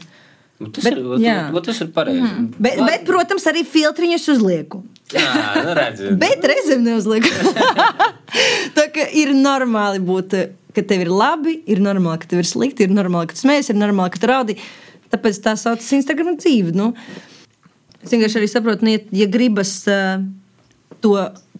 Nu, 0.62 0.70
tas, 0.70 0.86
bet, 0.86 0.94
ir, 0.94 1.14
jā. 1.26 1.38
bet, 1.50 1.66
tas 1.66 1.82
ir 1.82 1.90
pareizi. 1.94 2.22
Mm. 2.22 2.50
Bet, 2.54 2.82
bet, 2.86 3.06
protams, 3.10 3.50
arī 3.50 3.66
filtriņus 3.66 4.30
uzlieku. 4.36 4.84
Jā, 5.12 5.30
nu 5.60 5.74
redzi. 5.76 6.10
bet 6.20 6.44
reizēm 6.48 6.84
neuzlieku. 6.86 7.28
tā 8.78 8.86
kā 8.94 9.04
ir 9.12 9.34
normāli 9.36 10.00
būt, 10.04 10.36
ka 10.74 10.84
tev 10.88 11.04
ir 11.04 11.12
labi, 11.12 11.58
ir 11.70 11.82
normāli, 11.84 12.22
ka 12.22 12.30
tev 12.30 12.40
ir 12.40 12.48
slikti, 12.48 12.86
ir 12.86 12.94
normāli, 12.94 13.28
ka 13.30 13.36
tu 13.36 13.44
smējies, 13.44 13.70
ir 13.74 13.78
normāli, 13.78 14.14
ka 14.14 14.22
tu 14.22 14.30
raudi. 14.30 14.56
Tāpēc 15.12 15.42
tā 15.44 15.54
saucas 15.60 15.92
Instagram 15.94 16.38
dzīve. 16.40 16.72
Nu, 16.74 16.92
es 18.00 18.14
vienkārši 18.14 18.40
arī 18.40 18.48
saprotu, 18.50 18.86
nu, 18.86 18.96
ja, 18.96 19.04
ja 19.14 19.28
gribas 19.30 19.76
uh, 19.92 20.24
to 21.04 21.18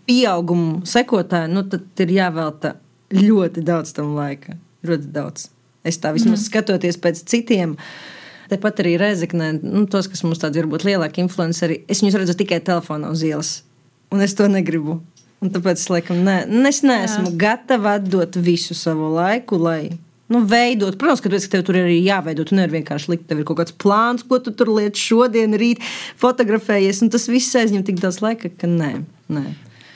pieaugumu 0.09 0.83
sekotāju, 0.89 1.53
nu, 1.53 1.67
tad 1.69 2.05
ir 2.07 2.17
jāvelta 2.17 2.75
ļoti 3.15 3.63
daudz 3.67 3.93
tam 3.95 4.17
laika. 4.17 4.57
Ļoti 4.89 5.13
daudz. 5.15 5.51
Es 5.85 6.01
tā 6.01 6.11
vismaz 6.17 6.41
mm. 6.41 6.47
skatoties 6.49 6.99
pēc 7.01 7.21
citiem. 7.29 7.77
Uh, 7.77 8.14
Tepat 8.51 8.83
arī 8.85 8.97
Rezeknē, 9.01 9.55
nu, 9.63 9.87
tos, 9.91 10.09
kas 10.11 10.25
mums 10.27 10.43
tādi 10.43 10.61
varbūt 10.63 10.87
lielāki 10.89 11.25
influenceri, 11.25 11.83
es 11.89 12.03
viņus 12.05 12.21
redzu 12.21 12.37
tikai 12.41 12.61
telefonā 12.65 13.13
uz 13.15 13.25
ielas. 13.27 13.57
Un 14.13 14.25
es 14.25 14.37
to 14.37 14.49
negribu. 14.51 15.01
Un 15.45 15.53
tāpēc 15.53 15.81
es 15.81 15.91
laikam 15.93 16.23
ne, 16.25 16.39
es 16.71 16.81
neesmu 16.87 17.33
Jā. 17.33 17.39
gatava 17.41 17.99
atdot 17.99 18.37
visu 18.41 18.77
savu 18.77 19.11
laiku, 19.17 19.59
lai 19.61 19.97
nu, 20.33 20.41
veidot. 20.49 20.97
Protams, 21.01 21.21
ka 21.21 21.33
tev 21.33 21.65
tur 21.67 21.79
ir 21.79 21.89
arī 21.89 21.99
jāveido. 22.05 22.47
Tu 22.49 22.57
nevari 22.57 22.79
vienkārši 22.79 23.13
likt, 23.13 23.27
tev 23.29 23.43
ir 23.43 23.49
kaut 23.49 23.61
kāds 23.61 23.75
plāns, 23.77 24.25
ko 24.27 24.41
tu 24.43 24.55
tur 24.57 24.73
lietas 24.73 25.03
šodien, 25.03 25.57
rīt 25.61 25.85
fotografējies. 26.21 27.05
Tas 27.13 27.29
viss 27.31 27.61
aizņem 27.61 27.85
tik 27.87 28.01
daudz 28.03 28.23
laika, 28.25 28.51
ka 28.61 28.71
nē. 28.71 28.95
nē. 29.35 29.45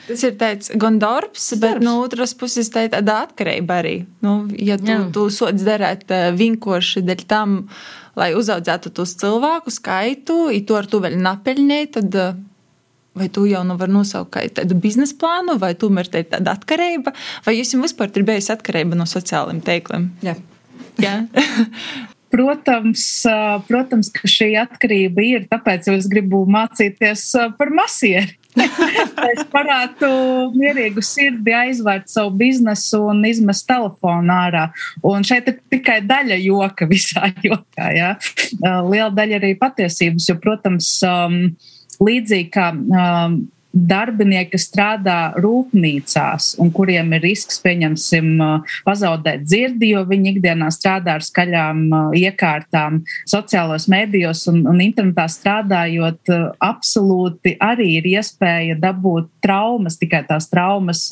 Tas 0.09 0.25
ir 0.25 0.37
tāds 0.41 0.71
gan 0.81 0.97
darbs, 1.01 1.51
bet 1.61 1.83
no 1.85 1.99
otras 2.01 2.33
puses 2.39 2.71
tā 2.73 2.87
ir 2.87 2.95
tāda 2.95 3.23
atkarība 3.27 3.81
arī. 3.83 3.97
Nu, 4.25 4.39
ja 4.57 4.79
tu, 4.81 4.89
Jā. 4.89 5.03
tu 5.13 5.27
sots 5.33 5.65
darēt 5.67 6.09
eh, 6.15 6.31
vinkoši 6.37 7.05
dēļ 7.05 7.25
tam, 7.29 7.59
lai 8.19 8.33
uzaudzētu 8.39 8.93
tos 8.95 9.15
cilvēku 9.21 9.73
skaitu, 9.73 10.49
ja 10.53 10.63
to 10.67 10.79
ar 10.79 10.89
to 10.91 11.01
vēl 11.05 11.19
napeļņēji, 11.23 11.91
tad 11.97 12.19
eh, 12.19 12.37
vai 13.19 13.31
tu 13.35 13.47
jau 13.51 13.65
nu 13.67 13.79
vari 13.79 13.95
nosaukt 13.95 14.33
kā 14.37 14.45
tādu 14.61 14.79
biznesa 14.79 15.17
plānu, 15.21 15.59
vai 15.63 15.73
tomēr 15.79 16.11
tā 16.11 16.23
ir 16.23 16.31
tāda 16.35 16.55
atkarība, 16.59 17.15
vai 17.47 17.57
jums 17.59 17.75
vispār 17.89 18.13
ir 18.15 18.29
bijusi 18.29 18.55
atkarība 18.55 18.99
no 18.99 19.09
sociālajiem 19.09 19.65
teikliem? 19.67 20.13
Jā. 20.27 20.37
Jā. 21.03 21.17
Protams, 22.29 23.03
protams, 23.65 24.11
ka 24.13 24.29
šī 24.29 24.51
atkarība 24.61 25.23
ir, 25.25 25.47
tāpēc 25.49 25.87
es 25.95 26.09
gribu 26.13 26.43
mācīties 26.53 27.23
par 27.57 27.73
masieri. 27.73 28.35
es 29.33 29.43
varētu 29.53 30.09
mierīgu 30.57 31.03
sirdi 31.05 31.55
aizvērt 31.57 32.09
savu 32.11 32.35
biznesu 32.41 33.03
un 33.13 33.23
izmest 33.29 33.67
telefonu 33.69 34.35
ārā. 34.35 34.69
Un 35.07 35.27
šeit 35.27 35.51
ir 35.51 35.59
tikai 35.73 36.01
daļa 36.07 36.39
joka 36.43 36.89
visā 36.91 37.31
jokā. 37.47 37.91
Ja? 37.97 38.15
Liela 38.63 39.11
daļa 39.15 39.41
arī 39.41 39.55
patiesības, 39.61 40.31
jo, 40.31 40.39
protams, 40.43 40.91
um, 41.07 41.41
līdzīgi 42.05 42.51
kā 42.55 42.71
um, 42.75 43.41
darbinieki, 43.87 44.53
kas 44.55 44.67
strādā 44.69 45.19
rūpnīcās 45.39 46.55
un 46.63 46.71
kuriem 46.75 47.13
ir 47.17 47.25
risks, 47.25 47.61
pieņemsim, 47.65 48.31
pazaudēt 48.87 49.45
dzirdi, 49.47 49.93
jo 49.95 50.05
viņi 50.09 50.35
ikdienā 50.35 50.71
strādā 50.75 51.19
ar 51.19 51.25
skaļām 51.25 51.85
iekārtām, 52.19 53.03
sociālos 53.29 53.89
mēdījos 53.91 54.47
un, 54.53 54.63
un 54.71 54.83
internetā 54.85 55.29
strādājot, 55.31 56.33
absolūti 56.65 57.55
arī 57.65 57.91
ir 57.99 58.09
iespēja 58.17 58.79
dabūt 58.81 59.31
traumas, 59.45 59.99
tikai 60.01 60.25
tās 60.29 60.49
traumas 60.51 61.07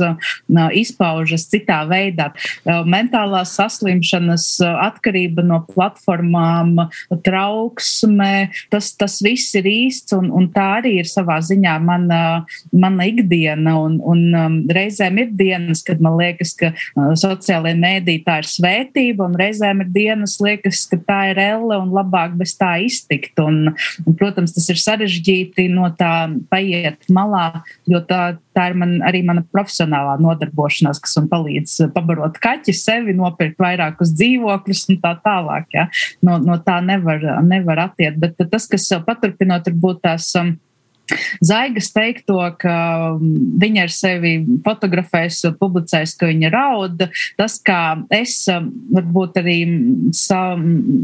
izpaužas 0.77 1.47
citā 1.51 1.83
veidā. 1.89 2.31
Mentālās 2.65 3.55
saslimšanas, 3.59 4.49
atkarība 4.63 5.45
no 5.47 5.63
platformām, 5.71 6.75
trauksme, 7.27 8.49
tas, 8.73 8.93
tas 8.99 9.21
viss 9.25 9.55
ir 9.59 9.69
īsts 9.71 10.17
un, 10.17 10.31
un 10.35 10.51
tā 10.53 10.67
arī 10.81 10.97
ir 11.03 11.11
savā 11.11 11.39
ziņā 11.45 11.77
mana 11.83 12.21
mana 12.73 13.07
ikdiena. 13.09 13.77
Un, 13.87 13.99
un 14.05 14.23
um, 14.37 14.57
reizēm 14.73 15.21
ir 15.23 15.33
dienas, 15.37 15.83
kad 15.87 16.01
man 16.03 16.17
liekas, 16.21 16.55
ka 16.59 16.73
uh, 16.73 17.13
sociālajie 17.19 17.77
mēdī 17.81 18.19
tā 18.27 18.41
ir 18.43 18.51
svētība, 18.51 19.29
un 19.29 19.37
reizēm 19.39 19.83
ir 19.85 19.93
dienas, 19.95 20.39
liekas, 20.43 20.85
ka 20.91 21.01
tā 21.07 21.21
ir 21.33 21.41
elle 21.43 21.81
un 21.81 21.93
labāk 21.95 22.37
bez 22.41 22.57
tā 22.59 22.77
iztikt. 22.85 23.39
Un, 23.43 23.73
un, 24.05 24.17
protams, 24.19 24.55
tas 24.57 24.69
ir 24.73 24.81
sarežģīti 24.83 25.69
no 25.73 25.91
tā 25.99 26.29
paiet 26.53 27.09
malā, 27.13 27.63
jo 27.89 28.01
tā, 28.09 28.37
tā 28.57 28.71
ir 28.71 28.79
man, 28.81 28.97
arī 29.07 29.23
mana 29.27 29.45
profesionālā 29.55 30.17
nodarbošanās, 30.23 31.01
kas 31.03 31.17
man 31.21 31.31
palīdz 31.33 31.79
pabarot 31.95 32.39
kaķi, 32.43 32.75
sevi, 32.77 33.17
nopirkt 33.17 33.61
vairākus 33.63 34.15
dzīvokļus 34.17 34.87
un 34.93 35.01
tā 35.03 35.17
tālāk. 35.25 35.69
Ja? 35.77 35.89
No, 36.25 36.39
no 36.43 36.59
tā 36.65 36.79
nevar, 36.85 37.23
nevar 37.47 37.87
attiekt. 37.89 38.21
Bet 38.23 38.41
tas, 38.53 38.69
kas 38.71 38.89
paturpinot, 39.07 39.69
varbūt 39.71 40.05
tās. 40.07 40.33
Um, 40.39 40.57
Zaigas 41.45 41.91
teikto, 41.95 42.39
ka 42.61 42.77
um, 43.15 43.23
viņa 43.61 43.87
ar 43.87 43.93
sevi 43.95 44.33
fotografēs, 44.65 45.43
publicēs, 45.61 46.17
ka 46.19 46.31
viņa 46.31 46.51
raud. 46.55 47.07
Tas, 47.39 47.59
kā 47.65 47.81
es 48.15 48.39
um, 48.53 48.71
varbūt 48.97 49.41
arī 49.43 49.57
sa, 50.17 50.41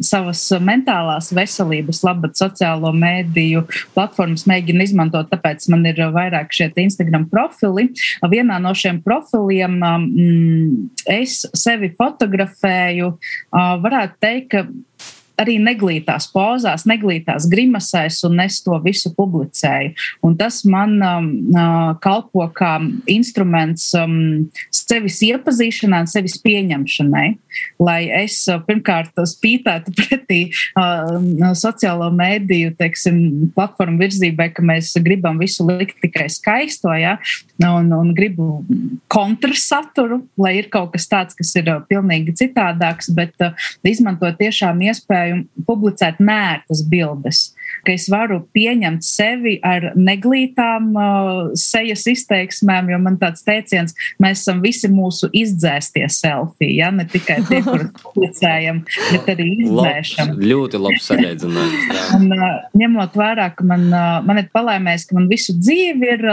savas 0.05 0.44
mentālās 0.62 1.32
veselības 1.34 2.03
labad 2.07 2.36
sociālo 2.38 2.92
mēdīju 2.96 3.64
platformas 3.96 4.46
mēģinu 4.50 4.86
izmantot, 4.88 5.30
tāpēc 5.32 5.68
man 5.72 5.86
ir 5.90 6.03
vairāk 6.14 6.53
šie 6.55 6.70
Instagram 6.82 7.28
profili. 7.30 7.90
Vienā 8.32 8.59
no 8.62 8.74
šiem 8.76 9.03
profiliem 9.05 9.78
um, 9.86 10.07
es 11.11 11.42
sevi 11.59 11.92
fotografēju, 11.98 13.12
varētu 13.53 14.22
teikt, 14.22 14.50
ka 14.53 14.66
arī 15.43 15.59
neglītās 15.62 16.28
pozās, 16.32 16.86
neglītās 16.88 17.49
grimasēs, 17.53 18.22
un 18.28 18.40
es 18.45 18.61
to 18.64 18.78
visu 18.84 19.12
publicēju. 19.16 19.95
Un 20.26 20.36
tas 20.40 20.62
man 20.68 20.97
um, 21.03 21.30
uh, 21.53 21.93
kalpo 22.03 22.47
kā 22.57 22.76
instruments 23.11 23.90
um, 23.99 24.49
sevis 24.74 25.20
iepazīšanai, 25.26 26.05
sevis 26.11 26.38
pieņemšanai, 26.43 27.26
lai 27.82 28.07
es 28.22 28.38
uh, 28.50 28.61
pirmkārt 28.66 29.16
spītētu 29.28 29.94
pretī 29.98 30.40
uh, 30.78 31.53
sociālo 31.59 32.11
mēdīju 32.16 32.74
teiksim, 32.78 33.18
platformu 33.57 34.03
virzībai, 34.03 34.50
ka 34.57 34.64
mēs 34.66 34.92
gribam 35.05 35.40
visu 35.42 35.66
likt 35.68 35.98
tikai 36.05 36.28
skaisto, 36.32 36.92
ja, 36.98 37.16
un, 37.62 37.92
un 37.96 38.12
gribu 38.16 38.62
kontrasaturu, 39.12 40.22
lai 40.40 40.57
ir 40.61 40.70
kaut 40.72 40.92
kas 40.96 41.09
tāds, 41.11 41.38
kas 41.38 41.55
ir 41.61 41.70
uh, 41.72 41.82
pilnīgi 41.88 42.36
citādāks, 42.44 43.12
bet 43.16 43.34
uh, 43.44 43.57
izmantot 43.86 44.38
tiešām 44.40 44.82
iespēju 44.88 45.42
publicēt 45.68 46.22
mērtas 46.22 46.84
bildes 46.88 47.50
ka 47.86 47.94
es 47.94 48.07
varu 48.11 48.40
pieņemt 48.55 49.05
sevi 49.07 49.57
ar 49.64 49.90
neglītām 49.98 50.90
uh, 50.92 51.30
sejas 51.59 52.05
izteiksmēm, 52.11 52.92
jo 52.92 52.98
man 53.03 53.18
tāds 53.20 53.44
teiciens, 53.46 53.96
mēs 54.22 54.44
esam 54.44 54.62
visi 54.64 54.90
mūsu 54.92 55.30
izdzēstie 55.42 56.05
selfiji, 56.12 56.78
ja? 56.82 56.92
Ne 56.94 57.07
tikai 57.11 57.40
tie, 57.51 57.62
kurus 57.66 57.90
publicējam, 58.03 58.82
bet 58.84 59.30
arī 59.34 59.49
izdzēšam. 59.64 60.32
Labs, 60.34 60.49
ļoti 60.53 60.82
labs 60.82 61.09
sareizinājums. 61.11 62.12
Un, 62.18 62.28
ņemot 62.82 63.18
vērā, 63.18 63.49
ka 63.57 63.66
man, 63.66 63.88
man 64.28 64.43
ir 64.43 64.51
palēmējis, 64.55 65.09
ka 65.09 65.18
man 65.18 65.28
visu 65.32 65.57
dzīvi 65.59 66.12
ir 66.14 66.26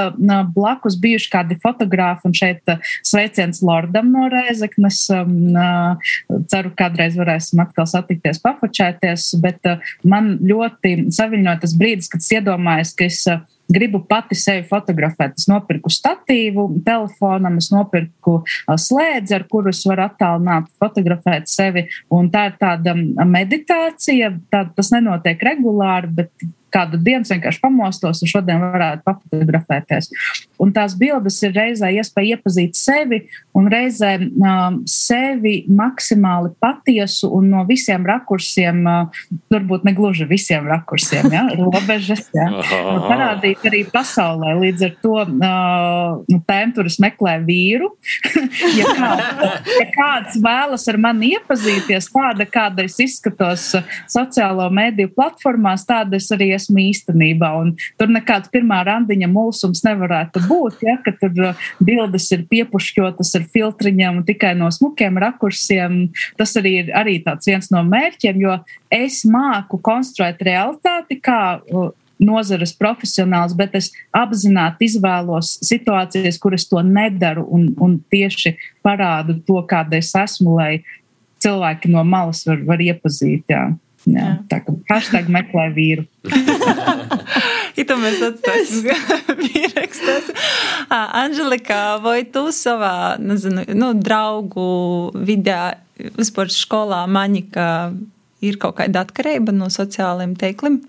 blakus 0.55 0.99
bijuši 1.01 1.31
kādi 1.33 1.59
fotografi, 1.63 2.27
un 2.29 2.37
šeit 2.37 2.75
sveiciens 3.07 3.63
Lordam 3.65 4.11
no 4.13 4.27
Rēzeknes. 4.31 5.01
Uh, 5.09 6.13
ceru, 6.51 6.71
kādreiz 6.77 7.15
varēsim 7.17 7.61
atkal 7.63 7.87
satikties, 7.89 8.41
pafočēties, 8.43 9.31
bet 9.43 9.65
man 10.07 10.35
ļoti 10.45 10.95
savi 11.15 11.29
saviņot 11.29 11.63
tas 11.63 11.77
brīdis, 11.77 12.09
kad 12.11 12.23
es 12.23 12.31
iedomājos, 12.33 12.93
ka 12.97 13.07
es 13.07 13.23
gribu 13.69 14.01
pati 14.09 14.37
sevi 14.37 14.65
fotografēt. 14.67 15.37
Es 15.37 15.47
nopirku 15.49 15.91
statīvu 15.93 16.67
telefonam, 16.85 17.59
es 17.61 17.69
nopirku 17.73 18.39
slēdzi, 18.67 19.35
ar 19.37 19.45
kuru 19.51 19.73
es 19.73 19.83
varu 19.87 20.07
attālināt, 20.07 20.69
fotografēt 20.81 21.49
sevi. 21.51 21.85
Un 22.13 22.31
tā 22.33 22.49
ir 22.49 22.57
tāda 22.61 22.95
meditācija. 23.29 24.33
Tā, 24.51 24.65
tas 24.75 24.93
nenotiek 24.95 25.41
regulāri, 25.45 26.11
bet 26.21 26.49
kādu 26.73 26.99
dienu 27.01 27.25
vienkārši 27.29 27.61
pamostos 27.63 28.23
un 28.23 28.31
šodien 28.31 28.61
varētu 28.61 29.05
papotografēties. 29.07 30.11
Un 30.59 30.73
tās 30.75 30.95
bildes 30.99 31.37
ir 31.45 31.53
reizē 31.55 31.91
iespēja 31.95 32.35
iepazīt 32.35 32.75
sevi 32.75 33.21
un 33.55 33.67
reizē 33.71 34.11
um, 34.19 34.79
sevi 34.87 35.63
maksimāli 35.71 36.51
patiesu 36.61 37.29
un 37.35 37.49
no 37.53 37.63
visiem 37.67 38.05
rakursiem, 38.07 38.81
uh, 38.87 39.21
varbūt 39.51 39.85
ne 39.87 39.93
gluži 39.97 40.27
visiem 40.29 40.67
rakursiem, 40.69 41.29
ja, 41.33 41.45
robežas, 41.59 42.25
ja, 42.35 42.49
parādīt 43.07 43.63
arī 43.67 43.83
pasaulē. 43.91 44.55
Līdz 44.59 44.85
ar 44.89 44.95
to 45.03 45.15
uh, 45.23 46.19
nu, 46.27 46.41
tēmturis 46.47 46.99
meklē 47.03 47.37
vīru. 47.47 47.91
ja, 48.79 48.93
kāds, 48.99 49.73
ja 49.79 49.87
kāds 49.95 50.39
vēlas 50.43 50.87
ar 50.91 50.99
mani 51.01 51.33
iepazīties, 51.37 52.11
tāda, 52.13 52.47
kāda 52.49 52.85
es 52.87 52.99
izskatos 53.03 53.71
sociālo 54.11 54.67
mediju 54.73 55.11
platformās, 55.15 55.87
tāda 55.89 56.19
es 56.19 56.29
arī 56.35 56.51
esmu 56.57 56.83
īstenībā. 56.89 57.51
Un 57.63 57.73
tur 57.99 58.11
nekāds 58.11 58.51
pirmā 58.53 58.81
randiņa 58.87 59.31
mulsums 59.31 59.83
nevarētu 59.87 60.43
būt, 60.49 60.81
ja, 60.85 60.97
ka 61.05 61.13
tur 61.21 61.31
uh, 61.51 61.69
bildes 61.83 62.27
ir 62.35 62.45
piepušķotas 62.51 63.35
ar 63.39 63.47
filtriņiem 63.53 64.21
un 64.21 64.27
tikai 64.27 64.55
no 64.57 64.71
smukiem 64.73 65.19
rakursiem. 65.21 66.01
Tas 66.39 66.55
arī 66.59 66.75
ir 66.83 66.93
arī 66.97 67.19
viens 67.45 67.71
no 67.73 67.85
mērķiem, 67.85 68.43
jo 68.43 68.59
es 68.93 69.21
māku 69.29 69.79
konstruēt 69.85 70.41
realitāti 70.45 71.19
kā 71.21 71.41
uh, 71.59 71.91
nozares 72.19 72.73
profesionāls, 72.75 73.55
bet 73.55 73.75
es 73.79 73.89
apzināti 74.15 74.89
izvēlos 74.89 75.55
situācijas, 75.65 76.39
kuras 76.41 76.67
to 76.67 76.81
nedaru 76.83 77.45
un, 77.47 77.69
un 77.79 77.97
tieši 78.11 78.57
parādu 78.85 79.39
to, 79.47 79.61
kāda 79.69 79.99
es 80.01 80.11
esmu, 80.15 80.57
lai 80.59 80.81
cilvēki 81.43 81.91
no 81.93 82.03
malas 82.03 82.43
var, 82.47 82.59
var 82.67 82.83
iepazīt. 82.83 83.47
Jā. 83.49 83.69
Jā, 84.07 84.15
jā. 84.15 84.35
Tā 84.51 84.61
kā 84.63 84.73
hashtag 84.91 85.27
meklē 85.31 85.65
vīru. 85.75 86.05
Ito 87.81 87.97
mēs 87.99 88.21
atstāsim 88.25 88.89
pierakstās. 89.41 90.31
Anželika, 91.23 91.99
vai 92.03 92.23
tu 92.25 92.47
savā, 92.55 93.17
nezinu, 93.21 93.65
nu, 93.77 93.91
draugu 93.97 95.11
vidē, 95.15 95.77
vispār 96.17 96.51
skolā 96.53 97.03
mani, 97.09 97.43
ka 97.51 97.91
ir 98.45 98.59
kaut 98.61 98.79
kāda 98.79 99.03
atkarība 99.05 99.53
no 99.55 99.69
sociālajiem 99.73 100.35
teikliem? 100.39 100.81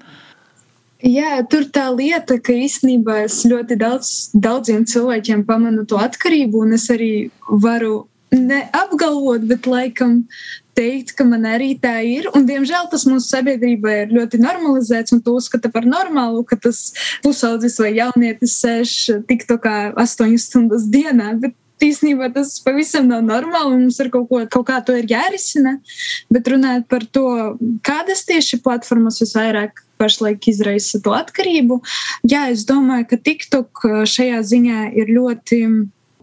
Jā, 1.01 1.41
tur 1.49 1.65
tā 1.73 1.87
lieta, 1.97 2.37
ka 2.45 2.53
īstenībā 2.53 3.23
es 3.25 3.41
ļoti 3.49 3.77
daudz, 3.81 4.09
daudziem 4.37 4.85
cilvēkiem 4.85 5.47
pamanu 5.49 5.87
to 5.89 5.97
atkarību, 5.97 6.67
un 6.67 6.77
es 6.77 6.91
arī 6.93 7.31
varu 7.49 8.05
neapgalvot, 8.35 9.45
bet 9.51 9.67
laikam 9.67 10.25
teikt, 10.79 11.15
ka 11.19 11.27
man 11.29 11.45
arī 11.49 11.73
tā 11.83 11.99
ir. 12.07 12.29
Un, 12.37 12.47
diemžēl 12.49 12.89
tas 12.93 13.05
mūsu 13.09 13.27
sabiedrībā 13.27 13.97
ir 14.05 14.15
ļoti 14.15 14.41
normalizēts, 14.43 15.15
un 15.17 15.23
to 15.25 15.37
uzskata 15.41 15.71
par 15.73 15.89
normālu, 15.89 16.45
ka 16.47 16.59
tas 16.61 16.93
pusaudzis 17.25 17.79
vai 17.83 17.93
jaunietis 17.99 18.61
sēž 18.63 18.95
tikto 19.29 19.59
kā 19.63 19.91
astoņas 19.99 20.47
stundas 20.51 20.87
dienā. 20.93 21.35
Bet 21.43 21.57
īstenībā 21.85 22.31
tas 22.35 22.55
pavisam 22.65 23.11
nav 23.11 23.25
normāli. 23.27 23.77
Mums 23.83 24.01
ar 24.03 24.11
kaut, 24.13 24.29
ko, 24.31 24.43
kaut 24.53 24.67
kā 24.71 24.81
to 24.85 24.97
ir 24.97 25.11
jārisina. 25.11 25.79
Bet 26.33 26.49
runājot 26.51 26.89
par 26.91 27.07
to, 27.11 27.29
kādas 27.87 28.25
tieši 28.29 28.61
platformas 28.65 29.21
visvairāk 29.23 29.85
pašlaik 30.01 30.47
izraisa 30.49 31.01
to 31.05 31.13
atkarību, 31.13 31.77
jā, 32.25 32.47
es 32.55 32.65
domāju, 32.69 33.11
ka 33.11 33.19
TikTok 33.21 33.83
šajā 34.09 34.39
ziņā 34.49 34.85
ir 34.97 35.11
ļoti 35.13 35.59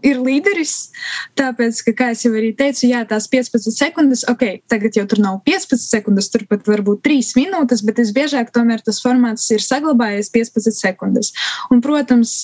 ir 0.06 0.20
līderis. 0.22 0.90
Tāpēc, 1.38 1.80
ka, 1.86 1.94
kā 2.00 2.08
jau 2.16 2.32
arī 2.36 2.52
teicu, 2.56 2.86
jā, 2.90 3.02
tās 3.08 3.28
15 3.30 3.74
sekundes, 3.74 4.24
ok, 4.30 4.62
tagad 4.70 4.96
jau 4.98 5.04
tur 5.10 5.22
nav 5.22 5.40
15 5.46 5.82
sekundes, 5.82 6.30
tur 6.32 6.44
pat 6.50 6.66
varbūt 6.68 7.02
3 7.06 7.32
minūtes, 7.38 7.82
bet 7.86 8.00
visbiežāk 8.02 8.52
tomēr 8.54 8.82
tas 8.84 9.00
formāts 9.04 9.48
ir 9.54 9.62
saglabājies 9.64 10.30
15 10.34 10.78
sekundes. 10.78 11.32
Un, 11.72 11.82
protams, 11.84 12.40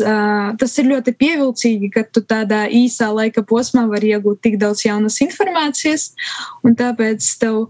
tas 0.61 0.78
ir 0.80 0.90
ļoti 0.90 1.14
pievilcīgi, 1.18 1.90
ka 1.94 2.05
tu 2.09 2.24
tādā 2.24 2.64
īsā 2.72 3.11
laika 3.14 3.44
posmā 3.46 3.86
vari 3.90 4.14
iegūt 4.14 4.42
tik 4.44 4.59
daudz 4.62 4.84
jaunas 4.86 5.20
informācijas, 5.24 6.11
un 6.66 6.76
tāpēc 6.78 7.24
tev 7.40 7.61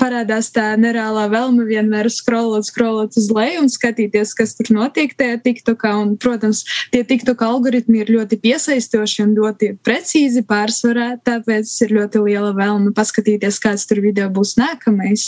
parādās 0.00 0.50
tā 0.54 0.72
nereālā 0.80 1.26
vēlme 1.32 1.66
vienmēr 1.68 2.08
scrollot, 2.12 2.66
scrollot 2.68 3.16
uz 3.20 3.30
leju 3.34 3.64
un 3.64 3.70
skatīties, 3.72 4.34
kas 4.36 4.54
tur 4.58 4.72
notiek 4.74 5.14
tajā 5.18 5.40
TikTokā. 5.44 5.94
Un, 6.00 6.14
protams, 6.20 6.64
tie 6.92 7.04
TikTok 7.06 7.42
algoritmi 7.46 8.02
ir 8.02 8.12
ļoti 8.14 8.38
piesaistoši 8.42 9.24
un 9.26 9.33
ļoti 9.36 9.70
precīzi 9.84 10.44
pārsvarā, 10.48 11.14
tāpēc 11.26 11.70
ir 11.86 11.94
ļoti 11.98 12.22
liela 12.24 12.52
vēlme 12.56 12.92
paskatīties, 12.96 13.60
kāds 13.62 13.86
tur 13.90 14.00
video 14.04 14.28
būs 14.32 14.54
nākamais. 14.60 15.26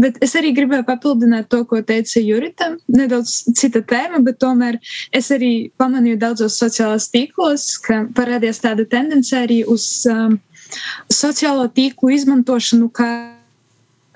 Bet 0.00 0.18
es 0.24 0.34
arī 0.38 0.52
gribēju 0.56 0.86
papildināt 0.88 1.48
to, 1.52 1.62
ko 1.68 1.80
teica 1.86 2.22
Jurita. 2.22 2.72
Nedaudz 2.92 3.40
cita 3.58 3.82
tēma, 3.82 4.22
bet 4.26 4.40
tomēr 4.42 4.80
es 5.14 5.30
arī 5.34 5.70
pamanīju 5.80 6.20
daudzos 6.22 6.58
sociālajos 6.60 7.10
tīklos, 7.14 7.70
ka 7.84 8.04
parādījās 8.16 8.62
tāda 8.64 8.86
tendence 8.88 9.34
arī 9.36 9.62
uz 9.68 9.88
um, 10.10 10.38
sociālo 11.12 11.68
tīklu 11.72 12.12
izmantošanu 12.16 12.90
kā 12.94 13.10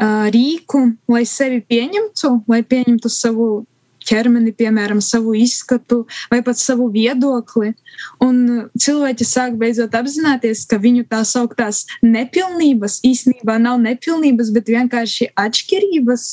uh, 0.03 0.29
rīku, 0.33 0.85
lai 1.13 1.25
sevi 1.29 1.63
pieņemtu, 1.65 2.35
lai 2.51 2.63
pieņemtu 2.67 3.13
savu 3.13 3.51
ķermeni, 4.09 4.55
piemēram, 4.57 5.01
savu 5.05 5.35
izskatu 5.39 6.03
vai 6.33 6.43
pat 6.45 6.61
savu 6.61 6.89
viedokli. 6.93 7.73
Un 8.25 8.69
cilvēki 8.79 9.27
sāk 9.29 9.59
beidzot 9.61 9.95
apzināties, 9.99 10.65
ka 10.69 10.81
viņu 10.83 11.07
tā 11.11 11.23
sauktās 11.29 11.85
nepilnības 12.05 13.01
īstenībā 13.07 13.59
nav 13.63 13.81
nepilnības, 13.85 14.53
bet 14.55 14.73
vienkārši 14.73 15.33
atšķirības. 15.39 16.31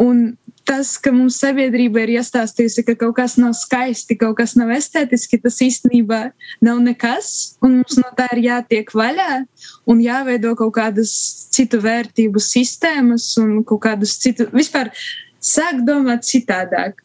Un 0.00 0.30
tas, 0.70 0.92
ka 1.02 1.10
mums 1.14 1.38
sabiedrība 1.42 2.04
ir 2.04 2.12
iestāstījusi, 2.18 2.84
ka 2.86 2.94
kaut 3.00 3.16
kas 3.18 3.34
nav 3.40 3.56
skaisti, 3.58 4.16
kaut 4.20 4.36
kas 4.38 4.54
nav 4.58 4.70
estētiski, 4.74 5.40
tas 5.42 5.58
īstenībā 5.64 6.20
nav 6.64 6.82
nekas. 6.84 7.56
Un 7.64 7.80
mums 7.80 7.98
no 7.98 8.12
tā 8.18 8.28
ir 8.36 8.44
jātiek 8.46 8.92
vaļā 8.94 9.42
un 9.90 10.04
jāveido 10.04 10.54
kaut 10.58 10.76
kādas 10.78 11.12
citu 11.54 11.80
vērtību 11.82 12.42
sistēmas 12.44 13.32
un 13.42 13.64
kaut 13.66 13.82
kādus 13.88 14.14
citu, 14.22 14.46
vispār 14.54 14.92
sāk 15.40 15.84
domāt 15.86 16.26
citādāk. 16.28 17.00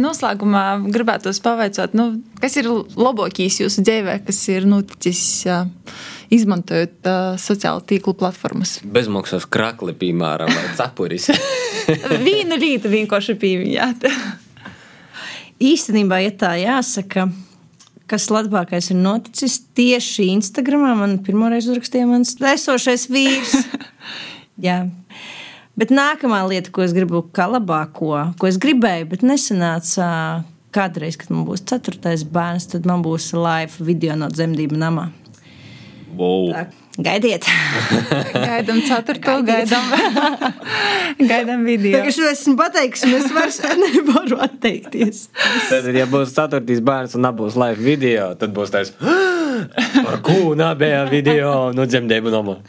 Noslēgumā 0.00 0.64
gribētu 0.88 1.32
pavaicāt, 1.44 1.92
nu, 1.92 2.14
kas 2.40 2.56
ir 2.56 2.70
labākais 2.96 3.60
jūsu 3.60 3.84
dzīvē, 3.84 4.22
kas 4.24 4.38
ir 4.48 4.64
noticis 4.68 5.44
izmantojot 6.32 7.10
sociālo 7.42 7.84
tīklu 7.84 8.16
platformas? 8.16 8.78
Bezmaksas 8.80 9.44
krakli, 9.44 9.92
piemēram, 10.00 10.48
vai 10.48 10.64
cepuris. 10.78 11.28
Vienu 12.26 12.56
rītu 12.56 12.88
vienkārši 12.92 13.36
pieminēt. 13.40 14.08
Īstenībā, 15.72 16.18
ja 16.24 16.32
tā 16.40 16.54
jāsaka, 16.58 17.28
kas 18.10 18.26
labākais 18.32 18.90
ir 18.92 18.98
noticis 19.00 19.60
tieši 19.76 20.30
Instagramā, 20.34 20.94
man 20.98 21.18
pirmoreiz 21.24 21.68
uzrakstīja 21.68 22.08
mans 22.10 22.34
esošais 22.54 23.08
vīrs. 23.12 23.54
Jā. 24.66 24.84
Bet 25.74 25.90
nākamā 25.90 26.44
lieta, 26.46 26.70
ko 26.70 26.84
es 26.84 26.92
gribu, 26.94 27.24
kā 27.34 27.48
labāko, 27.50 28.12
ko 28.38 28.46
es 28.46 28.60
gribēju, 28.62 29.08
bet 29.10 29.24
nesanāca 29.26 30.06
kādreiz, 30.74 31.18
kad 31.18 31.32
man 31.34 31.42
būs 31.48 31.64
ceturtais 31.66 32.22
bērns, 32.30 32.68
tad 32.70 32.86
man 32.86 33.02
būs 33.02 33.32
live 33.34 33.82
video 33.82 34.14
no 34.18 34.30
dzemdību 34.30 34.78
namā. 34.78 35.08
Wow. 36.14 36.52
Tā, 36.52 36.62
gaidiet! 37.02 37.48
gaidām 38.50 38.78
ceturto, 38.86 39.34
gaidām, 39.48 39.90
gaidām 41.18 41.66
video. 41.70 42.04
Es 42.06 42.20
esmu 42.22 42.54
pateicis, 42.60 43.02
un 43.08 43.18
es 43.18 43.34
vairs 43.34 43.58
nevaru 43.82 44.38
atteikties. 44.46 45.26
Tad, 45.72 45.90
ja 45.90 46.06
būs 46.10 46.38
ceturtais 46.38 46.86
bērns 46.86 47.18
un 47.18 47.26
nebūs 47.26 47.58
live 47.58 47.82
video, 47.82 48.30
tad 48.38 48.54
būs 48.54 48.74
tāds 48.74 48.94
par 50.06 50.22
kūnu 50.22 50.70
abējā 50.70 51.04
video 51.10 51.54
no 51.74 51.90
dzemdību 51.90 52.38
namā. 52.38 52.60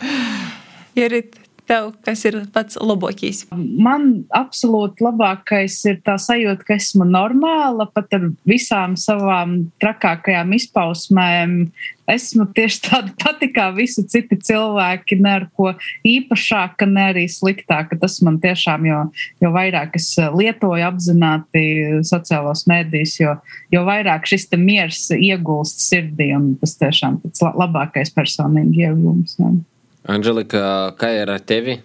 Jurit, 0.98 1.38
tev, 1.68 1.92
kas 2.06 2.24
ir 2.28 2.38
pats 2.54 2.78
labākais? 2.82 3.44
Man 3.54 4.26
absolūti 4.36 5.06
labākais 5.06 5.78
ir 5.90 6.00
tā 6.06 6.18
sajūta, 6.22 6.66
ka 6.68 6.78
esmu 6.78 7.08
normāla, 7.10 7.88
pat 7.94 8.14
ar 8.18 8.30
visām 8.48 8.96
savām 9.00 9.58
trakākajām 9.84 10.56
izpausmēm. 10.58 11.60
Esmu 12.12 12.46
tieši 12.54 12.82
tāda 12.86 13.14
pati 13.18 13.50
kā 13.50 13.72
visi 13.74 14.04
citi 14.06 14.38
cilvēki, 14.38 15.18
ne 15.26 15.32
ar 15.40 15.48
ko 15.58 15.72
īpašāka, 16.06 16.86
ne 16.86 17.08
arī 17.12 17.26
sliktāka. 17.32 17.98
Tas 18.02 18.20
man 18.26 18.38
tiešām, 18.44 18.86
jo, 18.86 19.02
jo 19.42 19.54
vairāk 19.56 19.98
es 19.98 20.12
lietoju 20.14 20.86
apzināti 20.86 21.66
sociālos 22.06 22.68
mēdījus, 22.70 23.20
jo, 23.24 23.38
jo 23.74 23.86
vairāk 23.90 24.30
šis 24.30 24.52
miers 24.62 25.08
iegulst 25.18 25.82
sirdī, 25.82 26.30
un 26.38 26.54
tas 26.62 26.78
tiešām 26.82 27.24
pats 27.26 27.48
labākais 27.56 28.14
personīgi 28.14 28.86
iegūms. 28.86 29.40
Jā. 29.42 29.56
Anželika, 30.06 30.94
kā 31.00 31.10
ir 31.18 31.32
ar 31.34 31.42
tevi? 31.42 31.80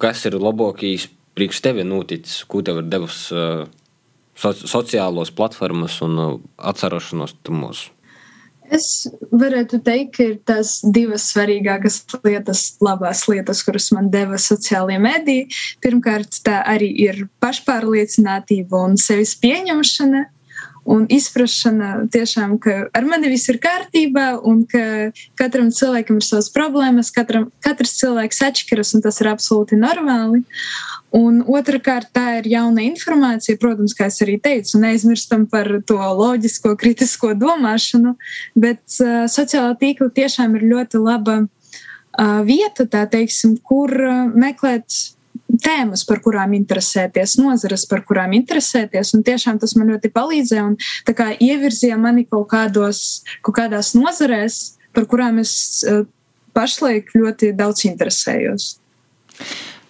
Kas 0.00 0.22
ir 0.28 0.38
labākais 0.38 1.08
priekš 1.34 1.60
tevi 1.64 1.84
noticis, 1.86 2.44
ko 2.46 2.62
tev 2.64 2.80
ir 2.80 2.92
devusi 2.92 3.34
soci 4.38 4.70
sociālos 4.70 5.30
platformas 5.34 6.00
un 6.02 6.40
atcerošanos 6.58 7.36
tumos? 7.42 7.88
Es 8.72 9.06
varētu 9.28 9.82
teikt, 9.84 10.14
ka 10.16 10.24
ir 10.24 10.36
tās 10.48 10.78
divas 10.94 11.26
svarīgākās 11.34 11.98
lietas, 12.24 12.62
labās 12.82 13.26
lietas, 13.28 13.60
kuras 13.66 13.90
man 13.92 14.08
deva 14.10 14.38
sociālajie 14.40 15.00
mediji. 15.04 15.48
Pirmkārt, 15.84 16.40
tā 16.46 16.62
arī 16.72 16.88
ir 17.04 17.26
pašpārliecinātība 17.44 18.80
un 18.88 18.96
sevis 19.00 19.34
pieņemšana 19.42 20.24
un 20.84 21.06
izpratne 21.12 22.06
tiešām, 22.12 22.56
ka 22.62 22.74
ar 22.94 23.06
mani 23.08 23.30
viss 23.32 23.48
ir 23.52 23.58
kārtībā 23.62 24.26
un 24.44 24.64
ka 24.68 25.10
katram 25.38 25.70
cilvēkam 25.74 26.20
ir 26.20 26.26
savas 26.26 26.50
problēmas, 26.54 27.12
katram, 27.14 27.48
katrs 27.64 27.96
cilvēks 28.00 28.42
atšķiras 28.48 28.94
un 28.96 29.04
tas 29.04 29.20
ir 29.22 29.30
absolūti 29.32 29.78
normāli. 29.80 30.44
Un 31.14 31.40
otrkārt, 31.46 32.10
tā 32.16 32.40
ir 32.40 32.48
jauna 32.50 32.82
informācija, 32.82 33.58
protams, 33.62 33.94
kā 33.94 34.08
es 34.10 34.18
arī 34.24 34.34
teicu, 34.42 34.80
neaizmirstam 34.82 35.46
par 35.50 35.70
to 35.86 35.98
loģisko, 35.98 36.74
kritisko 36.80 37.36
domāšanu, 37.38 38.16
bet 38.58 38.82
uh, 38.98 39.24
sociālā 39.30 39.76
tīkla 39.78 40.10
tiešām 40.16 40.58
ir 40.58 40.66
ļoti 40.72 41.02
laba 41.04 41.44
uh, 41.44 42.40
vieta, 42.46 42.88
tā 42.90 43.04
teiksim, 43.10 43.56
kur 43.62 43.94
uh, 43.94 44.24
meklēt 44.34 45.14
tēmas, 45.64 46.04
par 46.08 46.22
kurām 46.24 46.54
interesēties, 46.56 47.36
nozares, 47.40 47.86
par 47.90 48.04
kurām 48.08 48.34
interesēties. 48.36 49.14
Un 49.16 49.24
tiešām 49.26 49.60
tas 49.62 49.76
man 49.78 49.92
ļoti 49.94 50.10
palīdzēja 50.14 50.64
un 50.70 50.78
kā, 51.10 51.30
ievirzīja 51.38 51.98
mani 52.00 52.26
kaut, 52.28 52.48
kādos, 52.52 53.22
kaut 53.44 53.58
kādās 53.60 53.94
nozarēs, 53.98 54.78
par 54.94 55.08
kurām 55.10 55.40
es 55.42 55.84
uh, 55.88 56.04
pašlaik 56.56 57.14
ļoti 57.18 57.54
daudz 57.58 57.86
interesējos. 57.90 58.74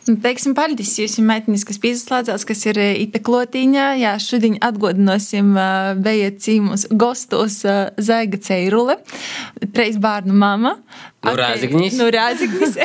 Teiksim, 0.04 0.52
paldies 0.52 0.90
jums, 0.98 1.14
meitenes, 1.24 1.62
kas 1.64 1.78
pieslēdzās, 1.80 2.42
kas 2.44 2.64
ir 2.68 2.76
iteklotīņā. 3.06 3.86
Jā, 4.02 4.12
šodien 4.20 4.58
atgodināsim 4.64 5.54
bija 6.04 6.28
cīmus 6.44 6.84
gostos 6.92 7.62
Zaiga 7.96 8.40
Ceirule, 8.44 8.98
treis 9.72 9.96
bārnu 9.96 10.36
mama. 10.36 10.74
Nu, 11.24 11.34
Rāziknis. 11.38 11.96
Nu, 11.98 12.08
Rāziknis. 12.12 12.78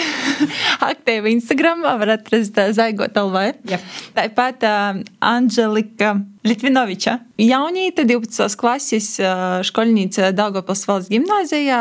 Aktīvi 0.86 1.34
Instagramā 1.38 1.96
var 2.00 2.16
atrast 2.16 2.60
Zaigot 2.76 3.18
LV. 3.20 3.46
Jā. 3.70 3.80
Tāpat 4.16 4.66
uh, 4.68 5.02
Anželika 5.26 6.16
Litvinoviča. 6.48 7.18
Jaunīte 7.44 8.06
12. 8.08 8.56
klases 8.60 9.10
školnīca 9.68 10.30
Daugavpils 10.36 10.86
valsts 10.88 11.12
gimnāzijā. 11.12 11.80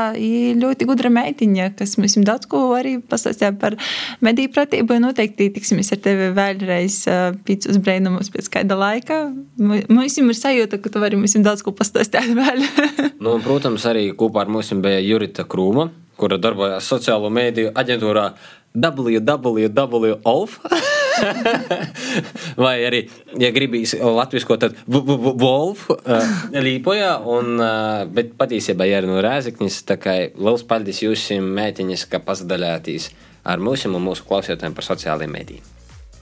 Ļoti 0.58 0.88
gudra 0.88 1.12
meitiņa, 1.14 1.68
kas 1.78 1.94
mums 2.00 2.16
daudz 2.26 2.48
ko 2.50 2.64
arī 2.74 2.96
pastāstīja 2.98 3.52
par 3.60 3.78
mediju 4.24 4.50
pratību. 4.56 4.98
Noteikti 5.04 5.46
tiksimies 5.54 5.92
ar 5.94 6.02
tevi 6.02 6.32
vēlreiz 6.34 6.98
pīcus 7.46 7.78
brēnumus 7.86 8.32
pēc 8.34 8.50
kāda 8.58 8.80
laika. 8.80 9.20
Mums 9.62 10.18
ir 10.18 10.34
sajūta, 10.34 10.82
ka 10.82 10.90
tu 10.90 11.06
vari 11.06 11.20
mums 11.22 11.38
daudz 11.38 11.62
ko 11.62 11.74
pastāstīt 11.78 12.34
vēl. 12.34 12.66
nu, 13.24 13.38
protams, 13.46 13.86
arī 13.86 14.08
kopā 14.18 14.42
ar 14.42 14.52
mums 14.58 14.74
bija 14.82 14.98
Jurita 15.06 15.46
Krūma 15.46 15.86
kura 16.18 16.38
darbojās 16.40 16.88
sociālo 16.90 17.30
mēdīju 17.32 17.74
aģentūrā 17.78 18.28
WWF. 18.78 20.58
Vai 22.62 22.74
arī, 22.86 23.00
ja 23.40 23.50
gribīs 23.54 23.94
latviešu, 23.98 24.58
tad 24.60 24.76
Wolf 24.86 25.88
līpoja, 26.54 27.16
un, 27.26 27.58
bet 28.14 28.36
patiesībā 28.38 28.86
ir 28.86 29.08
no 29.08 29.18
Rēzeknis, 29.24 29.80
tā 29.88 29.98
kā 29.98 30.18
liels 30.36 30.66
paldies 30.68 31.02
jums, 31.02 31.26
mētiņas, 31.58 32.06
ka 32.12 32.22
pasadalījāties 32.22 33.10
ar 33.48 33.62
mums 33.62 33.86
un 33.88 33.98
mūsu 34.04 34.26
klausītājiem 34.28 34.76
par 34.76 34.86
sociālajiem 34.86 35.34
mēdījiem. 35.38 35.74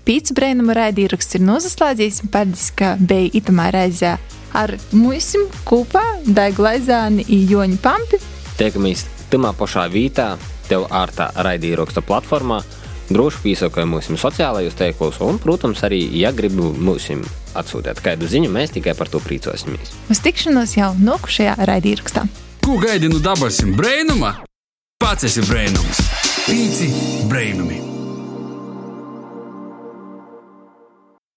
Pīcis 0.06 0.36
brēnuma 0.38 0.76
raidījums 0.78 1.34
ir 1.34 1.42
noslēdzies. 1.42 2.22
Paldies, 2.30 2.68
ka 2.78 2.92
bija 3.00 3.32
itamā 3.40 3.72
reizē 3.74 4.14
ar 4.54 4.76
mums 4.94 5.34
kopā 5.66 6.04
Daigu 6.30 6.62
Laizāni 6.68 7.26
un 7.26 7.44
Joņu 7.50 7.82
Pampi. 7.82 8.22
Tiekamies 8.56 9.08
tamā 9.36 9.52
pašā 9.56 9.86
vietā, 9.92 10.34
tev 10.70 10.88
ārtā 10.90 11.30
raidījuma 11.36 12.02
platformā. 12.06 12.62
Droši 13.06 13.38
piesakojam 13.44 13.92
mūsu 13.94 14.16
sociālajos 14.18 14.74
teiklos, 14.74 15.20
un, 15.22 15.38
protams, 15.38 15.84
arī, 15.86 16.00
ja 16.18 16.32
gribu 16.34 16.72
mums 16.74 17.06
atsūtīt 17.54 18.02
kādu 18.02 18.26
ziņu, 18.26 18.50
mēs 18.50 18.74
tikai 18.74 18.96
par 18.98 19.08
to 19.12 19.22
priecosimies. 19.22 19.94
Uz 20.10 20.22
tikšanos 20.24 20.74
jau 20.80 20.90
nokušajā 20.98 21.54
raidījumā. 21.70 22.26
Ko 22.66 22.80
gaidi 22.82 23.12
no 23.12 23.22
dabasim 23.22 23.76
brēnuma? 23.78 24.40
Pats 24.98 25.28
esi 25.30 25.46
brēnums. 25.46 26.02
Pīci 26.48 26.90
brēnumi! 27.30 27.95